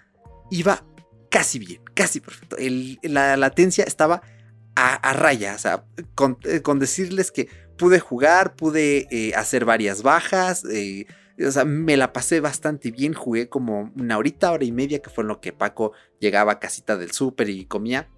iba 0.51 0.85
casi 1.29 1.59
bien, 1.59 1.81
casi 1.93 2.19
perfecto. 2.19 2.57
la 3.03 3.37
latencia 3.37 3.83
estaba 3.83 4.21
a, 4.75 5.13
raya, 5.13 5.55
o 5.55 5.57
sea, 5.57 5.85
con, 6.13 6.37
eh, 6.43 6.61
decirles 6.75 7.31
que 7.31 7.49
pude 7.77 7.99
jugar, 7.99 8.55
pude 8.55 9.07
eh, 9.09 9.33
hacer 9.35 9.65
varias 9.65 10.03
bajas, 10.03 10.63
o 11.45 11.51
sea, 11.51 11.65
me 11.65 11.97
la 11.97 12.13
pasé 12.13 12.39
bastante 12.39 12.91
bien, 12.91 13.13
jugué 13.13 13.49
como 13.49 13.91
una 13.95 14.17
horita, 14.17 14.51
hora 14.51 14.65
y 14.65 14.71
media, 14.71 14.99
que 14.99 15.09
fue 15.09 15.23
en 15.23 15.29
lo 15.29 15.39
que 15.39 15.53
Paco 15.53 15.93
llegaba 16.19 16.53
a 16.53 16.59
casita 16.59 16.97
del 16.97 17.11
súper 17.11 17.49
y 17.49 17.65
comía. 17.65 18.09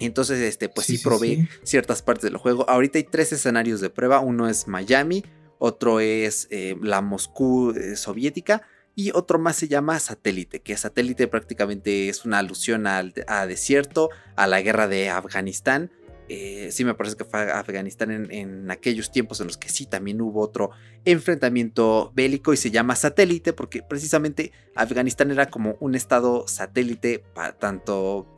entonces, 0.00 0.40
este, 0.40 0.68
pues 0.68 0.86
sí, 0.86 0.98
probé 0.98 1.48
ciertas 1.62 2.02
partes 2.02 2.24
del 2.24 2.38
juego. 2.38 2.68
Ahorita 2.68 2.98
hay 2.98 3.04
tres 3.04 3.32
escenarios 3.32 3.80
de 3.80 3.90
prueba. 3.90 4.20
Uno 4.20 4.48
es 4.48 4.66
Miami, 4.66 5.24
otro 5.60 6.00
es 6.00 6.48
eh, 6.50 6.74
la 6.82 7.02
Moscú 7.02 7.72
eh, 7.72 7.94
soviética 7.94 8.62
y 8.96 9.12
otro 9.12 9.38
más 9.38 9.56
se 9.56 9.68
llama 9.68 10.00
Satélite, 10.00 10.60
que 10.60 10.76
Satélite 10.76 11.28
prácticamente 11.28 12.08
es 12.08 12.24
una 12.24 12.38
alusión 12.38 12.86
al 12.86 13.12
a 13.28 13.46
desierto, 13.46 14.08
a 14.36 14.46
la 14.46 14.62
guerra 14.62 14.88
de 14.88 15.10
Afganistán. 15.10 15.90
Eh, 16.28 16.70
sí 16.72 16.84
me 16.84 16.94
parece 16.94 17.16
que 17.16 17.24
fue 17.24 17.52
Afganistán 17.52 18.30
en, 18.30 18.70
aquellos 18.70 19.12
tiempos 19.12 19.40
en 19.40 19.48
los 19.48 19.58
que 19.58 19.68
sí 19.68 19.84
también 19.84 20.20
hubo 20.20 20.40
otro 20.40 20.70
enfrentamiento 21.04 22.10
bélico 22.14 22.52
y 22.52 22.56
se 22.56 22.70
llama 22.70 22.96
satélite 22.96 23.52
porque 23.52 23.82
precisamente 23.82 24.52
Afganistán 24.74 25.30
era 25.30 25.50
como 25.50 25.76
un 25.80 25.94
estado 25.94 26.46
satélite 26.46 27.18
para 27.34 27.58
tanto 27.58 28.34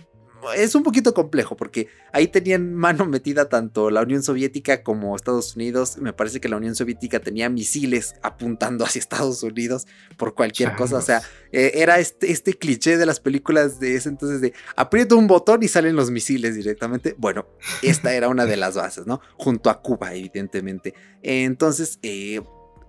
es 0.57 0.75
un 0.75 0.83
poquito 0.83 1.15
complejo 1.15 1.57
porque 1.57 1.89
ahí 2.13 2.29
tenían 2.29 2.75
mano 2.75 3.07
metida 3.07 3.49
tanto 3.49 3.91
la 3.91 4.03
Unión 4.03 4.23
Soviética 4.23 4.83
como 4.83 5.15
Estados 5.15 5.57
Unidos. 5.57 5.99
Me 5.99 6.13
parece 6.13 6.41
que 6.41 6.49
la 6.49 6.57
Unión 6.57 6.75
Soviética 6.75 7.21
tenía 7.21 7.49
misiles 7.49 8.15
apuntando 8.23 8.85
hacia 8.85 8.99
Estados 8.99 9.43
Unidos 9.43 9.87
por 10.17 10.35
cualquier 10.35 10.75
cosa. 10.75 10.97
O 10.97 11.03
sea, 11.03 11.23
eh, 11.53 11.73
era 11.75 11.99
este, 11.99 12.33
este, 12.33 12.55
cliché 12.55 12.97
de 12.97 13.07
las 13.07 13.21
películas 13.21 13.79
de 13.79 13.97
ese 13.97 14.09
entonces 14.09 14.41
de 14.41 14.53
aprieto 14.77 15.17
un 15.17 15.27
botón 15.27 15.63
y 15.63 15.69
salen 15.69 15.97
los 15.97 16.11
misiles 16.11 16.55
directamente. 16.55 17.15
Bueno, 17.19 17.47
esta 17.83 18.13
era 18.15 18.29
una 18.29 18.47
de 18.47 18.57
las 18.57 18.75
bases, 18.75 19.07
¿no? 19.07 19.21
Junto 19.37 19.71
a 19.71 19.81
Cuba, 19.81 20.15
evidentemente. 20.15 20.95
Entonces, 21.23 21.99
eh, 22.03 22.43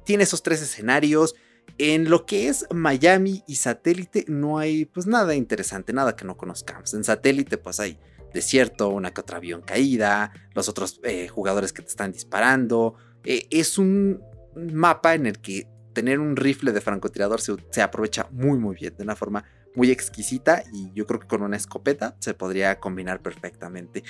tiene 0.06 0.24
esos 0.24 0.44
tres 0.44 0.62
escenarios. 0.62 1.36
En 1.78 2.10
lo 2.10 2.26
que 2.26 2.50
es 2.50 2.66
Miami 2.72 3.44
y 3.48 3.56
satélite 3.56 4.26
no 4.28 4.60
hay 4.60 4.86
pues 4.86 5.08
nada 5.08 5.34
interesante, 5.36 5.92
nada 5.92 6.16
que 6.16 6.26
no 6.26 6.38
conozcamos. 6.38 6.94
En 6.94 7.04
satélite 7.04 7.58
pues 7.58 7.80
hay 7.80 7.98
desierto, 8.34 8.90
una 8.90 9.14
que 9.14 9.22
otra 9.22 9.38
avión 9.38 9.62
caída, 9.62 10.34
los 10.54 10.70
otros 10.70 11.00
eh, 11.04 11.28
jugadores 11.28 11.74
que 11.74 11.82
te 11.82 11.90
están 11.90 12.12
disparando. 12.12 12.96
Eh, 13.24 13.48
es 13.50 13.78
un 13.78 14.22
mapa 14.56 15.16
en 15.16 15.26
el 15.26 15.40
que 15.40 15.68
tener 15.94 16.20
un 16.20 16.36
rifle 16.36 16.72
de 16.72 16.82
francotirador 16.82 17.40
se, 17.42 17.82
aprovecha 17.82 18.28
muy 18.32 18.58
muy 18.58 18.76
bien, 18.76 18.96
de 18.98 19.04
una 19.04 19.16
forma 19.16 19.46
muy 19.76 19.92
exquisita 19.92 20.64
y 20.72 20.92
yo 20.94 21.06
creo 21.08 21.20
que 21.20 21.28
con 21.28 21.42
una 21.42 21.58
escopeta 21.58 22.16
se 22.20 22.34
podría 22.34 22.80
combinar 22.80 23.22
perfectamente. 23.22 24.04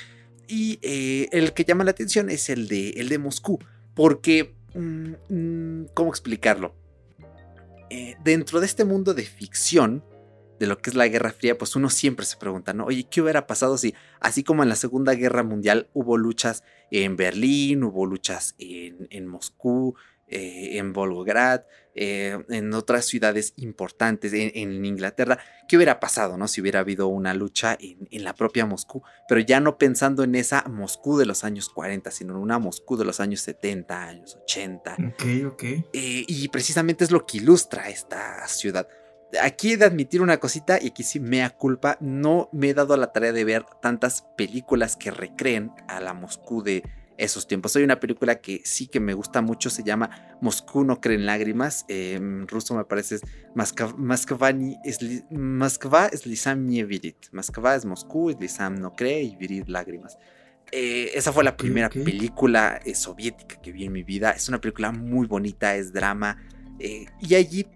Y 0.47 0.79
eh, 0.81 1.29
el 1.31 1.53
que 1.53 1.63
llama 1.63 1.83
la 1.83 1.91
atención 1.91 2.29
es 2.29 2.49
el 2.49 2.67
de, 2.67 2.89
el 2.91 3.07
de 3.07 3.17
Moscú, 3.17 3.59
porque, 3.93 4.55
mm, 4.73 5.13
mm, 5.29 5.85
¿cómo 5.93 6.09
explicarlo? 6.09 6.75
Eh, 7.89 8.15
dentro 8.23 8.59
de 8.59 8.65
este 8.65 8.85
mundo 8.85 9.13
de 9.13 9.23
ficción, 9.23 10.03
de 10.59 10.67
lo 10.67 10.77
que 10.77 10.89
es 10.89 10.95
la 10.95 11.07
Guerra 11.07 11.31
Fría, 11.31 11.57
pues 11.57 11.75
uno 11.75 11.89
siempre 11.89 12.25
se 12.25 12.37
pregunta, 12.37 12.73
¿no? 12.73 12.85
Oye, 12.85 13.07
¿qué 13.09 13.21
hubiera 13.21 13.47
pasado 13.47 13.77
si, 13.77 13.95
así 14.19 14.43
como 14.43 14.63
en 14.63 14.69
la 14.69 14.75
Segunda 14.75 15.13
Guerra 15.13 15.43
Mundial, 15.43 15.89
hubo 15.93 16.17
luchas 16.17 16.63
en 16.91 17.17
Berlín, 17.17 17.83
hubo 17.83 18.05
luchas 18.05 18.55
en 18.57 19.27
Moscú, 19.27 19.95
eh, 20.35 20.79
en 20.79 20.93
Volgograd, 20.93 21.61
eh, 21.93 22.43
en 22.49 22.73
otras 22.73 23.05
ciudades 23.05 23.53
importantes 23.55 24.33
en, 24.33 24.83
Inglaterra. 24.83 25.37
¿Qué 25.67 25.75
hubiera 25.75 25.99
pasado 25.99 26.37
no? 26.37 26.47
si 26.47 26.59
hubiera 26.59 26.79
habido 26.79 27.07
una 27.07 27.35
lucha 27.35 27.77
en, 27.79 28.23
la 28.23 28.33
propia 28.33 28.65
Moscú? 28.65 29.03
Pero 29.29 29.41
ya 29.41 29.59
no 29.59 29.77
pensando 29.77 30.23
en 30.23 30.33
esa 30.33 30.63
Moscú 30.63 31.19
de 31.19 31.27
los 31.27 31.43
años 31.43 31.69
40, 31.69 32.09
sino 32.09 32.33
en 32.33 32.39
una 32.39 32.57
Moscú 32.57 32.97
de 32.97 33.05
los 33.05 33.19
años 33.19 33.41
70, 33.41 34.03
años 34.03 34.39
80. 34.41 34.97
Ok, 35.13 35.23
ok. 35.53 35.63
Eh, 35.63 35.85
y 36.27 36.47
precisamente 36.47 37.03
es 37.03 37.11
lo 37.11 37.27
que 37.27 37.37
ilustra 37.37 37.89
esta 37.89 38.47
ciudad. 38.47 38.87
Aquí 39.39 39.73
he 39.73 39.77
de 39.77 39.85
admitir 39.85 40.23
una 40.23 40.39
cosita 40.39 40.79
y 40.81 40.87
aquí 40.87 41.03
sí 41.03 41.19
mea 41.19 41.51
culpa, 41.51 41.97
no 42.01 42.49
me 42.51 42.69
he 42.69 42.73
dado 42.73 42.97
la 42.97 43.11
tarea 43.11 43.33
de 43.33 43.43
ver 43.43 43.65
tantas 43.83 44.23
películas 44.35 44.95
que 44.95 45.11
recreen 45.11 45.71
a 45.87 45.99
la 45.99 46.15
Moscú 46.15 46.63
de, 46.63 46.81
esos 47.17 47.47
tiempos. 47.47 47.75
Hay 47.75 47.83
una 47.83 47.99
película 47.99 48.41
que 48.41 48.61
sí 48.63 48.87
que 48.87 48.99
me 48.99 49.13
gusta 49.13 49.41
mucho, 49.41 49.69
se 49.69 49.83
llama 49.83 50.09
Moscú 50.41 50.83
no 50.83 50.99
cree 50.99 51.17
en 51.17 51.25
lágrimas. 51.25 51.85
en 51.87 52.47
ruso 52.47 52.75
me 52.75 52.85
parece 52.85 53.19
Moskva 53.55 54.49
es 56.07 56.25
Lisam 56.25 56.65
nie 56.65 56.83
virit. 56.83 57.27
Moskva 57.31 57.75
es 57.75 57.85
Moscú, 57.85 58.31
y 58.31 58.35
Lisam 58.35 58.79
no 58.79 58.93
cree 58.93 59.23
y 59.23 59.35
virit 59.35 59.67
lágrimas. 59.67 60.17
Eh, 60.71 61.11
esa 61.13 61.31
fue 61.31 61.43
la 61.43 61.55
primera 61.55 61.87
película 61.89 62.79
eh, 62.83 62.95
soviética 62.95 63.61
que 63.61 63.71
vi 63.71 63.85
en 63.85 63.91
mi 63.91 64.01
vida. 64.01 64.31
Es 64.31 64.49
una 64.49 64.59
película 64.59 64.91
muy 64.91 65.27
bonita, 65.27 65.75
es 65.75 65.93
drama. 65.93 66.41
Eh, 66.79 67.05
y 67.21 67.35
allí 67.35 67.67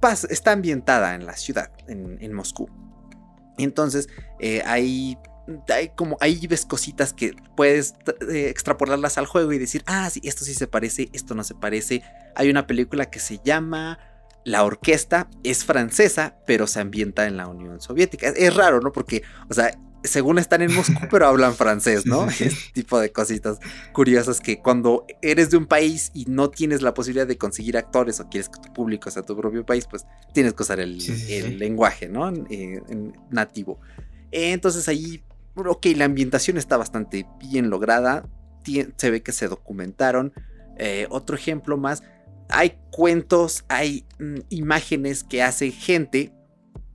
pasa, 0.00 0.26
está 0.30 0.52
ambientada 0.52 1.14
en 1.14 1.24
la 1.24 1.34
ciudad, 1.34 1.72
en, 1.88 2.18
en 2.20 2.32
Moscú. 2.34 2.68
Entonces, 3.56 4.08
hay 4.66 5.16
hay 5.68 5.90
como 5.90 6.16
ahí 6.20 6.46
ves 6.46 6.64
cositas 6.64 7.12
que 7.12 7.34
puedes 7.56 7.94
eh, 8.30 8.48
extrapolarlas 8.48 9.18
al 9.18 9.26
juego 9.26 9.52
y 9.52 9.58
decir, 9.58 9.82
ah, 9.86 10.08
sí, 10.10 10.20
esto 10.24 10.44
sí 10.44 10.54
se 10.54 10.66
parece, 10.66 11.08
esto 11.12 11.34
no 11.34 11.44
se 11.44 11.54
parece. 11.54 12.02
Hay 12.34 12.50
una 12.50 12.66
película 12.66 13.10
que 13.10 13.18
se 13.18 13.40
llama 13.44 13.98
La 14.44 14.64
Orquesta, 14.64 15.28
es 15.42 15.64
francesa, 15.64 16.36
pero 16.46 16.66
se 16.66 16.80
ambienta 16.80 17.26
en 17.26 17.36
la 17.36 17.48
Unión 17.48 17.80
Soviética. 17.80 18.28
Es, 18.28 18.54
raro, 18.54 18.80
¿no? 18.80 18.92
Porque, 18.92 19.22
o 19.48 19.54
sea, 19.54 19.76
según 20.04 20.38
están 20.38 20.62
en 20.62 20.74
Moscú, 20.74 20.94
pero 21.10 21.26
hablan 21.26 21.54
francés, 21.54 22.06
¿no? 22.06 22.28
Este 22.28 22.50
tipo 22.72 22.98
de 22.98 23.12
cositas 23.12 23.58
curiosas 23.92 24.40
que 24.40 24.60
cuando 24.60 25.06
eres 25.22 25.50
de 25.50 25.56
un 25.56 25.66
país 25.66 26.10
y 26.14 26.24
no 26.26 26.50
tienes 26.50 26.82
la 26.82 26.94
posibilidad 26.94 27.26
de 27.26 27.38
conseguir 27.38 27.76
actores 27.76 28.20
o 28.20 28.28
quieres 28.28 28.48
que 28.48 28.60
tu 28.60 28.72
público 28.72 29.10
sea 29.10 29.22
tu 29.22 29.36
propio 29.36 29.66
país, 29.66 29.86
pues 29.88 30.06
tienes 30.32 30.54
que 30.54 30.62
usar 30.62 30.80
el, 30.80 30.98
lenguaje, 31.58 32.08
¿no? 32.08 32.32
Eh, 32.50 32.80
nativo. 33.30 33.80
Entonces 34.32 34.88
ahí 34.88 35.22
ok, 35.54 35.86
la 35.96 36.04
ambientación 36.04 36.58
está 36.58 36.76
bastante 36.76 37.26
bien 37.38 37.70
lograda, 37.70 38.28
se 38.96 39.10
ve 39.10 39.22
que 39.22 39.32
se 39.32 39.48
documentaron. 39.48 40.32
Eh, 40.78 41.06
otro 41.10 41.36
ejemplo 41.36 41.76
más, 41.76 42.02
hay 42.48 42.78
cuentos, 42.90 43.64
hay 43.68 44.04
mm, 44.18 44.40
imágenes 44.50 45.24
que 45.24 45.42
hace 45.42 45.70
gente 45.70 46.32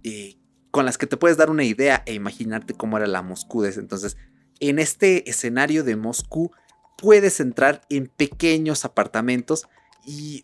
eh, 0.03 0.37
con 0.71 0.85
las 0.85 0.97
que 0.97 1.07
te 1.07 1.17
puedes 1.17 1.37
dar 1.37 1.49
una 1.49 1.63
idea 1.63 2.03
e 2.05 2.13
imaginarte 2.13 2.73
cómo 2.73 2.97
era 2.97 3.07
la 3.07 3.21
Moscú 3.21 3.65
Entonces, 3.65 4.17
en 4.59 4.79
este 4.79 5.29
escenario 5.29 5.83
de 5.83 5.95
Moscú, 5.95 6.51
puedes 6.97 7.39
entrar 7.39 7.81
en 7.89 8.07
pequeños 8.07 8.85
apartamentos 8.85 9.67
y, 10.05 10.41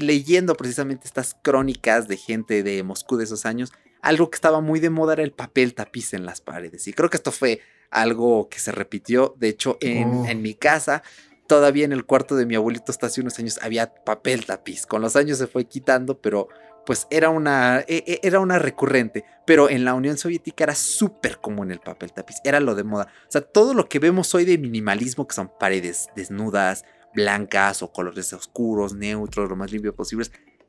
leyendo 0.00 0.54
precisamente 0.54 1.06
estas 1.06 1.36
crónicas 1.42 2.06
de 2.08 2.16
gente 2.16 2.62
de 2.62 2.82
Moscú 2.82 3.16
de 3.16 3.24
esos 3.24 3.44
años, 3.44 3.72
algo 4.02 4.30
que 4.30 4.36
estaba 4.36 4.60
muy 4.60 4.80
de 4.80 4.90
moda 4.90 5.14
era 5.14 5.22
el 5.22 5.32
papel 5.32 5.74
tapiz 5.74 6.14
en 6.14 6.24
las 6.24 6.40
paredes. 6.40 6.86
Y 6.88 6.92
creo 6.92 7.10
que 7.10 7.16
esto 7.16 7.32
fue 7.32 7.60
algo 7.90 8.48
que 8.48 8.58
se 8.58 8.72
repitió. 8.72 9.34
De 9.38 9.48
hecho, 9.48 9.78
en, 9.80 10.08
oh. 10.08 10.34
mi 10.36 10.54
casa, 10.54 11.02
todavía 11.46 11.84
en 11.84 11.92
el 11.92 12.04
cuarto 12.04 12.36
de 12.36 12.46
mi 12.46 12.54
abuelito 12.54 12.92
hasta 12.92 13.06
hace 13.06 13.20
unos 13.20 13.38
años 13.38 13.58
había 13.62 13.94
papel 13.94 14.46
tapiz. 14.46 14.86
Con 14.86 15.02
los 15.02 15.16
años 15.16 15.38
se 15.38 15.46
fue 15.46 15.64
quitando, 15.66 16.20
pero 16.20 16.48
pues 16.86 17.06
era 17.10 17.28
una, 17.28 17.80
e, 17.80 18.04
e, 18.06 18.20
era 18.22 18.40
una 18.40 18.58
recurrente. 18.58 19.24
Pero 19.46 19.68
en 19.68 19.84
la 19.84 19.94
Unión 19.94 20.16
Soviética 20.16 20.64
era 20.64 20.74
súper 20.74 21.38
común 21.38 21.70
el 21.70 21.80
papel 21.80 22.12
tapiz. 22.12 22.36
Era 22.44 22.60
lo 22.60 22.74
de 22.74 22.84
moda. 22.84 23.08
O 23.28 23.30
sea, 23.30 23.42
todo 23.42 23.74
lo 23.74 23.88
que 23.88 23.98
vemos 23.98 24.34
hoy 24.34 24.44
de 24.44 24.58
minimalismo, 24.58 25.26
que 25.26 25.34
son 25.34 25.50
paredes 25.58 26.08
desnudas, 26.16 26.84
blancas 27.14 27.82
o 27.82 27.92
colores 27.92 28.32
oscuros, 28.32 28.94
neutros, 28.94 29.48
lo 29.48 29.56
más 29.56 29.72
limpio 29.72 29.94
posible. 29.94 30.26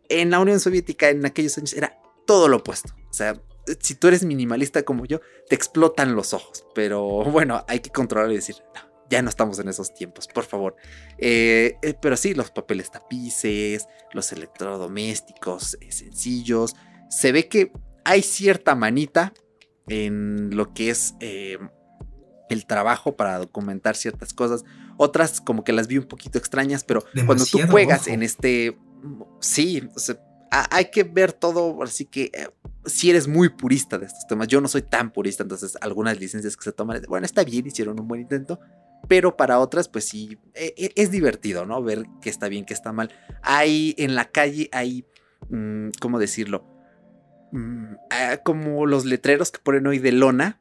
En 0.09 0.31
la 0.31 0.39
Unión 0.39 0.59
Soviética 0.59 1.09
en 1.09 1.25
aquellos 1.25 1.57
años 1.57 1.73
era 1.73 2.00
todo 2.25 2.47
lo 2.47 2.57
opuesto. 2.57 2.93
O 3.09 3.13
sea, 3.13 3.41
si 3.79 3.95
tú 3.95 4.07
eres 4.07 4.23
minimalista 4.23 4.83
como 4.83 5.05
yo, 5.05 5.21
te 5.47 5.55
explotan 5.55 6.15
los 6.15 6.33
ojos. 6.33 6.65
Pero 6.73 7.23
bueno, 7.25 7.63
hay 7.67 7.79
que 7.79 7.89
controlar 7.89 8.31
y 8.31 8.35
decir, 8.35 8.55
no, 8.75 8.91
ya 9.09 9.21
no 9.21 9.29
estamos 9.29 9.59
en 9.59 9.67
esos 9.67 9.93
tiempos, 9.93 10.27
por 10.27 10.45
favor. 10.45 10.75
Eh, 11.17 11.75
eh, 11.81 11.93
pero 12.01 12.15
sí, 12.17 12.33
los 12.33 12.49
papeles 12.49 12.91
tapices, 12.91 13.87
los 14.13 14.31
electrodomésticos 14.31 15.77
eh, 15.81 15.91
sencillos. 15.91 16.75
Se 17.09 17.31
ve 17.31 17.47
que 17.47 17.71
hay 18.05 18.21
cierta 18.21 18.73
manita 18.73 19.33
en 19.87 20.55
lo 20.55 20.73
que 20.73 20.89
es 20.89 21.15
el 21.19 22.65
trabajo 22.65 23.17
para 23.17 23.37
documentar 23.37 23.95
ciertas 23.95 24.33
cosas. 24.33 24.63
Otras 24.97 25.41
como 25.41 25.63
que 25.63 25.73
las 25.73 25.87
vi 25.87 25.97
un 25.97 26.05
poquito 26.05 26.37
extrañas, 26.37 26.83
pero 26.83 27.03
cuando 27.25 27.45
tú 27.45 27.59
juegas 27.69 28.07
en 28.07 28.23
este... 28.23 28.77
Sí, 29.39 29.89
o 29.95 29.99
sea, 29.99 30.17
hay 30.51 30.91
que 30.91 31.03
ver 31.03 31.31
todo, 31.33 31.81
así 31.81 32.05
que 32.05 32.31
eh, 32.33 32.49
si 32.85 33.09
eres 33.09 33.27
muy 33.27 33.49
purista 33.49 33.97
de 33.97 34.05
estos 34.05 34.27
temas, 34.27 34.47
yo 34.47 34.59
no 34.59 34.67
soy 34.67 34.81
tan 34.81 35.11
purista, 35.11 35.43
entonces 35.43 35.77
algunas 35.81 36.19
licencias 36.19 36.57
que 36.57 36.63
se 36.63 36.73
toman, 36.73 37.01
bueno, 37.07 37.25
está 37.25 37.43
bien, 37.43 37.65
hicieron 37.65 37.99
un 37.99 38.07
buen 38.07 38.21
intento, 38.21 38.59
pero 39.07 39.37
para 39.37 39.59
otras, 39.59 39.87
pues 39.87 40.05
sí, 40.05 40.37
e, 40.53 40.73
e, 40.77 40.91
es 40.95 41.09
divertido, 41.11 41.65
¿no? 41.65 41.81
Ver 41.81 42.05
qué 42.21 42.29
está 42.29 42.49
bien, 42.49 42.65
qué 42.65 42.73
está 42.73 42.91
mal. 42.91 43.11
Hay 43.41 43.95
en 43.97 44.15
la 44.15 44.25
calle, 44.25 44.69
hay, 44.73 45.05
mm, 45.49 45.89
¿cómo 45.99 46.19
decirlo? 46.19 46.67
Mm, 47.51 47.95
ah, 48.09 48.37
como 48.43 48.85
los 48.85 49.05
letreros 49.05 49.51
que 49.51 49.59
ponen 49.59 49.87
hoy 49.87 49.99
de 49.99 50.11
lona. 50.11 50.60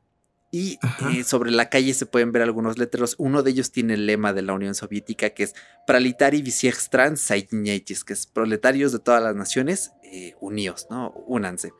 Y 0.52 0.78
eh, 1.14 1.22
sobre 1.22 1.52
la 1.52 1.68
calle 1.68 1.94
se 1.94 2.06
pueden 2.06 2.32
ver 2.32 2.42
algunos 2.42 2.76
letreros. 2.76 3.14
Uno 3.18 3.42
de 3.42 3.52
ellos 3.52 3.70
tiene 3.70 3.94
el 3.94 4.06
lema 4.06 4.32
de 4.32 4.42
la 4.42 4.52
Unión 4.52 4.74
Soviética 4.74 5.30
que 5.30 5.44
es 5.44 5.54
Pralitari 5.86 6.42
Visiextran 6.42 7.16
Saignetis, 7.16 8.02
que 8.02 8.14
es 8.14 8.26
proletarios 8.26 8.90
de 8.90 8.98
todas 8.98 9.22
las 9.22 9.36
naciones, 9.36 9.92
eh, 10.02 10.34
unidos, 10.40 10.88
¿no? 10.90 11.12
Únanse. 11.28 11.72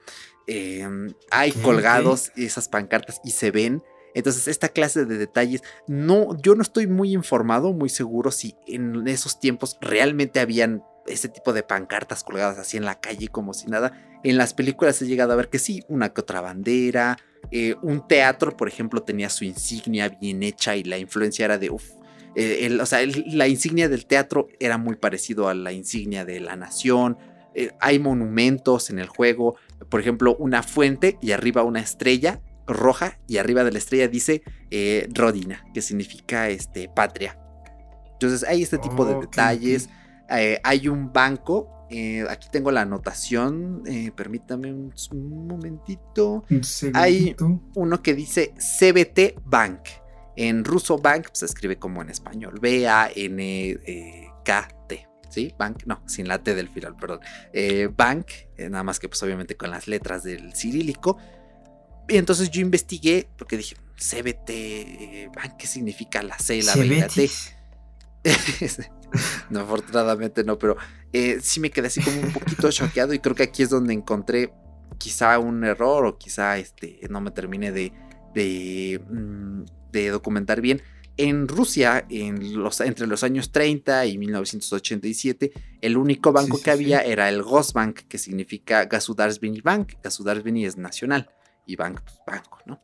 Em, 0.47 1.13
hay 1.31 1.51
colgados 1.53 2.33
esas 2.37 2.69
pancartas 2.69 3.21
y 3.25 3.33
se 3.33 3.51
ven. 3.51 3.83
Entonces, 4.15 4.49
esta 4.49 4.69
clase 4.69 5.05
de 5.05 5.19
detalles, 5.19 5.63
no, 5.87 6.37
yo 6.41 6.55
no 6.55 6.63
estoy 6.63 6.87
muy 6.87 7.13
informado, 7.13 7.73
muy 7.73 7.89
seguro 7.89 8.31
si 8.31 8.57
en 8.67 9.07
esos 9.07 9.39
tiempos 9.39 9.79
realmente 9.81 10.41
habían 10.41 10.83
ese 11.07 11.29
tipo 11.29 11.53
de 11.53 11.63
pancartas 11.63 12.25
colgadas 12.25 12.59
así 12.59 12.77
en 12.77 12.85
la 12.85 13.01
calle 13.01 13.29
como 13.29 13.55
si 13.55 13.67
nada. 13.69 13.93
En 14.23 14.37
las 14.37 14.55
películas 14.55 15.01
he 15.03 15.07
llegado 15.07 15.33
a 15.33 15.37
ver 15.37 15.49
que 15.49 15.59
sí, 15.59 15.85
una 15.89 16.13
que 16.13 16.21
otra 16.21 16.41
bandera, 16.41 17.19
eh, 17.51 17.75
un 17.83 18.07
teatro, 18.07 18.57
por 18.57 18.69
ejemplo, 18.69 19.03
tenía 19.03 19.29
su 19.29 19.45
insignia 19.45 20.09
bien 20.09 20.43
hecha 20.43 20.77
y 20.77 20.85
la 20.85 20.99
influencia 20.99 21.45
era 21.45 21.59
de, 21.59 21.71
uff, 21.71 21.91
eh, 22.37 22.79
o 22.81 22.87
sea, 22.87 23.01
la 23.27 23.49
insignia 23.49 23.89
del 23.89 24.07
teatro 24.07 24.49
era 24.61 24.79
muy 24.79 24.97
parecido 24.97 25.49
a 25.49 25.55
la 25.55 25.73
insignia 25.73 26.25
de 26.25 26.39
la 26.41 26.55
nación. 26.55 27.19
Eh, 27.55 27.73
hay 27.81 27.99
monumentos 27.99 28.91
en 28.91 29.01
el 29.01 29.09
juego, 29.09 29.57
por 29.89 30.01
ejemplo, 30.01 30.37
una 30.37 30.63
fuente 30.63 31.19
y 31.21 31.33
arriba 31.33 31.65
una 31.65 31.81
estrella 31.81 32.41
roja 32.69 33.19
y 33.27 33.39
arriba 33.39 33.65
de 33.65 33.73
la 33.73 33.79
estrella 33.79 34.07
dice 34.07 34.43
Rodina, 35.13 35.65
que 35.75 35.83
significa 35.83 36.49
este, 36.49 36.89
patria. 36.89 37.37
Entonces 38.13 38.49
hay 38.49 38.63
este 38.63 38.79
tipo 38.79 39.05
de 39.05 39.19
detalles. 39.19 39.89
Hay 40.29 40.87
un 40.87 41.13
banco. 41.13 41.80
Eh, 41.91 42.25
aquí 42.29 42.49
tengo 42.51 42.71
la 42.71 42.83
anotación. 42.83 43.83
Eh, 43.87 44.13
permítame 44.15 44.73
un, 44.73 44.93
momentito. 45.47 46.45
Hay 46.95 47.35
uno 47.75 48.03
que 48.03 48.15
dice 48.15 48.55
CBT 48.57 49.41
Bank. 49.45 49.81
En 50.37 50.65
ruso 50.65 50.97
Bank 50.99 51.27
pues, 51.29 51.41
se 51.41 51.47
escribe 51.47 51.79
como 51.79 52.01
en 52.03 52.11
español. 52.11 52.59
B-A-N-K-T. 52.61 53.17
¿Sí? 55.29 55.55
Bank, 55.59 55.83
no, 55.87 56.03
sin 56.07 56.27
la 56.27 56.43
T 56.43 56.55
del 56.57 56.69
final, 56.69 56.97
perdón. 56.97 57.21
bank, 57.97 58.27
nada 58.59 58.83
más 58.83 58.99
que 58.99 59.09
pues 59.09 59.23
obviamente 59.23 59.57
con 59.57 59.71
las 59.71 59.87
letras 59.87 60.25
del 60.25 60.57
cirílico. 60.57 61.19
Y 62.09 62.17
entonces 62.17 62.51
yo 62.51 62.61
investigué 62.61 63.29
porque 63.39 63.57
dije, 63.57 63.77
CBT 63.97 65.33
Bank, 65.37 65.57
¿qué 65.57 65.69
significa 65.69 66.21
la 66.25 66.37
C, 66.37 66.61
la 66.65 66.75
B 66.75 66.85
y 66.85 67.01
la 67.01 67.07
T? 67.07 67.31
no, 69.51 69.61
afortunadamente 69.61 70.43
no, 70.45 70.59
pero 70.59 70.77
eh, 71.13 71.39
sí 71.43 71.61
me 71.61 71.71
quedé 71.71 71.89
así 71.89 72.01
como 72.01 72.21
un 72.21 72.33
poquito 72.33 72.71
choqueado 72.71 73.13
y 73.15 73.19
creo 73.19 73.35
que 73.35 73.43
aquí 73.43 73.63
es 73.63 73.71
donde 73.71 73.93
encontré 73.93 74.53
quizá 74.99 75.39
un 75.39 75.65
error 75.65 76.05
o 76.07 76.19
quizá 76.19 76.59
este, 76.59 77.01
no 77.09 77.21
me 77.21 77.31
terminé 77.31 77.73
de, 77.73 77.93
de, 78.35 79.01
mm, 79.11 79.65
documentar 80.13 80.61
bien. 80.61 80.83
En 81.17 81.49
Rusia, 81.49 82.07
en 82.09 82.63
los, 82.63 82.81
entre 82.81 83.07
los 83.07 83.25
años 83.25 83.51
30 83.51 84.07
y 84.07 84.17
1987, 84.19 85.53
el 85.81 85.97
único 85.97 86.33
banco 86.33 86.61
que 86.63 86.71
había 86.71 87.01
era 87.01 87.29
el 87.29 87.43
Gosbank, 87.43 88.03
que 88.09 88.17
significa 88.17 88.85
Gasudarsvini 88.87 89.61
Bank. 89.61 89.95
Gasudarsvini 90.03 90.65
es 90.65 90.79
nacional 90.79 91.29
y 91.67 91.77
bank, 91.77 92.01
pues, 92.01 92.21
banco, 92.27 92.59
¿no? 92.65 92.81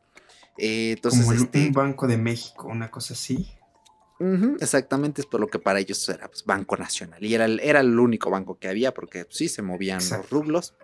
Eh, 0.58 0.92
entonces, 0.96 1.24
Como 1.24 1.32
este 1.32 1.68
un 1.68 1.72
banco 1.72 2.06
de 2.06 2.18
México, 2.18 2.68
una 2.68 2.90
cosa 2.90 3.14
así 3.14 3.46
exactamente, 4.60 5.20
es 5.20 5.26
por 5.26 5.40
lo 5.40 5.48
que 5.48 5.58
para 5.58 5.78
ellos 5.78 6.08
era 6.08 6.28
pues, 6.28 6.44
Banco 6.44 6.76
Nacional. 6.76 7.22
Y 7.24 7.34
era 7.34 7.44
el, 7.44 7.60
era 7.60 7.80
el 7.80 7.98
único 7.98 8.30
banco 8.30 8.58
que 8.58 8.68
había, 8.68 8.92
porque 8.94 9.24
pues, 9.24 9.36
sí, 9.36 9.48
se 9.48 9.62
movían 9.62 10.00
los 10.10 10.30
rublos, 10.30 10.74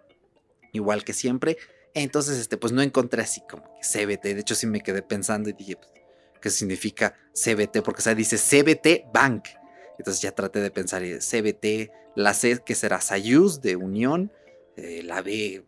igual 0.73 1.05
que 1.05 1.13
siempre. 1.13 1.57
Entonces, 1.95 2.39
este, 2.39 2.57
pues 2.57 2.73
no 2.73 2.83
encontré 2.83 3.23
así 3.23 3.43
como 3.49 3.65
que 3.75 3.81
CBT. 3.83 4.23
De 4.35 4.41
hecho, 4.41 4.55
sí 4.55 4.67
me 4.67 4.81
quedé 4.81 5.03
pensando 5.03 5.51
y 5.51 5.53
dije, 5.53 5.77
pues, 5.77 5.91
¿qué 6.41 6.51
significa 6.51 7.15
CBT? 7.33 7.83
Porque, 7.83 8.01
o 8.01 8.03
sea, 8.03 8.15
dice 8.15 8.37
CBT 8.37 9.13
Bank. 9.13 9.45
Entonces 9.99 10.23
ya 10.23 10.33
traté 10.33 10.61
de 10.61 10.71
pensar, 10.71 11.03
eh, 11.03 11.19
CBT, 11.19 11.93
la 12.17 12.35
C 12.35 12.61
que 12.65 12.75
será 12.75 13.01
Sayuz 13.01 13.61
de 13.61 13.77
Unión, 13.77 14.33
eh, 14.77 15.03
la 15.05 15.23
B, 15.23 15.65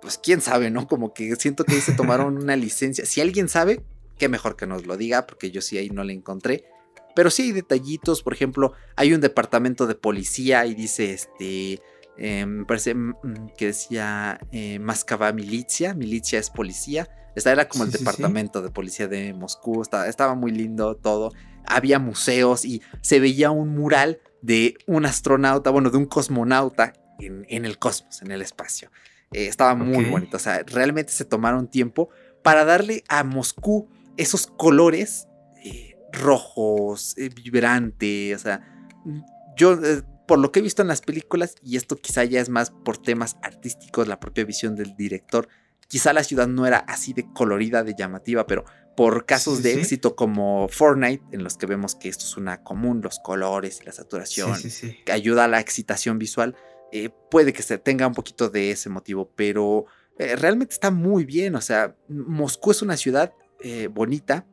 pues 0.00 0.18
quién 0.18 0.40
sabe, 0.40 0.70
¿no? 0.70 0.86
Como 0.86 1.12
que 1.12 1.34
siento 1.36 1.64
que 1.64 1.74
ahí 1.74 1.80
se 1.80 1.92
tomaron 1.92 2.36
una 2.42 2.56
licencia. 2.56 3.04
Si 3.04 3.20
alguien 3.20 3.48
sabe, 3.48 3.82
qué 4.18 4.28
mejor 4.28 4.56
que 4.56 4.66
nos 4.66 4.86
lo 4.86 4.96
diga, 4.96 5.26
porque 5.26 5.50
yo 5.50 5.60
sí 5.60 5.78
ahí 5.78 5.90
no 5.90 6.04
le 6.04 6.12
encontré. 6.12 6.64
Pero 7.14 7.30
sí 7.30 7.42
hay 7.42 7.52
detallitos, 7.52 8.22
por 8.22 8.32
ejemplo, 8.32 8.72
hay 8.96 9.12
un 9.12 9.20
departamento 9.20 9.86
de 9.86 9.94
policía 9.94 10.66
y 10.66 10.74
dice, 10.74 11.12
este, 11.12 11.80
eh, 12.16 12.44
me 12.46 12.64
parece 12.66 12.94
mm, 12.94 13.14
mm, 13.22 13.48
que 13.56 13.66
decía 13.66 14.38
eh, 14.52 14.78
Mascava 14.78 15.32
Milicia, 15.32 15.94
milicia 15.94 16.38
es 16.38 16.50
policía. 16.50 17.08
Esta 17.34 17.52
era 17.52 17.68
como 17.68 17.84
el 17.84 17.92
departamento 17.92 18.60
de 18.60 18.70
policía 18.70 19.08
de 19.08 19.32
Moscú, 19.32 19.82
estaba, 19.82 20.08
estaba, 20.08 20.34
muy 20.34 20.50
lindo 20.50 20.96
todo. 20.96 21.32
Había 21.66 21.98
museos 21.98 22.64
y 22.64 22.82
se 23.00 23.20
veía 23.20 23.50
un 23.50 23.68
mural 23.70 24.20
de 24.42 24.76
un 24.86 25.06
astronauta, 25.06 25.70
bueno, 25.70 25.90
de 25.90 25.96
un 25.96 26.06
cosmonauta 26.06 26.92
en, 27.20 27.64
el 27.64 27.78
cosmos, 27.78 28.20
en 28.22 28.32
el 28.32 28.42
espacio. 28.42 28.90
Eh, 29.32 29.46
estaba 29.46 29.74
muy 29.74 30.04
bonito, 30.06 30.36
o 30.38 30.40
sea, 30.40 30.62
realmente 30.66 31.12
se 31.12 31.24
tomaron 31.24 31.68
tiempo 31.68 32.08
para 32.42 32.64
darle 32.64 33.04
a 33.08 33.22
Moscú 33.22 33.88
esos 34.16 34.46
colores 34.46 35.28
rojos, 36.12 37.14
eh, 37.16 37.28
vibrante, 37.28 38.34
o 38.34 38.38
sea, 38.38 38.62
yo 39.56 39.74
eh, 39.74 40.02
por 40.26 40.38
lo 40.38 40.52
que 40.52 40.60
he 40.60 40.62
visto 40.62 40.82
en 40.82 40.88
las 40.88 41.00
películas, 41.00 41.56
y 41.62 41.76
esto 41.76 41.96
quizá 41.96 42.24
ya 42.24 42.40
es 42.40 42.48
más 42.48 42.70
por 42.70 42.98
temas 42.98 43.36
artísticos, 43.42 44.08
la 44.08 44.20
propia 44.20 44.44
visión 44.44 44.76
del 44.76 44.96
director, 44.96 45.48
quizá 45.88 46.12
la 46.12 46.24
ciudad 46.24 46.46
no 46.46 46.66
era 46.66 46.78
así 46.78 47.12
de 47.12 47.30
colorida, 47.32 47.82
de 47.82 47.94
llamativa, 47.96 48.46
pero 48.46 48.64
por 48.96 49.24
casos 49.24 49.62
de 49.62 49.74
éxito 49.74 50.14
como 50.14 50.68
Fortnite, 50.68 51.24
en 51.32 51.42
los 51.42 51.56
que 51.56 51.66
vemos 51.66 51.94
que 51.94 52.08
esto 52.08 52.24
es 52.24 52.36
una 52.36 52.62
común, 52.62 53.00
los 53.02 53.18
colores 53.18 53.80
y 53.82 53.86
la 53.86 53.92
saturación, 53.92 54.56
que 55.04 55.12
ayuda 55.12 55.44
a 55.44 55.48
la 55.48 55.58
excitación 55.58 56.18
visual, 56.18 56.54
eh, 56.92 57.08
puede 57.30 57.52
que 57.52 57.62
se 57.62 57.78
tenga 57.78 58.06
un 58.06 58.14
poquito 58.14 58.50
de 58.50 58.72
ese 58.72 58.88
motivo, 58.88 59.32
pero 59.34 59.86
realmente 60.18 60.74
está 60.74 60.90
muy 60.90 61.24
bien, 61.24 61.54
o 61.54 61.62
sea, 61.62 61.96
Moscú 62.08 62.72
es 62.72 62.82
una 62.82 62.96
ciudad 62.98 63.32
bonita, 63.90 64.46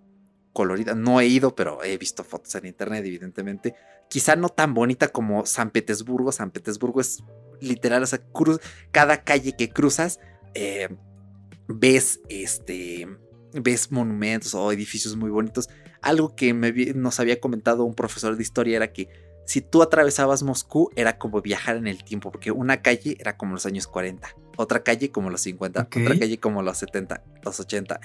colorida. 0.58 0.96
No 0.96 1.22
he 1.22 1.28
ido, 1.28 1.54
pero 1.54 1.84
he 1.84 2.00
visto 2.00 2.24
fotos 2.24 2.56
en 2.56 2.66
internet, 2.66 3.06
evidentemente. 3.06 3.76
Quizá 4.10 4.36
no 4.36 4.50
tan 4.50 4.74
bonita 4.74 5.10
como 5.10 5.46
San 5.46 5.70
Petersburgo. 5.70 6.32
San 6.32 6.50
Petersburgo 6.50 7.00
es 7.00 7.24
literal, 7.62 8.02
o 8.02 8.08
sea, 8.08 8.18
cruz, 8.34 8.60
cada 8.90 9.24
calle 9.24 9.56
que 9.56 9.70
cruzas, 9.70 10.20
eh, 10.56 10.90
ves 11.68 12.22
este. 12.30 13.08
Ves 13.54 13.92
monumentos 13.92 14.56
o 14.56 14.72
edificios 14.72 15.16
muy 15.16 15.30
bonitos. 15.30 15.70
Algo 16.02 16.36
que 16.36 16.54
nos 16.96 17.20
había 17.20 17.40
comentado 17.40 17.84
un 17.84 17.94
profesor 17.94 18.36
de 18.36 18.42
historia 18.42 18.78
era 18.78 18.92
que 18.92 19.10
si 19.46 19.62
tú 19.62 19.84
atravesabas 19.84 20.42
Moscú 20.42 20.90
era 20.96 21.20
como 21.20 21.40
viajar 21.42 21.78
en 21.78 21.86
el 21.86 22.04
tiempo, 22.04 22.32
porque 22.32 22.50
una 22.52 22.82
calle 22.82 23.16
era 23.20 23.38
como 23.38 23.54
los 23.54 23.66
años 23.68 23.86
40, 23.88 24.36
otra 24.58 24.84
calle 24.84 25.12
como 25.12 25.30
los 25.30 25.42
50, 25.42 25.82
otra 25.82 26.20
calle 26.20 26.40
como 26.40 26.64
los 26.64 26.78
70, 26.80 27.24
los 27.44 27.60
80. 27.60 28.00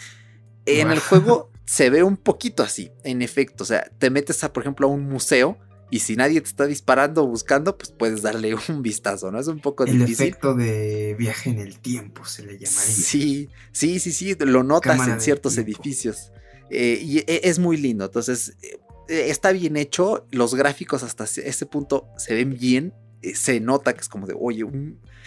En 0.67 0.91
el 0.91 1.01
juego 1.01 1.51
se 1.65 1.91
ve 1.91 2.03
un 2.03 2.17
poquito 2.17 2.63
así, 2.63 2.91
en 3.05 3.23
efecto. 3.23 3.65
O 3.65 3.67
sea, 3.67 3.91
te 3.99 4.11
metes 4.11 4.43
a, 4.45 4.53
por 4.53 4.63
ejemplo, 4.63 4.87
a 4.87 4.91
un 4.91 5.09
museo 5.09 5.59
y 5.91 6.01
si 6.01 6.17
nadie 6.17 6.41
te 6.41 6.49
está 6.49 6.67
disparando 6.67 7.23
o 7.23 7.27
buscando, 7.27 7.77
pues 7.77 7.93
puedes 7.93 8.23
darle 8.23 8.55
un 8.69 8.83
vistazo, 8.83 9.31
¿no? 9.31 9.39
Es 9.39 9.47
un 9.47 9.61
poco 9.61 9.85
el 9.85 9.99
difícil. 9.99 10.23
El 10.25 10.29
efecto 10.31 10.55
de 10.55 11.15
viaje 11.19 11.51
en 11.51 11.59
el 11.59 11.79
tiempo 11.81 12.25
se 12.25 12.43
le 12.43 12.59
llamaría. 12.59 12.95
Sí, 12.95 13.51
sí, 13.73 14.01
sí, 14.01 14.13
sí, 14.13 14.35
lo 14.39 14.63
notas 14.63 15.07
en 15.07 15.21
ciertos 15.21 15.59
edificios. 15.59 16.33
Eh, 16.71 16.99
y 17.03 17.19
e, 17.19 17.41
es 17.45 17.59
muy 17.59 17.77
lindo, 17.77 18.07
entonces 18.07 18.57
eh, 18.63 19.29
está 19.29 19.53
bien 19.53 19.77
hecho, 19.77 20.27
los 20.31 20.55
gráficos 20.55 21.03
hasta 21.03 21.25
ese 21.25 21.67
punto 21.67 22.09
se 22.17 22.35
ven 22.35 22.57
bien, 22.57 22.95
eh, 23.21 23.35
se 23.35 23.61
nota 23.61 23.93
que 23.93 24.01
es 24.01 24.09
como 24.09 24.27
de, 24.27 24.35
oye, 24.39 24.65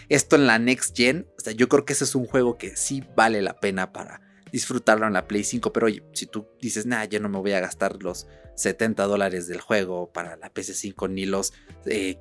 esto 0.10 0.38
en 0.38 0.48
la 0.48 0.58
next 0.58 0.98
gen, 0.98 1.28
o 1.38 1.42
sea, 1.42 1.54
yo 1.54 1.70
creo 1.70 1.86
que 1.86 1.94
ese 1.94 2.06
es 2.06 2.16
un 2.16 2.26
juego 2.26 2.58
que 2.58 2.76
sí 2.76 3.04
vale 3.16 3.44
la 3.44 3.60
pena 3.60 3.94
para 3.94 4.25
disfrutarlo 4.56 5.06
en 5.06 5.12
la 5.12 5.28
Play 5.28 5.44
5. 5.44 5.74
Pero 5.74 5.88
oye, 5.88 6.02
si 6.14 6.28
tú 6.28 6.48
dices, 6.62 6.86
nah, 6.86 7.04
yo 7.04 7.20
no 7.20 7.28
me 7.28 7.40
voy 7.40 7.52
a 7.52 7.60
gastar 7.60 8.02
los 8.02 8.26
70 8.56 9.04
dólares 9.04 9.48
del 9.48 9.60
juego 9.60 10.14
para 10.14 10.38
la 10.38 10.54
PS5 10.54 11.10
ni 11.10 11.26
los 11.26 11.52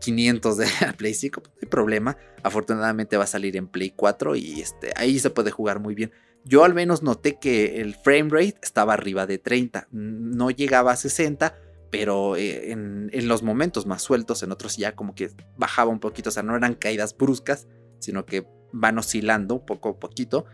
500 0.01 0.59
eh, 0.59 0.65
de 0.65 0.87
la 0.87 0.93
Play 0.95 1.15
5, 1.15 1.41
pues 1.41 1.55
no 1.55 1.59
hay 1.63 1.69
problema. 1.69 2.17
Afortunadamente 2.43 3.17
va 3.17 3.23
a 3.23 3.29
salir 3.29 3.57
en 3.57 3.69
Play 3.69 3.91
4 3.91 4.35
y 4.35 4.61
este, 4.61 4.93
ahí 4.97 5.21
se 5.21 5.31
puede 5.31 5.53
jugar 5.53 5.79
muy 5.79 5.95
bien. 5.95 6.11
Yo 6.45 6.65
al 6.65 6.75
menos 6.75 7.05
noté 7.05 7.39
que 7.39 7.81
el 7.81 7.95
frame 7.95 8.31
rate 8.31 8.57
estaba 8.63 8.95
arriba 8.95 9.27
de 9.27 9.39
30, 9.39 9.87
no 9.93 10.51
llegaba 10.51 10.91
a 10.91 10.97
60, 10.97 11.55
pero 11.93 12.35
eh, 12.35 12.73
en, 12.73 13.11
en, 13.13 13.29
los 13.29 13.45
momentos 13.45 13.87
más 13.87 14.03
sueltos, 14.03 14.43
en 14.43 14.51
otros 14.51 14.77
ya 14.77 14.97
como 14.97 15.15
que 15.15 15.31
bajaba 15.57 15.93
un 15.93 16.01
poquito, 16.01 16.31
o 16.31 16.33
sea, 16.33 16.43
no 16.43 16.57
eran 16.57 16.75
caídas 16.75 17.17
bruscas, 17.17 17.69
sino 18.01 18.27
que 18.27 18.45
van 18.73 18.99
oscilando 18.99 19.65
poco 19.65 19.91
a 19.91 19.99
poquito, 20.01 20.47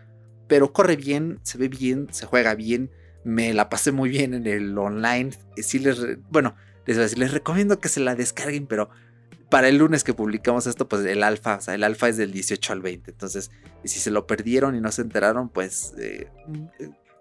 pero 0.51 0.73
corre 0.73 0.97
bien, 0.97 1.39
se 1.43 1.57
ve 1.57 1.69
bien, 1.69 2.09
se 2.11 2.25
juega 2.25 2.55
bien. 2.55 2.91
me 3.23 3.53
la 3.53 3.69
pasé 3.69 3.93
muy 3.93 4.09
bien 4.09 4.33
en 4.33 4.45
el 4.47 4.77
online. 4.77 5.29
Sí 5.55 5.79
les, 5.79 5.97
bueno, 6.29 6.57
les 6.85 6.97
voy 6.97 7.03
a 7.03 7.03
decir, 7.03 7.19
les 7.19 7.31
recomiendo 7.31 7.79
que 7.79 7.87
se 7.87 8.01
la 8.01 8.15
descarguen, 8.15 8.67
pero 8.67 8.89
para 9.49 9.69
el 9.69 9.77
lunes 9.77 10.03
que 10.03 10.13
publicamos 10.13 10.67
esto, 10.67 10.89
pues 10.89 11.05
el 11.05 11.23
alfa, 11.23 11.55
o 11.55 11.61
sea, 11.61 11.73
el 11.73 11.85
alfa 11.85 12.09
es 12.09 12.17
del 12.17 12.33
18 12.33 12.73
al 12.73 12.81
20. 12.81 13.11
Entonces, 13.11 13.49
si 13.85 13.99
se 13.99 14.11
lo 14.11 14.27
perdieron 14.27 14.75
y 14.75 14.81
no 14.81 14.91
se 14.91 15.03
enteraron, 15.03 15.47
pues 15.47 15.93
eh, 15.97 16.27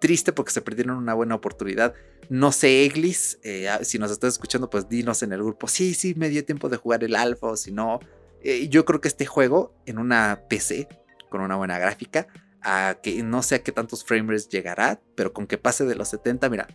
triste 0.01 0.33
porque 0.33 0.51
se 0.51 0.61
perdieron 0.61 0.97
una 0.97 1.15
buena 1.15 1.37
oportunidad. 1.37 1.95
No 2.31 2.51
sé, 2.51 2.85
Eglis, 2.85 3.39
eh, 3.45 3.69
si 3.83 4.01
nos 4.01 4.11
estás 4.11 4.33
escuchando, 4.33 4.69
pues 4.71 4.89
dinos 4.89 5.23
en 5.23 5.33
el 5.33 5.41
grupo, 5.41 5.69
sí, 5.69 5.95
sí, 5.95 6.17
me 6.17 6.31
dio 6.31 6.45
tiempo 6.45 6.69
de 6.69 6.79
jugar 6.79 7.05
el 7.05 7.15
alfa 7.15 7.47
o 7.47 7.57
si 7.57 7.71
no. 7.71 8.01
Eh, 8.43 8.67
yo 8.69 8.85
creo 8.85 9.01
que 9.01 9.07
este 9.07 9.25
juego 9.25 9.73
en 9.87 9.99
una 9.99 10.43
PC 10.49 10.89
con 11.29 11.43
una 11.43 11.55
buena 11.55 11.79
gráfica, 11.79 12.27
a 12.63 12.99
que 13.03 13.23
no 13.23 13.43
sé 13.43 13.57
a 13.57 13.63
qué 13.63 13.73
tantos 13.73 14.05
frames 14.05 14.49
llegará, 14.49 15.01
pero 15.15 15.33
con 15.33 15.47
que 15.47 15.59
pase 15.59 15.85
de 15.85 15.95
los 15.95 16.09
70, 16.09 16.49
mira, 16.49 16.69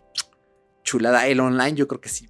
chulada. 0.83 1.27
El 1.27 1.39
online 1.39 1.73
yo 1.73 1.87
creo 1.87 2.01
que 2.01 2.09
sí 2.09 2.29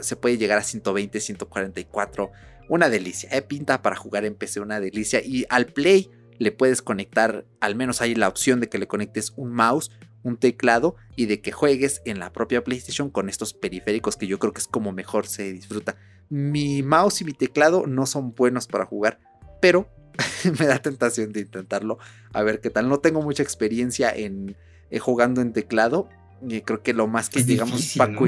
se 0.00 0.16
puede 0.16 0.38
llegar 0.38 0.58
a 0.58 0.62
120, 0.62 1.20
144. 1.20 2.30
Una 2.68 2.88
delicia. 2.88 3.28
Eh, 3.32 3.42
pinta 3.42 3.82
para 3.82 3.96
jugar 3.96 4.24
en 4.24 4.34
PC, 4.34 4.60
una 4.60 4.80
delicia. 4.80 5.20
Y 5.24 5.44
al 5.48 5.66
Play 5.66 6.10
le 6.38 6.52
puedes 6.52 6.82
conectar, 6.82 7.44
al 7.60 7.74
menos 7.74 8.00
hay 8.00 8.14
la 8.14 8.28
opción 8.28 8.60
de 8.60 8.68
que 8.68 8.78
le 8.78 8.86
conectes 8.88 9.32
un 9.36 9.52
mouse, 9.52 9.90
un 10.22 10.36
teclado 10.36 10.96
y 11.16 11.26
de 11.26 11.40
que 11.40 11.52
juegues 11.52 12.00
en 12.04 12.18
la 12.18 12.32
propia 12.32 12.64
PlayStation 12.64 13.10
con 13.10 13.28
estos 13.28 13.54
periféricos 13.54 14.16
que 14.16 14.26
yo 14.26 14.38
creo 14.38 14.52
que 14.52 14.60
es 14.60 14.68
como 14.68 14.92
mejor 14.92 15.26
se 15.26 15.52
disfruta. 15.52 15.96
Mi 16.28 16.82
mouse 16.82 17.20
y 17.20 17.24
mi 17.24 17.32
teclado 17.32 17.86
no 17.86 18.06
son 18.06 18.34
buenos 18.34 18.66
para 18.66 18.86
jugar, 18.86 19.18
pero 19.60 19.88
me 20.58 20.66
da 20.66 20.78
tentación 20.80 21.32
de 21.32 21.40
intentarlo. 21.40 21.98
A 22.32 22.42
ver 22.42 22.60
qué 22.60 22.70
tal. 22.70 22.88
No 22.88 23.00
tengo 23.00 23.22
mucha 23.22 23.42
experiencia 23.42 24.10
en 24.10 24.56
eh, 24.90 24.98
jugando 24.98 25.40
en 25.40 25.52
teclado. 25.52 26.08
Y 26.46 26.60
creo 26.62 26.82
que 26.82 26.92
lo 26.92 27.06
más 27.06 27.30
que 27.30 27.44
llegamos 27.44 27.94
Paco 27.96 28.26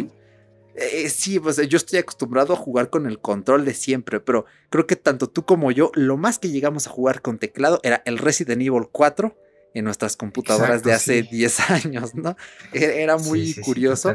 eh, 0.76 1.08
sí, 1.08 1.38
pues 1.38 1.56
yo 1.68 1.76
estoy 1.76 2.00
acostumbrado 2.00 2.52
a 2.52 2.56
jugar 2.56 2.90
con 2.90 3.06
el 3.06 3.20
control 3.20 3.64
de 3.64 3.74
siempre, 3.74 4.18
pero 4.18 4.44
creo 4.70 4.86
que 4.86 4.96
tanto 4.96 5.28
tú 5.28 5.44
como 5.44 5.70
yo, 5.70 5.92
lo 5.94 6.16
más 6.16 6.40
que 6.40 6.48
llegamos 6.48 6.88
a 6.88 6.90
jugar 6.90 7.22
con 7.22 7.38
teclado 7.38 7.78
era 7.84 8.02
el 8.06 8.18
Resident 8.18 8.60
Evil 8.60 8.88
4 8.90 9.36
en 9.74 9.84
nuestras 9.84 10.16
computadoras 10.16 10.82
de 10.82 10.92
hace 10.92 11.22
10 11.22 11.60
años, 11.70 12.14
¿no? 12.14 12.36
E-, 12.72 13.02
era 13.02 13.16
muy 13.16 13.54
curioso. 13.54 14.12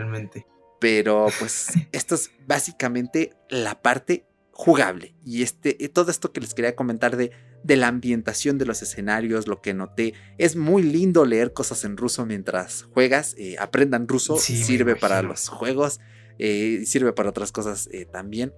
pero 0.79 1.27
pues 1.39 1.71
esto 1.93 2.15
es 2.15 2.31
básicamente 2.45 3.33
la 3.49 3.81
parte 3.81 4.25
jugable. 4.59 5.15
Y 5.23 5.41
este, 5.41 5.73
todo 5.87 6.11
esto 6.11 6.33
que 6.33 6.41
les 6.41 6.53
quería 6.53 6.75
comentar 6.75 7.15
de, 7.15 7.31
de 7.63 7.77
la 7.77 7.87
ambientación 7.87 8.57
de 8.57 8.65
los 8.65 8.81
escenarios, 8.81 9.47
lo 9.47 9.61
que 9.61 9.73
noté, 9.73 10.15
es 10.37 10.57
muy 10.57 10.83
lindo 10.83 11.23
leer 11.23 11.53
cosas 11.53 11.85
en 11.85 11.95
ruso 11.95 12.25
mientras 12.25 12.83
juegas. 12.93 13.35
Eh, 13.37 13.55
aprendan 13.57 14.05
ruso, 14.09 14.35
sirve 14.37 14.97
para 14.97 15.21
los 15.21 15.47
juegos. 15.47 16.01
Eh, 16.39 16.83
sirve 16.85 17.13
para 17.13 17.29
otras 17.29 17.53
cosas 17.53 17.87
eh, 17.93 18.03
también. 18.03 18.53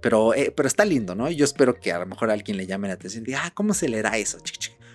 Pero, 0.00 0.32
eh, 0.32 0.50
pero 0.56 0.66
está 0.66 0.86
lindo, 0.86 1.14
¿no? 1.14 1.30
Yo 1.30 1.44
espero 1.44 1.78
que 1.78 1.92
a 1.92 1.98
lo 1.98 2.06
mejor 2.06 2.30
a 2.30 2.32
alguien 2.32 2.56
le 2.56 2.66
llame 2.66 2.88
la 2.88 2.94
atención 2.94 3.22
y 3.24 3.26
diga, 3.26 3.42
ah, 3.44 3.52
¿cómo 3.54 3.74
se 3.74 3.86
leerá 3.90 4.16
eso? 4.16 4.38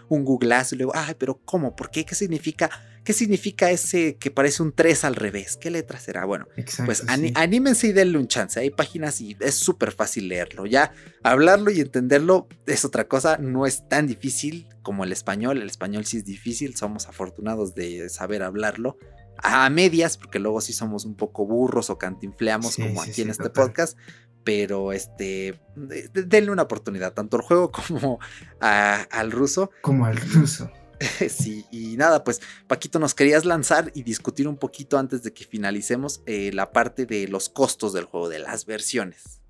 Un 0.09 0.25
googleazo 0.25 0.75
y 0.75 0.79
luego, 0.79 0.93
ay, 0.95 1.15
pero 1.17 1.39
¿cómo? 1.45 1.75
¿Por 1.75 1.89
qué? 1.89 2.05
¿Qué 2.05 2.15
significa? 2.15 2.69
¿Qué 3.03 3.11
significa 3.11 3.69
ese 3.69 4.15
que 4.15 4.31
parece 4.31 4.63
un 4.63 4.71
3 4.71 5.03
al 5.03 5.15
revés? 5.15 5.57
¿Qué 5.57 5.69
letra 5.69 5.99
será? 5.99 6.23
Bueno, 6.23 6.47
pues 6.85 7.03
anímense 7.35 7.87
y 7.87 7.91
denle 7.91 8.17
un 8.17 8.27
chance. 8.27 8.59
Hay 8.59 8.69
páginas 8.69 9.19
y 9.19 9.35
es 9.41 9.55
súper 9.55 9.91
fácil 9.91 10.29
leerlo. 10.29 10.65
Ya 10.65 10.93
hablarlo 11.21 11.69
y 11.69 11.81
entenderlo 11.81 12.47
es 12.65 12.85
otra 12.85 13.09
cosa. 13.09 13.37
No 13.37 13.65
es 13.65 13.89
tan 13.89 14.07
difícil 14.07 14.69
como 14.83 15.03
el 15.03 15.11
español. 15.11 15.61
El 15.61 15.69
español 15.69 16.05
sí 16.05 16.17
es 16.17 16.23
difícil. 16.23 16.77
Somos 16.77 17.09
afortunados 17.09 17.75
de 17.75 18.07
saber 18.07 18.41
hablarlo 18.41 18.97
a 19.37 19.69
medias, 19.69 20.17
porque 20.17 20.39
luego 20.39 20.61
sí 20.61 20.71
somos 20.71 21.05
un 21.05 21.15
poco 21.15 21.45
burros 21.45 21.89
o 21.89 21.97
cantinfleamos 21.97 22.77
como 22.77 23.01
aquí 23.01 23.23
en 23.23 23.31
este 23.31 23.49
podcast. 23.49 23.97
Pero 24.43 24.91
este, 24.91 25.59
denle 25.75 26.51
una 26.51 26.63
oportunidad, 26.63 27.13
tanto 27.13 27.37
al 27.37 27.43
juego 27.43 27.71
como 27.87 28.19
al 28.59 29.31
ruso. 29.31 29.71
Como 29.81 30.05
al 30.05 30.17
ruso. 30.17 30.71
Sí, 31.29 31.65
y 31.71 31.97
nada, 31.97 32.23
pues 32.23 32.39
Paquito, 32.67 32.99
nos 32.99 33.13
querías 33.13 33.43
lanzar 33.43 33.91
y 33.93 34.03
discutir 34.03 34.47
un 34.47 34.57
poquito 34.57 34.97
antes 34.97 35.23
de 35.23 35.33
que 35.33 35.43
finalicemos 35.43 36.21
eh, 36.25 36.51
la 36.53 36.71
parte 36.71 37.05
de 37.05 37.27
los 37.27 37.49
costos 37.49 37.91
del 37.91 38.05
juego, 38.05 38.29
de 38.29 38.39
las 38.39 38.65
versiones. 38.65 39.41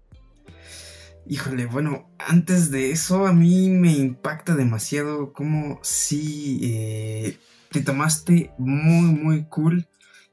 Híjole, 1.25 1.67
bueno, 1.67 2.09
antes 2.17 2.69
de 2.69 2.91
eso 2.91 3.25
a 3.25 3.33
mí 3.33 3.69
me 3.69 3.93
impacta 3.93 4.55
demasiado 4.55 5.31
como 5.31 5.79
si 5.81 6.59
eh, 6.63 7.37
te 7.71 7.81
tomaste 7.81 8.51
muy, 8.57 9.13
muy 9.13 9.45
cool 9.45 9.87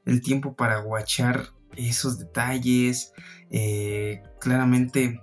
el 0.05 0.21
tiempo 0.21 0.53
para 0.55 0.81
guachar 0.81 1.53
esos 1.77 2.19
detalles. 2.19 3.13
Eh, 3.51 4.23
claramente 4.39 5.21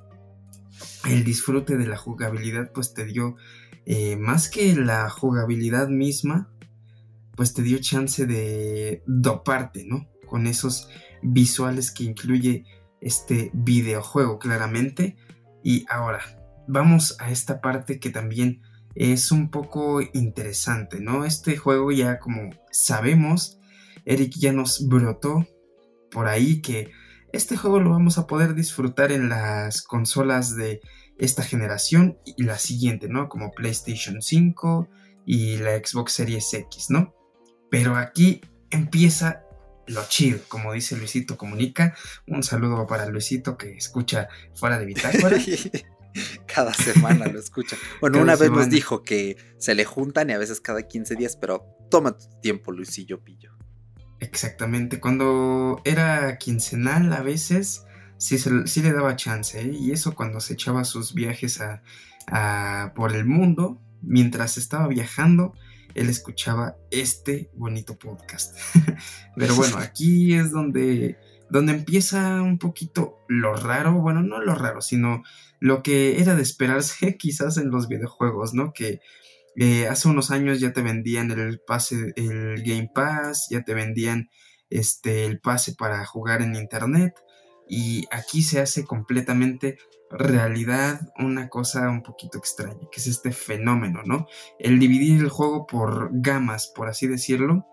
el 1.09 1.25
disfrute 1.25 1.77
de 1.77 1.87
la 1.87 1.97
jugabilidad 1.97 2.71
pues 2.73 2.93
te 2.93 3.05
dio 3.05 3.37
eh, 3.87 4.17
más 4.17 4.51
que 4.51 4.75
la 4.77 5.09
jugabilidad 5.09 5.89
misma 5.89 6.51
pues 7.39 7.55
te 7.55 7.63
dio 7.63 7.79
chance 7.79 8.27
de 8.27 9.03
doparte, 9.07 9.85
¿no? 9.85 10.09
Con 10.27 10.49
esos 10.49 10.89
visuales 11.23 11.93
que 11.93 12.03
incluye 12.03 12.65
este 13.01 13.53
videojuego 13.55 14.41
claramente. 14.41 15.17
Y 15.63 15.87
ahora, 15.89 16.21
vamos 16.67 17.17
a 17.21 17.31
esta 17.31 17.61
parte 17.61 18.01
que 18.01 18.11
también 18.11 18.63
es 18.97 19.31
un 19.31 19.51
poco 19.51 20.01
interesante, 20.03 21.01
¿no? 21.01 21.25
Este 21.25 21.57
juego 21.57 21.93
ya 21.93 22.19
como 22.19 22.51
sabemos, 22.73 23.61
Eric 24.05 24.33
ya 24.37 24.53
nos 24.53 24.89
brotó 24.89 25.47
por 26.11 26.27
ahí 26.27 26.61
que 26.61 26.91
este 27.33 27.57
juego 27.57 27.81
lo 27.81 27.91
vamos 27.91 28.19
a 28.19 28.27
poder 28.27 28.55
disfrutar 28.55 29.13
en 29.13 29.29
las 29.29 29.83
consolas 29.83 30.57
de 30.57 30.81
esta 31.19 31.43
generación 31.43 32.19
y 32.25 32.45
la 32.45 32.59
siguiente, 32.59 33.09
¿no? 33.09 33.29
Como 33.29 33.51
PlayStation 33.51 34.23
5 34.23 34.89
y 35.27 35.57
la 35.59 35.77
Xbox 35.77 36.13
Series 36.13 36.53
X, 36.55 36.87
¿no? 36.91 37.15
Pero 37.71 37.97
aquí 37.97 38.41
empieza 38.71 39.43
lo 39.87 40.05
chido, 40.09 40.41
como 40.49 40.73
dice 40.73 40.97
Luisito 40.97 41.37
Comunica. 41.37 41.95
Un 42.27 42.43
saludo 42.43 42.87
para 42.87 43.07
Luisito 43.07 43.57
que 43.57 43.73
escucha 43.73 44.29
fuera 44.55 44.79
de 44.79 44.87
Bitácora. 44.87 45.39
cada 46.47 46.73
semana 46.75 47.27
lo 47.27 47.39
escucha. 47.39 47.77
Bueno, 48.01 48.21
una 48.21 48.37
vez 48.37 48.51
nos 48.51 48.69
dijo 48.71 49.03
que 49.03 49.37
se 49.59 49.75
le 49.75 49.85
juntan 49.85 50.31
y 50.31 50.33
a 50.33 50.39
veces 50.39 50.61
cada 50.61 50.83
15 50.83 51.17
días, 51.17 51.37
pero 51.37 51.67
toma 51.91 52.17
tu 52.17 52.27
tiempo, 52.41 52.73
Luisillo 52.73 53.23
Pillo. 53.23 53.58
Exactamente, 54.21 55.01
cuando 55.01 55.81
era 55.85 56.39
quincenal 56.39 57.13
a 57.13 57.23
veces 57.23 57.85
sí, 58.19 58.37
sí 58.39 58.83
le 58.83 58.93
daba 58.93 59.17
chance, 59.17 59.61
¿eh? 59.61 59.73
y 59.73 59.93
eso 59.93 60.15
cuando 60.15 60.41
se 60.41 60.55
echaba 60.55 60.85
sus 60.85 61.15
viajes 61.15 61.61
a, 61.61 62.93
por 62.95 63.15
el 63.15 63.25
mundo, 63.25 63.81
mientras 64.03 64.59
estaba 64.59 64.87
viajando, 64.89 65.55
él 65.95 66.11
escuchaba 66.11 66.77
este 66.91 67.51
bonito 67.55 67.99
podcast. 67.99 68.57
Pero 69.37 69.55
bueno, 69.55 69.77
aquí 69.79 70.35
es 70.35 70.51
donde, 70.51 71.17
donde 71.49 71.73
empieza 71.73 72.43
un 72.43 72.59
poquito 72.59 73.25
lo 73.29 73.55
raro, 73.55 73.95
bueno, 73.95 74.23
no 74.23 74.41
lo 74.41 74.55
raro, 74.55 74.83
sino 74.83 75.23
lo 75.61 75.83
que 75.83 76.21
era 76.21 76.35
de 76.35 76.43
esperarse 76.43 77.17
quizás 77.19 77.57
en 77.57 77.71
los 77.71 77.89
videojuegos, 77.89 78.53
¿no? 78.53 78.73
Que 78.73 79.01
eh, 79.59 79.89
hace 79.89 80.09
unos 80.09 80.31
años 80.31 80.61
ya 80.61 80.73
te 80.73 80.83
vendían 80.83 81.33
el 81.33 81.61
pase, 81.67 82.13
el 82.15 82.63
Game 82.63 82.91
Pass, 82.95 83.49
ya 83.51 83.65
te 83.65 83.75
vendían 83.75 84.29
este, 84.71 85.25
el 85.25 85.41
pase 85.41 85.75
para 85.75 86.07
jugar 86.07 86.43
en 86.43 86.55
Internet 86.55 87.17
y 87.69 88.05
aquí 88.13 88.43
se 88.43 88.61
hace 88.61 88.85
completamente 88.85 89.79
realidad 90.11 91.01
una 91.19 91.49
cosa 91.49 91.91
un 91.91 92.05
poquito 92.05 92.39
extraña, 92.39 92.87
que 92.93 93.01
es 93.01 93.09
este 93.09 93.33
fenómeno, 93.33 94.03
¿no? 94.05 94.29
El 94.61 94.79
dividir 94.79 95.19
el 95.21 95.29
juego 95.29 95.67
por 95.67 96.11
gamas, 96.13 96.69
por 96.69 96.87
así 96.89 97.09
decirlo. 97.09 97.67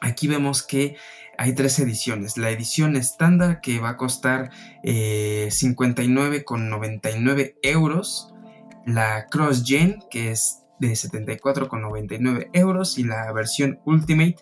Aquí 0.00 0.28
vemos 0.28 0.62
que 0.62 0.94
hay 1.38 1.54
tres 1.54 1.78
ediciones. 1.78 2.36
La 2.36 2.50
edición 2.50 2.96
estándar 2.96 3.62
que 3.62 3.80
va 3.80 3.88
a 3.90 3.96
costar 3.96 4.50
eh, 4.84 5.48
59,99 5.50 7.54
euros. 7.62 8.34
La 8.84 9.26
Cross 9.26 9.64
Gen 9.66 10.00
que 10.10 10.32
es 10.32 10.64
de 10.78 10.90
74,99 10.90 12.50
euros. 12.52 12.98
Y 12.98 13.04
la 13.04 13.32
versión 13.32 13.80
Ultimate 13.84 14.36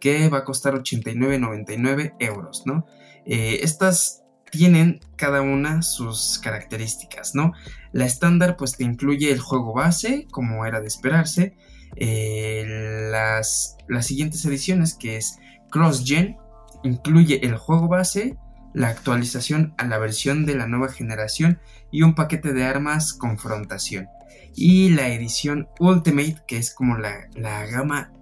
que 0.00 0.28
va 0.28 0.38
a 0.38 0.44
costar 0.44 0.74
89,99 0.74 2.14
euros, 2.18 2.62
¿no? 2.66 2.86
Eh, 3.26 3.60
estas 3.62 4.24
tienen 4.50 5.00
cada 5.16 5.42
una 5.42 5.82
sus 5.82 6.40
características, 6.42 7.34
¿no? 7.34 7.52
La 7.92 8.04
estándar 8.04 8.56
pues 8.56 8.76
te 8.76 8.84
incluye 8.84 9.30
el 9.30 9.40
juego 9.40 9.74
base, 9.74 10.26
como 10.32 10.66
era 10.66 10.80
de 10.80 10.88
esperarse. 10.88 11.54
Eh, 11.96 12.64
las, 13.10 13.76
las 13.88 14.06
siguientes 14.06 14.44
ediciones, 14.44 14.94
que 14.94 15.16
es 15.16 15.38
Cross 15.70 16.04
Gen, 16.04 16.36
incluye 16.82 17.46
el 17.46 17.56
juego 17.56 17.88
base, 17.88 18.36
la 18.72 18.88
actualización 18.88 19.74
a 19.78 19.84
la 19.84 19.98
versión 19.98 20.46
de 20.46 20.54
la 20.54 20.66
nueva 20.66 20.88
generación 20.88 21.60
y 21.90 22.02
un 22.02 22.14
paquete 22.14 22.52
de 22.52 22.64
armas 22.64 23.12
confrontación. 23.12 24.08
Y 24.54 24.90
la 24.90 25.08
edición 25.08 25.68
Ultimate, 25.78 26.36
que 26.46 26.58
es 26.58 26.74
como 26.74 26.96
la, 26.96 27.28
gama 27.66 28.12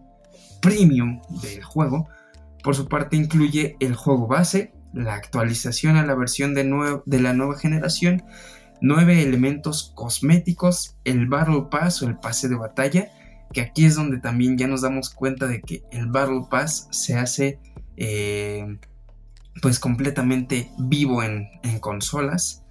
premium 0.60 1.20
del 1.42 1.62
juego, 1.62 2.08
Por 2.62 2.74
su 2.74 2.88
parte 2.88 3.16
incluye 3.16 3.76
el 3.80 3.94
juego 3.94 4.26
base, 4.26 4.72
la 4.92 5.14
actualización 5.14 5.96
a 5.96 6.04
la 6.04 6.14
versión 6.14 6.54
de, 6.54 6.64
de 7.06 7.20
la 7.20 7.32
nueva 7.32 7.58
generación, 7.58 8.24
nueve 8.80 9.22
elementos 9.22 9.92
cosméticos, 9.94 10.96
el 11.04 11.26
Battle 11.26 11.66
Pass 11.70 12.02
o 12.02 12.06
el 12.06 12.18
pase 12.18 12.48
de 12.48 12.56
batalla, 12.56 13.08
que 13.52 13.60
aquí 13.60 13.84
es 13.84 13.94
donde 13.96 14.18
también 14.18 14.58
ya 14.58 14.66
nos 14.66 14.82
damos 14.82 15.10
cuenta 15.10 15.46
de 15.46 15.60
que 15.60 15.82
el 15.90 16.06
Battle 16.06 16.42
Pass 16.50 16.88
se 16.90 17.16
hace 17.16 17.58
eh, 17.96 18.78
pues 19.60 19.80
completamente 19.80 20.70
vivo 20.78 21.22
en, 21.22 21.48
consolas 21.80 22.64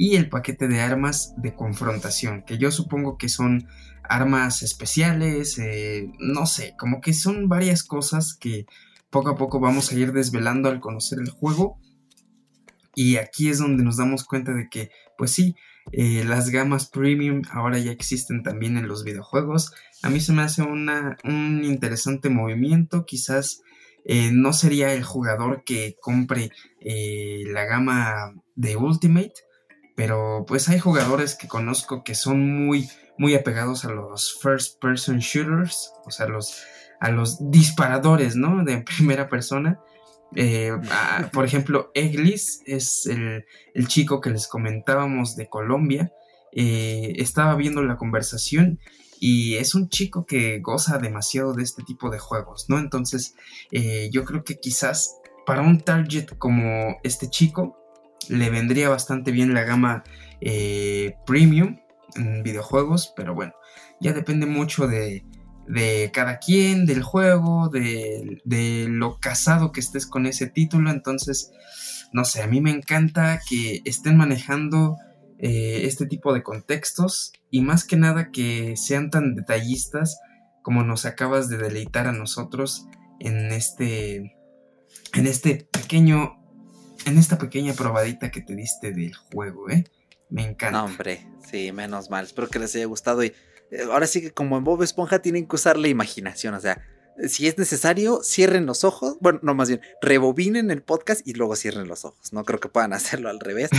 y 0.00 0.16
el 0.16 0.30
paquete 0.30 0.66
de 0.66 0.80
armas 0.80 1.34
de 1.36 1.54
confrontación, 1.54 2.42
que 2.46 2.56
yo 2.56 2.70
supongo 2.70 3.18
que 3.18 3.28
son 3.28 3.68
armas 4.02 4.62
especiales, 4.62 5.58
eh, 5.58 6.10
no 6.18 6.46
sé, 6.46 6.74
como 6.78 7.02
que 7.02 7.12
son 7.12 7.50
varias 7.50 7.84
cosas 7.84 8.34
que 8.34 8.64
poco 9.10 9.28
a 9.28 9.36
poco 9.36 9.60
vamos 9.60 9.92
a 9.92 9.96
ir 9.96 10.14
desvelando 10.14 10.70
al 10.70 10.80
conocer 10.80 11.18
el 11.18 11.28
juego. 11.28 11.78
Y 12.94 13.16
aquí 13.16 13.50
es 13.50 13.58
donde 13.58 13.84
nos 13.84 13.98
damos 13.98 14.24
cuenta 14.24 14.54
de 14.54 14.70
que, 14.70 14.90
pues 15.18 15.32
sí, 15.32 15.54
eh, 15.92 16.24
las 16.24 16.48
gamas 16.48 16.88
premium 16.88 17.42
ahora 17.50 17.78
ya 17.78 17.90
existen 17.90 18.42
también 18.42 18.78
en 18.78 18.88
los 18.88 19.04
videojuegos. 19.04 19.74
A 20.02 20.08
mí 20.08 20.20
se 20.20 20.32
me 20.32 20.40
hace 20.40 20.62
una, 20.62 21.18
un 21.24 21.62
interesante 21.62 22.30
movimiento. 22.30 23.04
Quizás 23.04 23.60
eh, 24.06 24.30
no 24.32 24.54
sería 24.54 24.94
el 24.94 25.04
jugador 25.04 25.62
que 25.62 25.96
compre 26.00 26.52
la 26.80 27.66
gama 27.66 28.32
de 28.54 28.76
Ultimate. 28.76 29.34
Pero 30.00 30.46
pues 30.48 30.70
hay 30.70 30.78
jugadores 30.78 31.34
que 31.34 31.46
conozco 31.46 32.04
que 32.04 32.14
son 32.14 32.64
muy, 32.64 32.88
muy 33.18 33.34
apegados 33.34 33.84
a 33.84 33.92
los 33.92 34.32
first 34.40 34.80
person 34.80 35.18
shooters. 35.18 35.92
O 36.06 36.10
sea, 36.10 36.26
los 36.26 36.62
a 37.00 37.10
los 37.10 37.50
disparadores, 37.50 38.34
¿no? 38.34 38.64
De 38.64 38.78
primera 38.96 39.28
persona. 39.28 39.78
Eh, 40.34 40.72
por 41.34 41.44
ejemplo, 41.44 41.90
Eglis 41.92 42.62
es 42.64 43.04
el, 43.04 43.44
chico 43.88 44.22
que 44.22 44.30
les 44.30 44.48
comentábamos 44.48 45.36
de 45.36 45.50
Colombia. 45.50 46.10
Eh, 46.52 47.12
estaba 47.16 47.54
viendo 47.54 47.82
la 47.82 47.98
conversación 47.98 48.80
y 49.20 49.56
es 49.56 49.74
un 49.74 49.90
chico 49.90 50.24
que 50.24 50.60
goza 50.60 50.96
demasiado 50.96 51.52
de 51.52 51.62
este 51.62 51.82
tipo 51.82 52.08
de 52.08 52.18
juegos, 52.18 52.70
¿no? 52.70 52.78
Entonces, 52.78 53.34
eh, 53.70 54.08
yo 54.10 54.24
creo 54.24 54.44
que 54.44 54.58
quizás 54.60 55.18
para 55.44 55.60
un 55.60 55.82
target 55.82 56.38
como 56.38 56.96
este 57.02 57.28
chico 57.28 57.79
le 58.28 58.50
vendría 58.50 58.88
bastante 58.88 59.30
bien 59.32 59.54
la 59.54 59.64
gama 59.64 60.04
premium 61.26 61.80
en 62.16 62.42
videojuegos, 62.42 63.12
pero 63.16 63.34
bueno, 63.34 63.52
ya 64.00 64.12
depende 64.12 64.46
mucho 64.46 64.86
de, 64.86 65.24
de 65.70 66.10
cada 66.12 66.38
quien, 66.38 66.84
del 66.84 67.02
juego, 67.02 67.68
de, 67.68 68.86
lo 68.88 69.18
casado 69.18 69.72
que 69.72 69.80
estés 69.80 70.06
con 70.06 70.26
ese 70.26 70.48
título. 70.48 70.90
Entonces, 70.90 71.52
no 72.12 72.24
sé, 72.24 72.42
a 72.42 72.46
mí 72.46 72.60
me 72.60 72.70
encanta 72.70 73.40
que 73.48 73.80
estén 73.84 74.16
manejando 74.16 74.96
eh, 75.38 75.82
este 75.84 76.06
tipo 76.06 76.34
de 76.34 76.42
contextos 76.42 77.32
y 77.50 77.62
más 77.62 77.84
que 77.84 77.96
nada 77.96 78.30
que 78.30 78.76
sean 78.76 79.10
tan 79.10 79.34
detallistas 79.34 80.18
como 80.62 80.82
nos 80.82 81.06
acabas 81.06 81.48
de 81.48 81.56
deleitar 81.56 82.06
a 82.06 82.12
nosotros 82.12 82.86
en 83.18 83.52
este, 83.52 84.36
en 85.14 85.26
este 85.26 85.68
pequeño, 85.70 86.39
en 87.06 87.18
esta 87.18 87.38
pequeña 87.38 87.72
probadita 87.74 88.30
que 88.30 88.40
te 88.40 88.54
diste 88.54 88.92
del 88.92 89.14
juego, 89.14 89.70
¿eh? 89.70 89.84
Me 90.28 90.42
encanta. 90.42 90.78
No, 90.78 90.84
hombre, 90.84 91.26
sí, 91.50 91.72
menos 91.72 92.10
mal. 92.10 92.24
Espero 92.24 92.48
que 92.48 92.58
les 92.58 92.74
haya 92.76 92.86
gustado 92.86 93.24
y 93.24 93.32
eh, 93.70 93.82
ahora 93.90 94.06
sí 94.06 94.20
que 94.20 94.30
como 94.30 94.56
en 94.56 94.64
Bob 94.64 94.82
Esponja 94.82 95.20
tienen 95.20 95.46
que 95.46 95.56
usar 95.56 95.76
la 95.76 95.88
imaginación, 95.88 96.54
o 96.54 96.60
sea, 96.60 96.82
si 97.28 97.46
es 97.46 97.58
necesario, 97.58 98.22
cierren 98.22 98.66
los 98.66 98.84
ojos, 98.84 99.16
bueno, 99.20 99.40
no 99.42 99.54
más 99.54 99.68
bien, 99.68 99.80
rebobinen 100.00 100.70
el 100.70 100.82
podcast 100.82 101.26
y 101.26 101.34
luego 101.34 101.56
cierren 101.56 101.88
los 101.88 102.04
ojos, 102.04 102.32
no 102.32 102.44
creo 102.44 102.60
que 102.60 102.68
puedan 102.68 102.92
hacerlo 102.94 103.28
al 103.28 103.40
revés, 103.40 103.70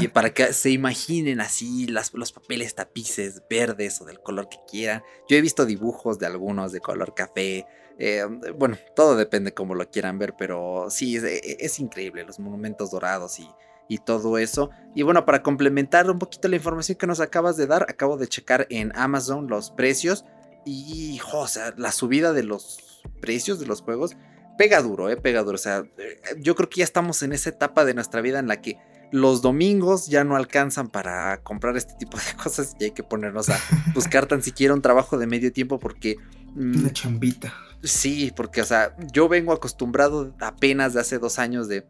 y 0.00 0.08
para 0.08 0.30
que 0.30 0.52
se 0.52 0.70
imaginen 0.70 1.40
así 1.40 1.86
las, 1.86 2.12
los 2.14 2.32
papeles 2.32 2.74
tapices 2.74 3.42
verdes 3.48 4.00
o 4.00 4.04
del 4.04 4.20
color 4.20 4.48
que 4.48 4.58
quieran. 4.68 5.02
Yo 5.28 5.36
he 5.36 5.40
visto 5.40 5.66
dibujos 5.66 6.18
de 6.18 6.26
algunos 6.26 6.72
de 6.72 6.80
color 6.80 7.14
café, 7.14 7.66
eh, 7.98 8.24
bueno, 8.56 8.76
todo 8.96 9.16
depende 9.16 9.54
cómo 9.54 9.74
lo 9.74 9.88
quieran 9.88 10.18
ver, 10.18 10.34
pero 10.36 10.86
sí, 10.90 11.16
es 11.16 11.78
increíble, 11.78 12.24
los 12.24 12.40
monumentos 12.40 12.90
dorados 12.90 13.38
y 13.38 13.48
y 13.88 13.98
todo 13.98 14.38
eso. 14.38 14.70
Y 14.94 15.02
bueno, 15.02 15.24
para 15.24 15.42
complementar 15.42 16.10
un 16.10 16.18
poquito 16.18 16.48
la 16.48 16.56
información 16.56 16.98
que 16.98 17.06
nos 17.06 17.20
acabas 17.20 17.56
de 17.56 17.66
dar, 17.66 17.82
acabo 17.88 18.16
de 18.16 18.28
checar 18.28 18.66
en 18.70 18.92
Amazon 18.96 19.46
los 19.48 19.70
precios 19.70 20.24
y, 20.64 21.20
o 21.32 21.46
sea, 21.46 21.74
la 21.76 21.92
subida 21.92 22.32
de 22.32 22.42
los 22.42 23.02
precios 23.20 23.58
de 23.60 23.66
los 23.66 23.82
juegos 23.82 24.16
pega 24.56 24.80
duro, 24.82 25.10
eh, 25.10 25.16
pega 25.16 25.42
duro. 25.42 25.56
O 25.56 25.58
sea, 25.58 25.84
eh, 25.98 26.20
yo 26.38 26.54
creo 26.54 26.68
que 26.68 26.78
ya 26.78 26.84
estamos 26.84 27.22
en 27.22 27.32
esa 27.32 27.50
etapa 27.50 27.84
de 27.84 27.94
nuestra 27.94 28.20
vida 28.20 28.38
en 28.38 28.48
la 28.48 28.60
que 28.60 28.78
los 29.12 29.42
domingos 29.42 30.08
ya 30.08 30.24
no 30.24 30.36
alcanzan 30.36 30.88
para 30.88 31.40
comprar 31.42 31.76
este 31.76 31.94
tipo 31.94 32.16
de 32.16 32.24
cosas 32.42 32.74
y 32.78 32.84
hay 32.84 32.90
que 32.92 33.02
ponernos 33.02 33.48
a 33.48 33.58
buscar 33.94 34.26
tan 34.26 34.42
siquiera 34.42 34.74
un 34.74 34.82
trabajo 34.82 35.18
de 35.18 35.26
medio 35.26 35.52
tiempo 35.52 35.78
porque... 35.78 36.16
Mm, 36.54 36.80
Una 36.80 36.92
chambita. 36.92 37.54
Sí, 37.82 38.32
porque, 38.34 38.62
o 38.62 38.64
sea, 38.64 38.96
yo 39.12 39.28
vengo 39.28 39.52
acostumbrado 39.52 40.34
apenas 40.40 40.94
de 40.94 41.00
hace 41.00 41.18
dos 41.18 41.38
años 41.38 41.68
de 41.68 41.86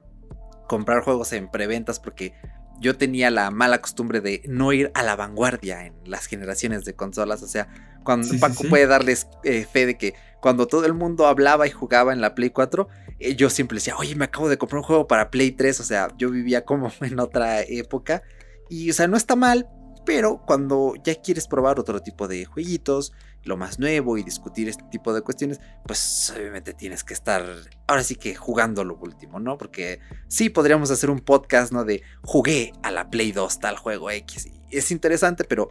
comprar 0.69 1.05
juegos 1.05 1.33
en 1.33 1.51
preventas 1.51 2.01
porque 2.01 2.35
yo 2.81 2.97
tenía 2.97 3.31
la 3.31 3.51
mala 3.51 3.81
costumbre 3.81 4.21
de 4.21 4.43
no 4.47 4.73
ir 4.73 4.91
a 4.95 5.03
la 5.03 5.17
vanguardia 5.17 5.87
en 5.87 5.95
las 6.05 6.27
generaciones 6.27 6.85
de 6.85 6.95
consolas. 6.95 7.43
O 7.43 7.47
sea, 7.47 7.69
cuando 8.05 8.29
Paco 8.39 8.65
puede 8.69 8.87
darles 8.87 9.27
eh, 9.45 9.67
fe 9.71 9.87
de 9.87 9.97
que 9.97 10.15
cuando 10.41 10.67
todo 10.67 10.85
el 10.85 10.93
mundo 10.93 11.27
hablaba 11.27 11.67
y 11.67 11.71
jugaba 11.71 12.13
en 12.13 12.21
la 12.21 12.35
Play 12.35 12.51
4, 12.51 12.89
eh, 13.19 13.35
yo 13.37 13.49
siempre 13.49 13.77
decía, 13.77 13.97
oye, 13.97 14.15
me 14.15 14.27
acabo 14.27 14.49
de 14.49 14.59
comprar 14.59 14.81
un 14.81 14.85
juego 14.85 15.07
para 15.07 15.31
Play 15.31 15.53
3. 15.53 15.81
O 15.81 15.85
sea, 15.85 16.09
yo 16.19 16.31
vivía 16.31 16.65
como 16.65 16.93
en 17.01 17.19
otra 17.19 17.63
época. 17.63 18.23
Y, 18.69 18.91
o 18.91 18.95
sea, 18.95 19.09
no 19.09 19.17
está 19.17 19.37
mal, 19.37 19.69
pero 20.05 20.43
cuando 20.47 20.95
ya 21.03 21.15
quieres 21.15 21.47
probar 21.47 21.81
otro 21.81 22.01
tipo 22.01 22.29
de 22.29 22.45
jueguitos, 22.45 23.13
lo 23.45 23.57
más 23.57 23.79
nuevo 23.79 24.19
y 24.19 24.23
discutir 24.23 24.69
este 24.69 24.85
tipo 24.85 25.13
de 25.13 25.23
cuestiones, 25.23 25.61
pues 25.87 26.33
obviamente 26.37 26.75
tienes 26.75 27.05
que 27.05 27.15
estar 27.15 27.45
ahora 27.87 28.03
sí 28.03 28.17
que 28.17 28.35
jugando 28.35 28.85
lo 28.85 28.97
último, 28.97 29.41
¿no? 29.41 29.59
Porque 29.59 30.01
sí 30.29 30.51
podríamos 30.51 30.91
hacer 30.91 31.11
un 31.11 31.21
podcast, 31.21 31.73
¿no? 31.73 31.85
De 31.85 32.03
jugué 32.23 32.73
a 32.83 32.91
la 32.91 33.11
Play 33.11 33.33
2 33.33 33.61
tal 33.61 33.77
juego 33.77 34.11
X. 34.11 34.49
es 34.71 34.91
interesante, 34.91 35.45
pero 35.45 35.71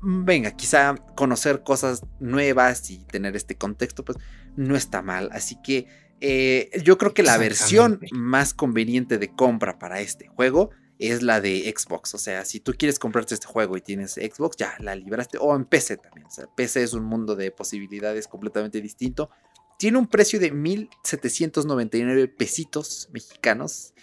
mm, 0.00 0.24
venga, 0.24 0.50
quizá 0.52 0.94
conocer 1.16 1.62
cosas 1.62 2.02
nuevas 2.20 2.90
y 2.90 2.98
tener 3.04 3.36
este 3.36 3.56
contexto, 3.56 4.04
pues 4.04 4.18
no 4.56 4.76
está 4.76 5.02
mal. 5.02 5.30
Así 5.32 5.56
que 5.62 5.86
eh, 6.20 6.70
yo 6.82 6.98
creo 6.98 7.12
que 7.14 7.22
la 7.22 7.38
versión 7.38 8.00
más 8.12 8.54
conveniente 8.54 9.18
de 9.18 9.28
compra 9.28 9.78
para 9.78 10.00
este 10.00 10.28
juego 10.28 10.70
es 10.98 11.22
la 11.22 11.40
de 11.40 11.72
Xbox. 11.76 12.14
O 12.14 12.18
sea, 12.18 12.44
si 12.44 12.60
tú 12.60 12.72
quieres 12.76 12.98
comprarte 12.98 13.34
este 13.34 13.46
juego 13.46 13.76
y 13.76 13.80
tienes 13.80 14.14
Xbox, 14.14 14.56
ya 14.56 14.74
la 14.80 14.94
libraste. 14.94 15.38
O 15.40 15.54
en 15.54 15.64
PC 15.64 15.96
también. 15.96 16.26
O 16.26 16.30
sea, 16.30 16.46
PC 16.54 16.82
es 16.82 16.92
un 16.92 17.04
mundo 17.04 17.36
de 17.36 17.50
posibilidades 17.50 18.28
completamente 18.28 18.80
distinto. 18.80 19.30
Tiene 19.78 19.98
un 19.98 20.06
precio 20.06 20.38
de 20.38 20.50
1799 20.50 22.28
pesitos 22.28 23.08
mexicanos. 23.12 23.94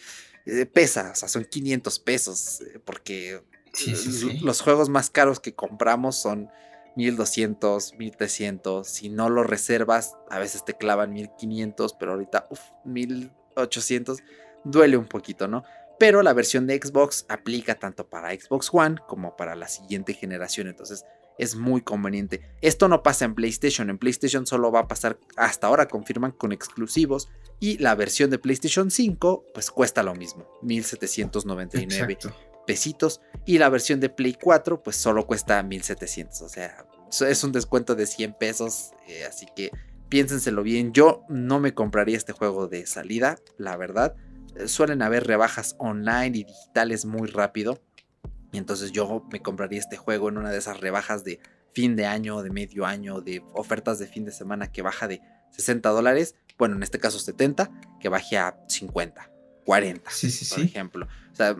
Eh, 0.45 0.65
pesa, 0.65 1.11
o 1.11 1.15
sea, 1.15 1.29
son 1.29 1.45
500 1.45 1.99
pesos. 1.99 2.61
Eh, 2.61 2.79
porque 2.83 3.41
los 4.41 4.61
juegos 4.61 4.89
más 4.89 5.09
caros 5.09 5.39
que 5.39 5.55
compramos 5.55 6.17
son 6.17 6.49
1200, 6.95 7.95
1300. 7.97 8.87
Si 8.87 9.09
no 9.09 9.29
lo 9.29 9.43
reservas, 9.43 10.17
a 10.29 10.39
veces 10.39 10.65
te 10.65 10.73
clavan 10.73 11.13
1500, 11.13 11.93
pero 11.93 12.13
ahorita, 12.13 12.47
uff, 12.49 12.61
1800. 12.85 14.19
Duele 14.63 14.97
un 14.97 15.07
poquito, 15.07 15.47
¿no? 15.47 15.63
Pero 16.01 16.23
la 16.23 16.33
versión 16.33 16.65
de 16.65 16.81
Xbox 16.81 17.27
aplica 17.29 17.75
tanto 17.75 18.09
para 18.09 18.31
Xbox 18.31 18.71
One 18.73 18.95
como 19.07 19.37
para 19.37 19.53
la 19.53 19.67
siguiente 19.67 20.15
generación, 20.15 20.67
entonces 20.67 21.05
es 21.37 21.55
muy 21.55 21.81
conveniente. 21.81 22.41
Esto 22.61 22.87
no 22.87 23.03
pasa 23.03 23.25
en 23.25 23.35
PlayStation, 23.35 23.87
en 23.91 23.99
PlayStation 23.99 24.47
solo 24.47 24.71
va 24.71 24.79
a 24.79 24.87
pasar, 24.87 25.19
hasta 25.37 25.67
ahora 25.67 25.87
confirman 25.87 26.31
con 26.31 26.53
exclusivos 26.53 27.29
y 27.59 27.77
la 27.77 27.93
versión 27.93 28.31
de 28.31 28.39
PlayStation 28.39 28.89
5 28.89 29.45
pues 29.53 29.69
cuesta 29.69 30.01
lo 30.01 30.15
mismo, 30.15 30.47
1799 30.63 32.17
pesitos 32.65 33.21
y 33.45 33.59
la 33.59 33.69
versión 33.69 33.99
de 33.99 34.09
Play 34.09 34.35
4 34.41 34.81
pues 34.81 34.95
solo 34.95 35.27
cuesta 35.27 35.61
1700, 35.61 36.41
o 36.41 36.49
sea, 36.49 36.83
es 37.29 37.43
un 37.43 37.51
descuento 37.51 37.93
de 37.93 38.07
100 38.07 38.33
pesos, 38.39 38.89
eh, 39.07 39.23
así 39.25 39.45
que 39.55 39.69
piénsenselo 40.09 40.63
bien, 40.63 40.93
yo 40.93 41.21
no 41.29 41.59
me 41.59 41.75
compraría 41.75 42.17
este 42.17 42.33
juego 42.33 42.67
de 42.67 42.87
salida, 42.87 43.37
la 43.59 43.77
verdad 43.77 44.15
suelen 44.65 45.01
haber 45.01 45.25
rebajas 45.25 45.75
online 45.79 46.37
y 46.37 46.43
digitales 46.43 47.05
muy 47.05 47.27
rápido. 47.27 47.81
Y 48.51 48.57
entonces 48.57 48.91
yo 48.91 49.25
me 49.31 49.41
compraría 49.41 49.79
este 49.79 49.97
juego 49.97 50.29
en 50.29 50.37
una 50.37 50.51
de 50.51 50.57
esas 50.57 50.79
rebajas 50.79 51.23
de 51.23 51.39
fin 51.73 51.95
de 51.95 52.05
año, 52.05 52.41
de 52.43 52.49
medio 52.49 52.85
año, 52.85 53.21
de 53.21 53.43
ofertas 53.53 53.97
de 53.99 54.07
fin 54.07 54.25
de 54.25 54.31
semana 54.31 54.71
que 54.71 54.81
baja 54.81 55.07
de 55.07 55.21
60 55.51 55.89
dólares. 55.89 56.35
Bueno, 56.57 56.75
en 56.75 56.83
este 56.83 56.99
caso 56.99 57.17
70, 57.17 57.71
que 57.99 58.09
baje 58.09 58.37
a 58.37 58.57
50, 58.67 59.31
40, 59.65 60.11
por 60.49 60.59
ejemplo. 60.59 61.07
O 61.31 61.35
sea, 61.35 61.55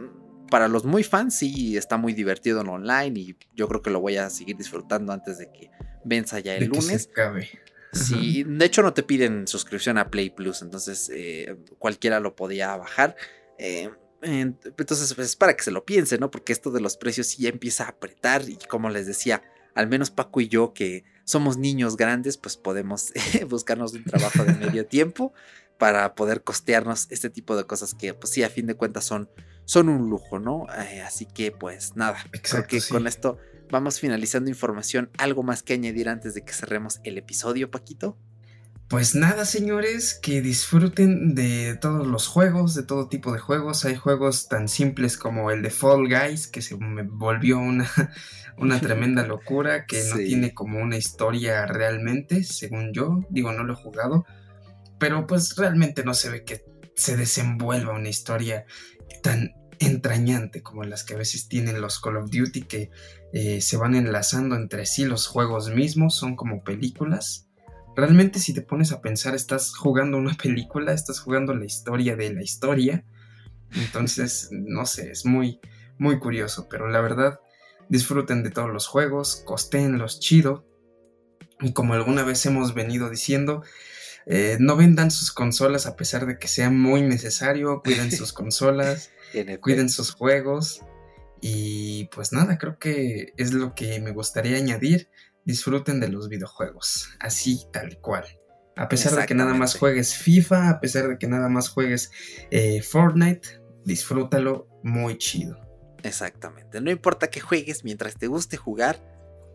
para 0.49 0.67
los 0.67 0.83
muy 0.83 1.03
fans 1.03 1.35
sí 1.35 1.77
está 1.77 1.97
muy 1.97 2.13
divertido 2.13 2.61
en 2.61 2.67
online 2.67 3.19
y 3.19 3.37
yo 3.55 3.67
creo 3.69 3.81
que 3.81 3.89
lo 3.89 4.01
voy 4.01 4.17
a 4.17 4.29
seguir 4.29 4.57
disfrutando 4.57 5.13
antes 5.13 5.37
de 5.37 5.49
que 5.51 5.71
venza 6.03 6.39
ya 6.39 6.55
el 6.55 6.65
lunes. 6.65 7.09
Sí, 7.91 8.43
de 8.47 8.65
hecho 8.65 8.83
no 8.83 8.93
te 8.93 9.03
piden 9.03 9.47
suscripción 9.47 9.97
a 9.97 10.09
Play 10.09 10.29
Plus, 10.29 10.61
entonces 10.61 11.11
eh, 11.13 11.57
cualquiera 11.77 12.19
lo 12.19 12.35
podía 12.35 12.75
bajar. 12.77 13.15
Eh, 13.57 13.89
entonces, 14.21 15.13
pues 15.13 15.29
es 15.29 15.35
para 15.35 15.55
que 15.55 15.63
se 15.63 15.71
lo 15.71 15.83
piense, 15.83 16.17
¿no? 16.17 16.31
Porque 16.31 16.53
esto 16.53 16.71
de 16.71 16.79
los 16.79 16.95
precios 16.95 17.27
sí 17.27 17.43
ya 17.43 17.49
empieza 17.49 17.85
a 17.85 17.89
apretar 17.89 18.47
y 18.47 18.57
como 18.69 18.89
les 18.89 19.07
decía, 19.07 19.41
al 19.73 19.87
menos 19.87 20.11
Paco 20.11 20.41
y 20.41 20.47
yo 20.47 20.73
que 20.73 21.03
somos 21.25 21.57
niños 21.57 21.97
grandes, 21.97 22.37
pues 22.37 22.57
podemos 22.57 23.11
buscarnos 23.49 23.93
un 23.93 24.03
trabajo 24.03 24.43
de 24.43 24.53
medio 24.53 24.85
tiempo 24.85 25.33
para 25.77 26.13
poder 26.13 26.43
costearnos 26.43 27.07
este 27.09 27.29
tipo 27.29 27.57
de 27.57 27.65
cosas 27.65 27.95
que, 27.95 28.13
pues 28.13 28.31
sí, 28.31 28.43
a 28.43 28.49
fin 28.49 28.67
de 28.67 28.75
cuentas 28.75 29.03
son, 29.03 29.29
son 29.65 29.89
un 29.89 30.09
lujo, 30.09 30.37
¿no? 30.39 30.67
Eh, 30.91 31.01
así 31.01 31.25
que, 31.25 31.51
pues 31.51 31.95
nada, 31.95 32.23
creo 32.43 32.67
que 32.67 32.79
con 32.87 33.07
esto 33.07 33.39
vamos 33.71 33.99
finalizando 33.99 34.49
información. 34.49 35.09
¿Algo 35.17 35.43
más 35.43 35.63
que 35.63 35.73
añadir 35.73 36.09
antes 36.09 36.33
de 36.33 36.43
que 36.43 36.53
cerremos 36.53 36.99
el 37.03 37.17
episodio, 37.17 37.71
Paquito? 37.71 38.17
Pues 38.91 39.15
nada, 39.15 39.45
señores, 39.45 40.19
que 40.21 40.41
disfruten 40.41 41.33
de 41.33 41.77
todos 41.79 42.05
los 42.05 42.27
juegos, 42.27 42.75
de 42.75 42.83
todo 42.83 43.07
tipo 43.07 43.31
de 43.31 43.39
juegos. 43.39 43.85
Hay 43.85 43.95
juegos 43.95 44.49
tan 44.49 44.67
simples 44.67 45.17
como 45.17 45.49
el 45.49 45.61
de 45.61 45.69
Fall 45.69 46.09
Guys, 46.09 46.47
que 46.47 46.61
se 46.61 46.75
me 46.75 47.03
volvió 47.03 47.57
una, 47.57 47.89
una 48.57 48.81
tremenda 48.81 49.25
locura, 49.25 49.85
que 49.85 50.03
no 50.03 50.17
tiene 50.17 50.53
como 50.53 50.79
una 50.79 50.97
historia 50.97 51.65
realmente, 51.65 52.43
según 52.43 52.91
yo. 52.91 53.21
Digo, 53.29 53.53
no 53.53 53.63
lo 53.63 53.73
he 53.73 53.77
jugado, 53.77 54.25
pero 54.99 55.25
pues 55.25 55.55
realmente 55.55 56.03
no 56.03 56.13
se 56.13 56.29
ve 56.29 56.43
que 56.43 56.65
se 56.93 57.15
desenvuelva 57.15 57.93
una 57.93 58.09
historia 58.09 58.65
tan 59.23 59.53
entrañante 59.79 60.61
como 60.61 60.83
las 60.83 61.03
que 61.03 61.13
a 61.13 61.17
veces 61.17 61.47
tienen 61.47 61.81
los 61.81 61.99
Call 62.01 62.17
of 62.17 62.29
Duty, 62.29 62.63
que 62.63 62.91
eh, 63.33 63.61
se 63.61 63.77
van 63.77 63.95
enlazando 63.95 64.55
entre 64.55 64.85
sí 64.85 65.05
los 65.05 65.27
juegos 65.27 65.69
mismos, 65.69 66.15
son 66.15 66.35
como 66.35 66.63
películas 66.63 67.47
Realmente 67.95 68.39
si 68.39 68.53
te 68.53 68.61
pones 68.61 68.91
a 68.91 69.01
pensar, 69.01 69.35
estás 69.35 69.75
jugando 69.75 70.17
una 70.17 70.33
película, 70.33 70.93
estás 70.93 71.19
jugando 71.19 71.53
la 71.53 71.65
historia 71.65 72.15
de 72.15 72.33
la 72.33 72.41
historia. 72.41 73.03
Entonces, 73.73 74.49
no 74.51 74.85
sé, 74.85 75.11
es 75.11 75.25
muy, 75.25 75.59
muy 75.97 76.19
curioso, 76.19 76.67
pero 76.69 76.89
la 76.89 77.01
verdad, 77.01 77.39
disfruten 77.89 78.43
de 78.43 78.51
todos 78.51 78.69
los 78.69 78.87
juegos, 78.87 79.43
los 79.47 80.19
chido. 80.19 80.65
Y 81.59 81.73
como 81.73 81.93
alguna 81.93 82.23
vez 82.23 82.45
hemos 82.45 82.73
venido 82.73 83.09
diciendo, 83.09 83.61
eh, 84.25 84.57
no 84.59 84.77
vendan 84.77 85.11
sus 85.11 85.31
consolas 85.31 85.85
a 85.85 85.95
pesar 85.95 86.25
de 86.25 86.39
que 86.39 86.47
sea 86.47 86.69
muy 86.69 87.01
necesario, 87.01 87.81
cuiden 87.83 88.11
sus 88.11 88.31
consolas, 88.33 89.11
cuiden 89.59 89.89
sus 89.89 90.11
juegos. 90.11 90.81
Y 91.41 92.05
pues 92.13 92.31
nada, 92.31 92.57
creo 92.57 92.77
que 92.77 93.33
es 93.37 93.53
lo 93.53 93.73
que 93.73 93.99
me 93.99 94.11
gustaría 94.11 94.57
añadir 94.57 95.09
disfruten 95.43 95.99
de 95.99 96.07
los 96.07 96.29
videojuegos, 96.29 97.09
así 97.19 97.65
tal 97.73 97.99
cual. 97.99 98.25
A 98.75 98.87
pesar 98.87 99.15
de 99.15 99.25
que 99.25 99.33
nada 99.33 99.53
más 99.53 99.77
juegues 99.77 100.15
FIFA, 100.15 100.69
a 100.69 100.79
pesar 100.79 101.07
de 101.09 101.17
que 101.17 101.27
nada 101.27 101.49
más 101.49 101.69
juegues 101.69 102.11
eh, 102.51 102.81
Fortnite, 102.81 103.61
disfrútalo 103.85 104.67
muy 104.83 105.17
chido. 105.17 105.59
Exactamente. 106.03 106.81
No 106.81 106.89
importa 106.89 107.29
que 107.29 107.41
juegues, 107.41 107.83
mientras 107.83 108.15
te 108.15 108.27
guste 108.27 108.57
jugar, 108.57 109.03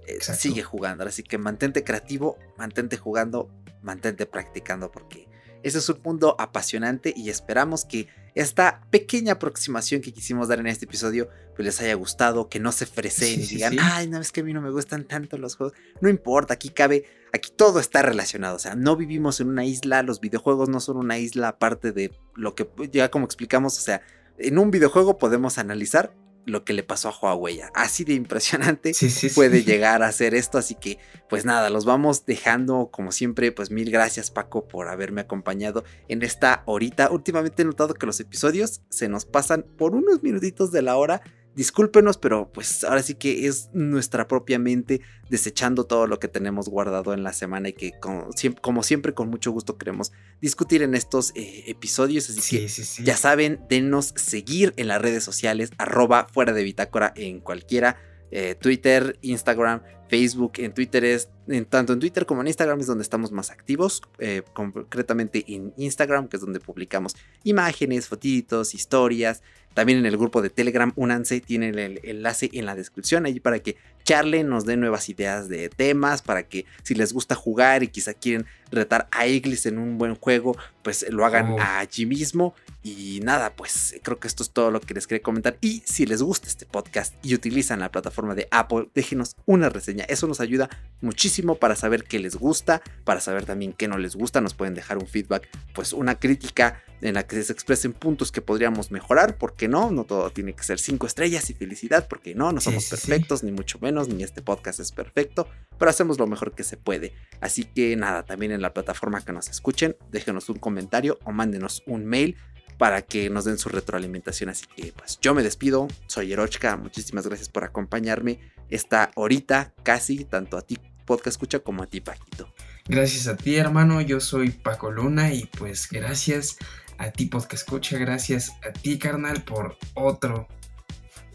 eh, 0.07 0.20
sigue 0.20 0.62
jugando. 0.62 1.05
Así 1.05 1.22
que 1.22 1.39
mantente 1.39 1.82
creativo, 1.82 2.39
mantente 2.57 2.97
jugando, 2.97 3.51
mantente 3.82 4.26
practicando, 4.26 4.91
porque 4.91 5.26
ese 5.67 5.79
es 5.79 5.89
un 5.89 6.01
mundo 6.05 6.37
apasionante 6.39 7.12
y 7.17 7.29
esperamos 7.29 7.85
que 7.85 8.07
esta 8.37 8.87
pequeña 8.91 9.33
aproximación 9.33 10.01
que 10.01 10.12
quisimos 10.12 10.47
dar 10.47 10.61
en 10.61 10.69
este 10.69 10.85
episodio 10.85 11.29
pues 11.57 11.67
les 11.67 11.81
haya 11.81 11.95
gustado, 11.95 12.49
que 12.49 12.61
no 12.61 12.71
se 12.71 12.87
freseen 12.87 13.41
y 13.41 13.47
digan, 13.47 13.77
ay, 13.81 14.07
no 14.07 14.21
es 14.21 14.31
que 14.31 14.43
a 14.43 14.45
mí 14.45 14.53
no 14.53 14.61
me 14.61 14.71
gustan 14.71 15.09
tanto 15.09 15.39
los 15.39 15.57
juegos. 15.57 15.77
No 16.01 16.09
importa, 16.09 16.55
aquí 16.55 16.69
cabe, 16.69 17.05
aquí 17.33 17.51
todo 17.51 17.81
está 17.81 18.03
relacionado, 18.03 18.55
o 18.55 18.59
sea, 18.61 18.77
no 18.77 18.95
vivimos 18.95 19.41
en 19.41 19.49
una 19.49 19.64
isla, 19.64 20.05
los 20.05 20.21
videojuegos 20.21 20.69
no 20.69 20.79
son 20.79 20.99
una 20.99 21.19
isla 21.19 21.49
aparte 21.49 21.91
de 21.91 22.12
lo 22.37 22.55
que 22.55 22.69
ya 22.93 23.11
como 23.11 23.25
explicamos, 23.25 23.77
o 23.77 23.81
sea, 23.81 24.03
en 24.39 24.59
un 24.59 24.71
videojuego 24.71 25.19
podemos 25.19 25.59
analizar 25.59 26.14
lo 26.47 26.65
que 26.65 26.73
le 26.73 26.83
pasó 26.83 27.09
a 27.09 27.13
Huawei. 27.13 27.61
Así 27.75 28.05
de 28.05 28.15
impresionante 28.15 28.93
puede 29.35 29.65
llegar 29.65 30.03
a 30.03 30.13
ser 30.13 30.35
esto. 30.35 30.59
Así 30.59 30.77
que, 30.77 30.99
pues 31.29 31.45
nada, 31.45 31.69
los 31.69 31.85
vamos 31.85 32.25
dejando 32.25 32.89
como 32.91 33.13
siempre. 33.13 33.53
Pues 33.53 33.71
mil 33.71 33.91
gracias, 33.91 34.31
Paco, 34.31 34.67
por 34.67 34.89
haberme 34.89 35.21
acompañado 35.21 35.85
en 36.09 36.23
esta 36.23 36.63
horita. 36.65 37.11
Últimamente 37.11 37.63
he 37.63 37.65
notado 37.67 37.95
que 37.95 38.07
los 38.07 38.21
episodios 38.21 38.81
se 38.89 39.09
nos 39.09 39.27
pasan 39.27 39.67
por 39.77 39.95
unos 39.95 40.23
minutitos 40.23 40.71
de 40.71 40.83
la 40.83 40.97
hora 40.97 41.23
discúlpenos, 41.57 42.19
pero 42.19 42.53
pues 42.53 42.85
ahora 42.85 43.03
sí 43.03 43.15
que 43.15 43.47
es 43.49 43.71
nuestra 43.73 44.29
propia 44.29 44.59
mente 44.59 45.01
desechando 45.31 45.85
todo 45.85 46.07
lo 46.07 46.21
que 46.21 46.29
tenemos 46.29 46.69
guardado 46.69 47.15
en 47.15 47.25
la 47.25 47.33
semana 47.33 47.71
y 47.71 47.73
que 47.73 47.93
como, 47.99 48.83
siempre 48.83 49.15
con 49.15 49.29
mucho 49.29 49.51
gusto 49.51 49.79
queremos 49.79 50.13
discutir 50.41 50.83
en 50.83 50.95
estos 50.95 51.33
eh, 51.35 51.65
episodios. 51.67 52.29
Así 52.29 52.59
que 52.59 52.69
ya 53.03 53.17
saben, 53.17 53.61
denos 53.69 54.13
seguir 54.17 54.75
en 54.77 54.87
las 54.89 55.01
redes 55.01 55.25
sociales, 55.25 55.71
arroba 55.79 56.29
fuera 56.31 56.53
de 56.53 56.63
bitácora 56.63 57.13
en 57.17 57.41
cualquiera. 57.41 57.97
Eh, 58.31 58.55
Twitter, 58.55 59.19
Instagram, 59.23 59.83
Facebook. 60.09 60.53
En 60.59 60.73
Twitter 60.73 61.05
es, 61.05 61.29
en, 61.49 61.65
tanto 61.65 61.93
en 61.93 62.01
Twitter 62.01 62.27
como 62.27 62.41
en 62.41 62.49
Instagram 62.49 62.81
es 62.81 62.87
donde 62.87 63.03
estamos 63.03 63.33
más 63.33 63.51
activos. 63.51 64.03
Eh, 64.19 64.43
concretamente 64.53 65.45
en 65.49 65.73
Instagram, 65.77 66.29
que 66.29 66.37
es 66.37 66.41
donde 66.41 66.61
publicamos 66.61 67.17
imágenes, 67.45 68.09
fotitos, 68.09 68.75
historias. 68.75 69.43
También 69.75 69.99
en 69.99 70.07
el 70.07 70.17
grupo 70.17 70.41
de 70.41 70.49
Telegram, 70.49 70.91
únanse, 70.97 71.43
tienen 71.43 71.79
el 71.79 72.01
enlace 72.03 72.49
en 72.55 72.65
la 72.65 72.75
descripción 72.75 73.27
allí 73.27 73.41
para 73.41 73.59
que 73.59 73.77
charlen, 74.05 74.49
nos 74.49 74.65
den 74.65 74.81
nuevas 74.81 75.11
ideas 75.11 75.49
de 75.51 75.69
temas, 75.69 76.23
para 76.23 76.45
que 76.45 76.65
si 76.83 76.95
les 76.95 77.13
gusta 77.13 77.35
jugar 77.35 77.83
y 77.83 77.89
quizá 77.89 78.15
quieren 78.15 78.47
retar 78.71 79.07
a 79.11 79.27
Iglis 79.27 79.67
en 79.67 79.79
un 79.79 79.99
buen 79.99 80.15
juego, 80.15 80.57
pues 80.83 81.05
lo 81.11 81.27
hagan 81.27 81.53
oh. 81.53 81.59
allí 81.61 82.07
mismo. 82.07 82.55
Y 82.89 83.18
nada, 83.18 83.57
pues 83.57 83.97
creo 84.05 84.20
que 84.20 84.28
esto 84.28 84.45
es 84.45 84.51
todo 84.51 84.70
lo 84.70 84.80
que 84.80 84.95
les 84.95 85.09
quería 85.09 85.20
comentar. 85.20 85.59
Y 85.61 85.82
si 85.84 86.07
les 86.07 86.22
gusta 86.22 86.47
este 86.47 86.66
podcast 86.66 87.16
y 87.20 87.34
utilizan 87.34 87.80
la 87.80 87.91
plataforma 87.91 88.37
de 88.37 88.47
Apple, 88.53 88.91
déjenos 88.95 89.34
una 89.45 89.68
reseña. 89.68 90.05
Eso 90.05 90.28
nos 90.28 90.39
ayuda 90.39 90.70
muchísimo 91.01 91.57
para 91.57 91.74
saber 91.74 92.05
qué 92.05 92.20
les 92.20 92.37
gusta, 92.37 92.82
para 93.03 93.20
saber 93.20 93.45
también 93.45 93.72
qué 93.72 93.89
no 93.89 93.99
les 93.99 94.14
gusta. 94.14 94.41
Nos 94.41 94.55
pueden 94.55 94.74
dejar 94.74 94.99
un 94.99 95.09
feedback, 95.09 95.49
pues 95.74 95.93
una 95.93 96.20
crítica 96.20 96.80
en 97.01 97.14
la 97.14 97.26
que 97.26 97.43
se 97.43 97.53
expresen 97.53 97.93
puntos 97.93 98.30
que 98.30 98.41
podríamos 98.41 98.93
mejorar, 98.93 99.37
porque 99.37 99.66
no, 99.66 99.91
no 99.91 100.05
todo 100.05 100.30
tiene 100.30 100.53
que 100.55 100.62
ser 100.62 100.78
cinco 100.78 101.09
estrellas 101.09 101.51
y 101.51 101.55
felicidad, 101.55 102.07
porque 102.09 102.37
no, 102.37 102.53
no 102.53 102.61
somos 102.61 102.89
perfectos, 102.89 103.43
ni 103.43 103.51
mucho 103.51 103.80
menos, 103.80 104.09
ni 104.09 104.22
este 104.22 104.43
podcast 104.43 104.78
es 104.78 104.93
perfecto, 104.93 105.49
pero 105.76 105.91
hacemos 105.91 106.18
lo 106.18 106.28
mejor 106.28 106.55
que 106.55 106.62
se 106.62 106.76
puede. 106.76 107.12
Así 107.41 107.64
que 107.64 107.97
nada, 107.97 108.24
también 108.24 108.53
en 108.53 108.62
la 108.62 108.72
plataforma 108.72 109.24
que 109.24 109.32
nos 109.32 109.49
escuchen, 109.49 109.97
déjenos 110.12 110.49
un 110.49 110.59
comentario 110.59 111.18
o 111.24 111.32
mándenos 111.32 111.82
un 111.87 112.07
mail 112.07 112.37
para 112.79 113.03
que 113.03 113.31
nos 113.31 113.45
den 113.45 113.59
su 113.59 113.68
retroalimentación. 113.68 114.51
Así 114.51 114.66
que 114.66 114.93
pues 114.93 115.18
yo 115.20 115.35
me 115.35 115.43
despido, 115.43 115.89
soy 116.07 116.33
Erochka, 116.33 116.77
muchísimas 116.77 117.27
gracias 117.27 117.49
por 117.49 117.64
acompañarme 117.64 118.41
esta 118.70 119.11
horita 119.14 119.74
casi, 119.83 120.24
tanto 120.24 120.57
a 120.57 120.62
ti 120.62 120.79
podcast 121.07 121.35
escucha 121.35 121.61
como 121.61 121.83
a 121.83 121.87
ti 121.87 122.01
Paquito. 122.01 122.53
Gracias 122.89 123.29
a 123.29 123.37
ti 123.37 123.57
hermano, 123.57 124.01
yo 124.01 124.20
soy 124.20 124.51
Paco 124.51 124.91
Luna 124.91 125.33
y 125.33 125.47
pues 125.47 125.89
gracias 125.91 126.59
a 126.99 127.11
ti 127.11 127.27
podcast 127.27 127.62
escucha, 127.62 127.99
gracias 127.99 128.53
a 128.68 128.72
ti 128.72 128.99
carnal 128.99 129.43
por 129.43 129.77
otro 129.95 130.49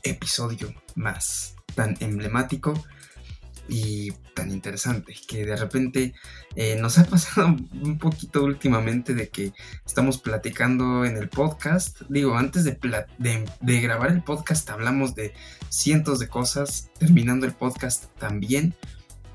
episodio 0.03 0.73
más 0.95 1.55
tan 1.75 1.95
emblemático 1.99 2.73
y 3.67 4.11
tan 4.33 4.51
interesante 4.51 5.15
que 5.27 5.45
de 5.45 5.55
repente 5.55 6.13
eh, 6.55 6.77
nos 6.79 6.97
ha 6.97 7.05
pasado 7.09 7.47
un 7.47 7.97
poquito 7.97 8.43
últimamente 8.43 9.13
de 9.13 9.29
que 9.29 9.53
estamos 9.85 10.19
platicando 10.19 11.05
en 11.05 11.17
el 11.17 11.29
podcast. 11.29 12.01
Digo, 12.09 12.35
antes 12.35 12.63
de, 12.63 12.77
de, 13.19 13.81
grabar 13.81 14.11
el 14.11 14.23
podcast 14.23 14.69
hablamos 14.69 15.15
de 15.15 15.33
cientos 15.69 16.19
de 16.19 16.27
cosas, 16.27 16.89
terminando 16.99 17.45
el 17.45 17.53
podcast 17.53 18.05
también, 18.17 18.75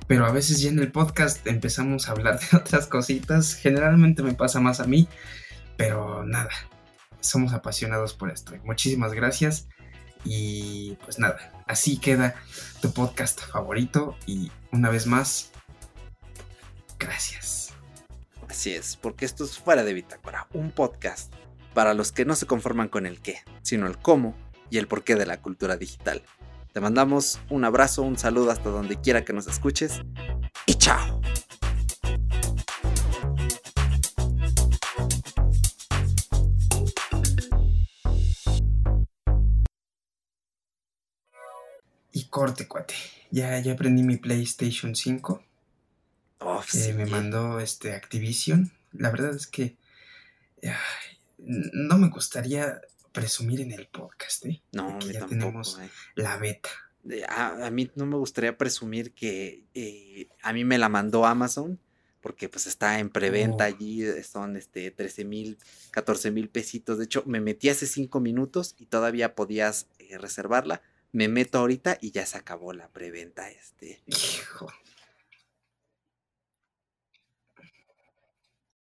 pero 0.07 0.27
a 0.27 0.33
veces 0.33 0.61
ya 0.61 0.71
en 0.71 0.79
el 0.79 0.93
podcast 0.93 1.47
empezamos 1.47 2.09
a 2.09 2.13
hablar 2.13 2.39
de 2.51 2.57
otras 2.57 2.87
cositas. 2.87 3.55
Generalmente 3.55 4.23
me 4.23 4.35
pasa 4.35 4.61
más 4.61 4.81
a 4.81 4.87
mí, 4.87 5.09
pero 5.77 6.25
nada, 6.25 6.51
somos 7.21 7.53
apasionados 7.53 8.15
por 8.15 8.31
esto. 8.31 8.53
Muchísimas 8.65 9.13
gracias. 9.13 9.69
Y 10.29 10.97
pues 11.05 11.19
nada, 11.19 11.53
así 11.67 11.99
queda 11.99 12.35
tu 12.83 12.93
podcast 12.93 13.41
favorito 13.41 14.17
y 14.27 14.51
una 14.73 14.91
vez 14.91 15.07
más, 15.07 15.53
gracias. 16.99 17.73
Así 18.49 18.73
es, 18.73 18.97
porque 18.97 19.25
esto 19.25 19.45
es 19.45 19.59
fuera 19.59 19.85
de 19.85 19.93
Bitácora, 19.93 20.49
un 20.53 20.71
podcast 20.71 21.33
para 21.75 21.95
los 21.95 22.11
que 22.11 22.25
no 22.25 22.35
se 22.35 22.47
conforman 22.47 22.89
con 22.89 23.07
el 23.07 23.21
qué, 23.21 23.41
sino 23.63 23.87
el 23.87 23.99
cómo 23.99 24.35
y 24.71 24.79
el 24.79 24.89
porqué 24.89 25.15
de 25.15 25.27
la 25.27 25.41
cultura 25.41 25.77
digital. 25.77 26.23
Te 26.73 26.81
mandamos 26.81 27.39
un 27.49 27.65
abrazo, 27.65 28.03
un 28.03 28.19
saludo 28.19 28.51
hasta 28.51 28.71
donde 28.71 29.01
quiera 29.01 29.25
que 29.25 29.33
nos 29.33 29.47
escuches 29.47 30.01
y 30.67 30.75
chao. 30.75 31.21
Corte, 42.37 42.69
cuate. 42.69 42.95
Ya, 43.31 43.59
ya 43.61 43.73
aprendí 43.73 44.03
mi 44.03 44.19
PlayStation 44.19 44.95
5. 44.95 45.43
Oh, 46.41 46.63
Eh, 46.75 46.93
me 46.93 47.07
mandó 47.07 47.61
este 47.61 47.95
Activision. 47.95 48.71
La 48.93 49.11
verdad 49.11 49.35
es 49.35 49.47
que 49.47 49.77
ay, 50.63 51.19
no 51.39 51.97
me 51.97 52.09
gustaría 52.11 52.79
presumir 53.13 53.63
en 53.63 53.73
el 53.73 53.87
podcast, 53.87 54.45
¿eh? 54.45 54.61
No, 54.73 54.99
que 54.99 55.15
ya 55.15 55.21
tampoco. 55.21 55.29
tenemos 55.31 55.79
eh. 55.81 55.89
la 56.15 56.37
beta. 56.37 56.69
A, 57.29 57.67
a 57.67 57.71
mí 57.71 57.91
no 57.95 58.05
me 58.05 58.17
gustaría 58.17 58.59
presumir 58.59 59.15
que 59.15 59.65
eh, 59.73 60.29
a 60.43 60.53
mí 60.53 60.65
me 60.65 60.77
la 60.77 60.91
mandó 60.91 61.25
Amazon 61.25 61.79
porque 62.21 62.51
pues 62.51 62.67
está 62.67 62.99
en 62.99 63.09
preventa 63.09 63.65
Oh. 63.65 63.69
allí, 63.69 64.03
eh, 64.05 64.23
son 64.25 64.57
este 64.57 64.91
13 64.91 65.25
mil, 65.25 65.57
14 65.93 66.31
mil 66.33 66.51
pesitos. 66.51 66.99
De 66.99 67.05
hecho, 67.05 67.23
me 67.25 67.41
metí 67.41 67.71
hace 67.71 67.87
5 67.87 68.21
minutos 68.21 68.75
y 68.79 68.87
todavía 68.87 69.35
podías 69.35 69.87
eh, 69.99 70.19
reservarla. 70.19 70.83
Me 71.17 71.29
meto 71.29 71.57
ahorita 71.57 71.97
y 71.99 72.11
ya 72.11 72.27
se 72.27 72.37
acabó 72.37 72.75
la 72.75 72.89
preventa. 72.89 73.51
Este. 73.51 74.03
Hijo. 74.05 74.71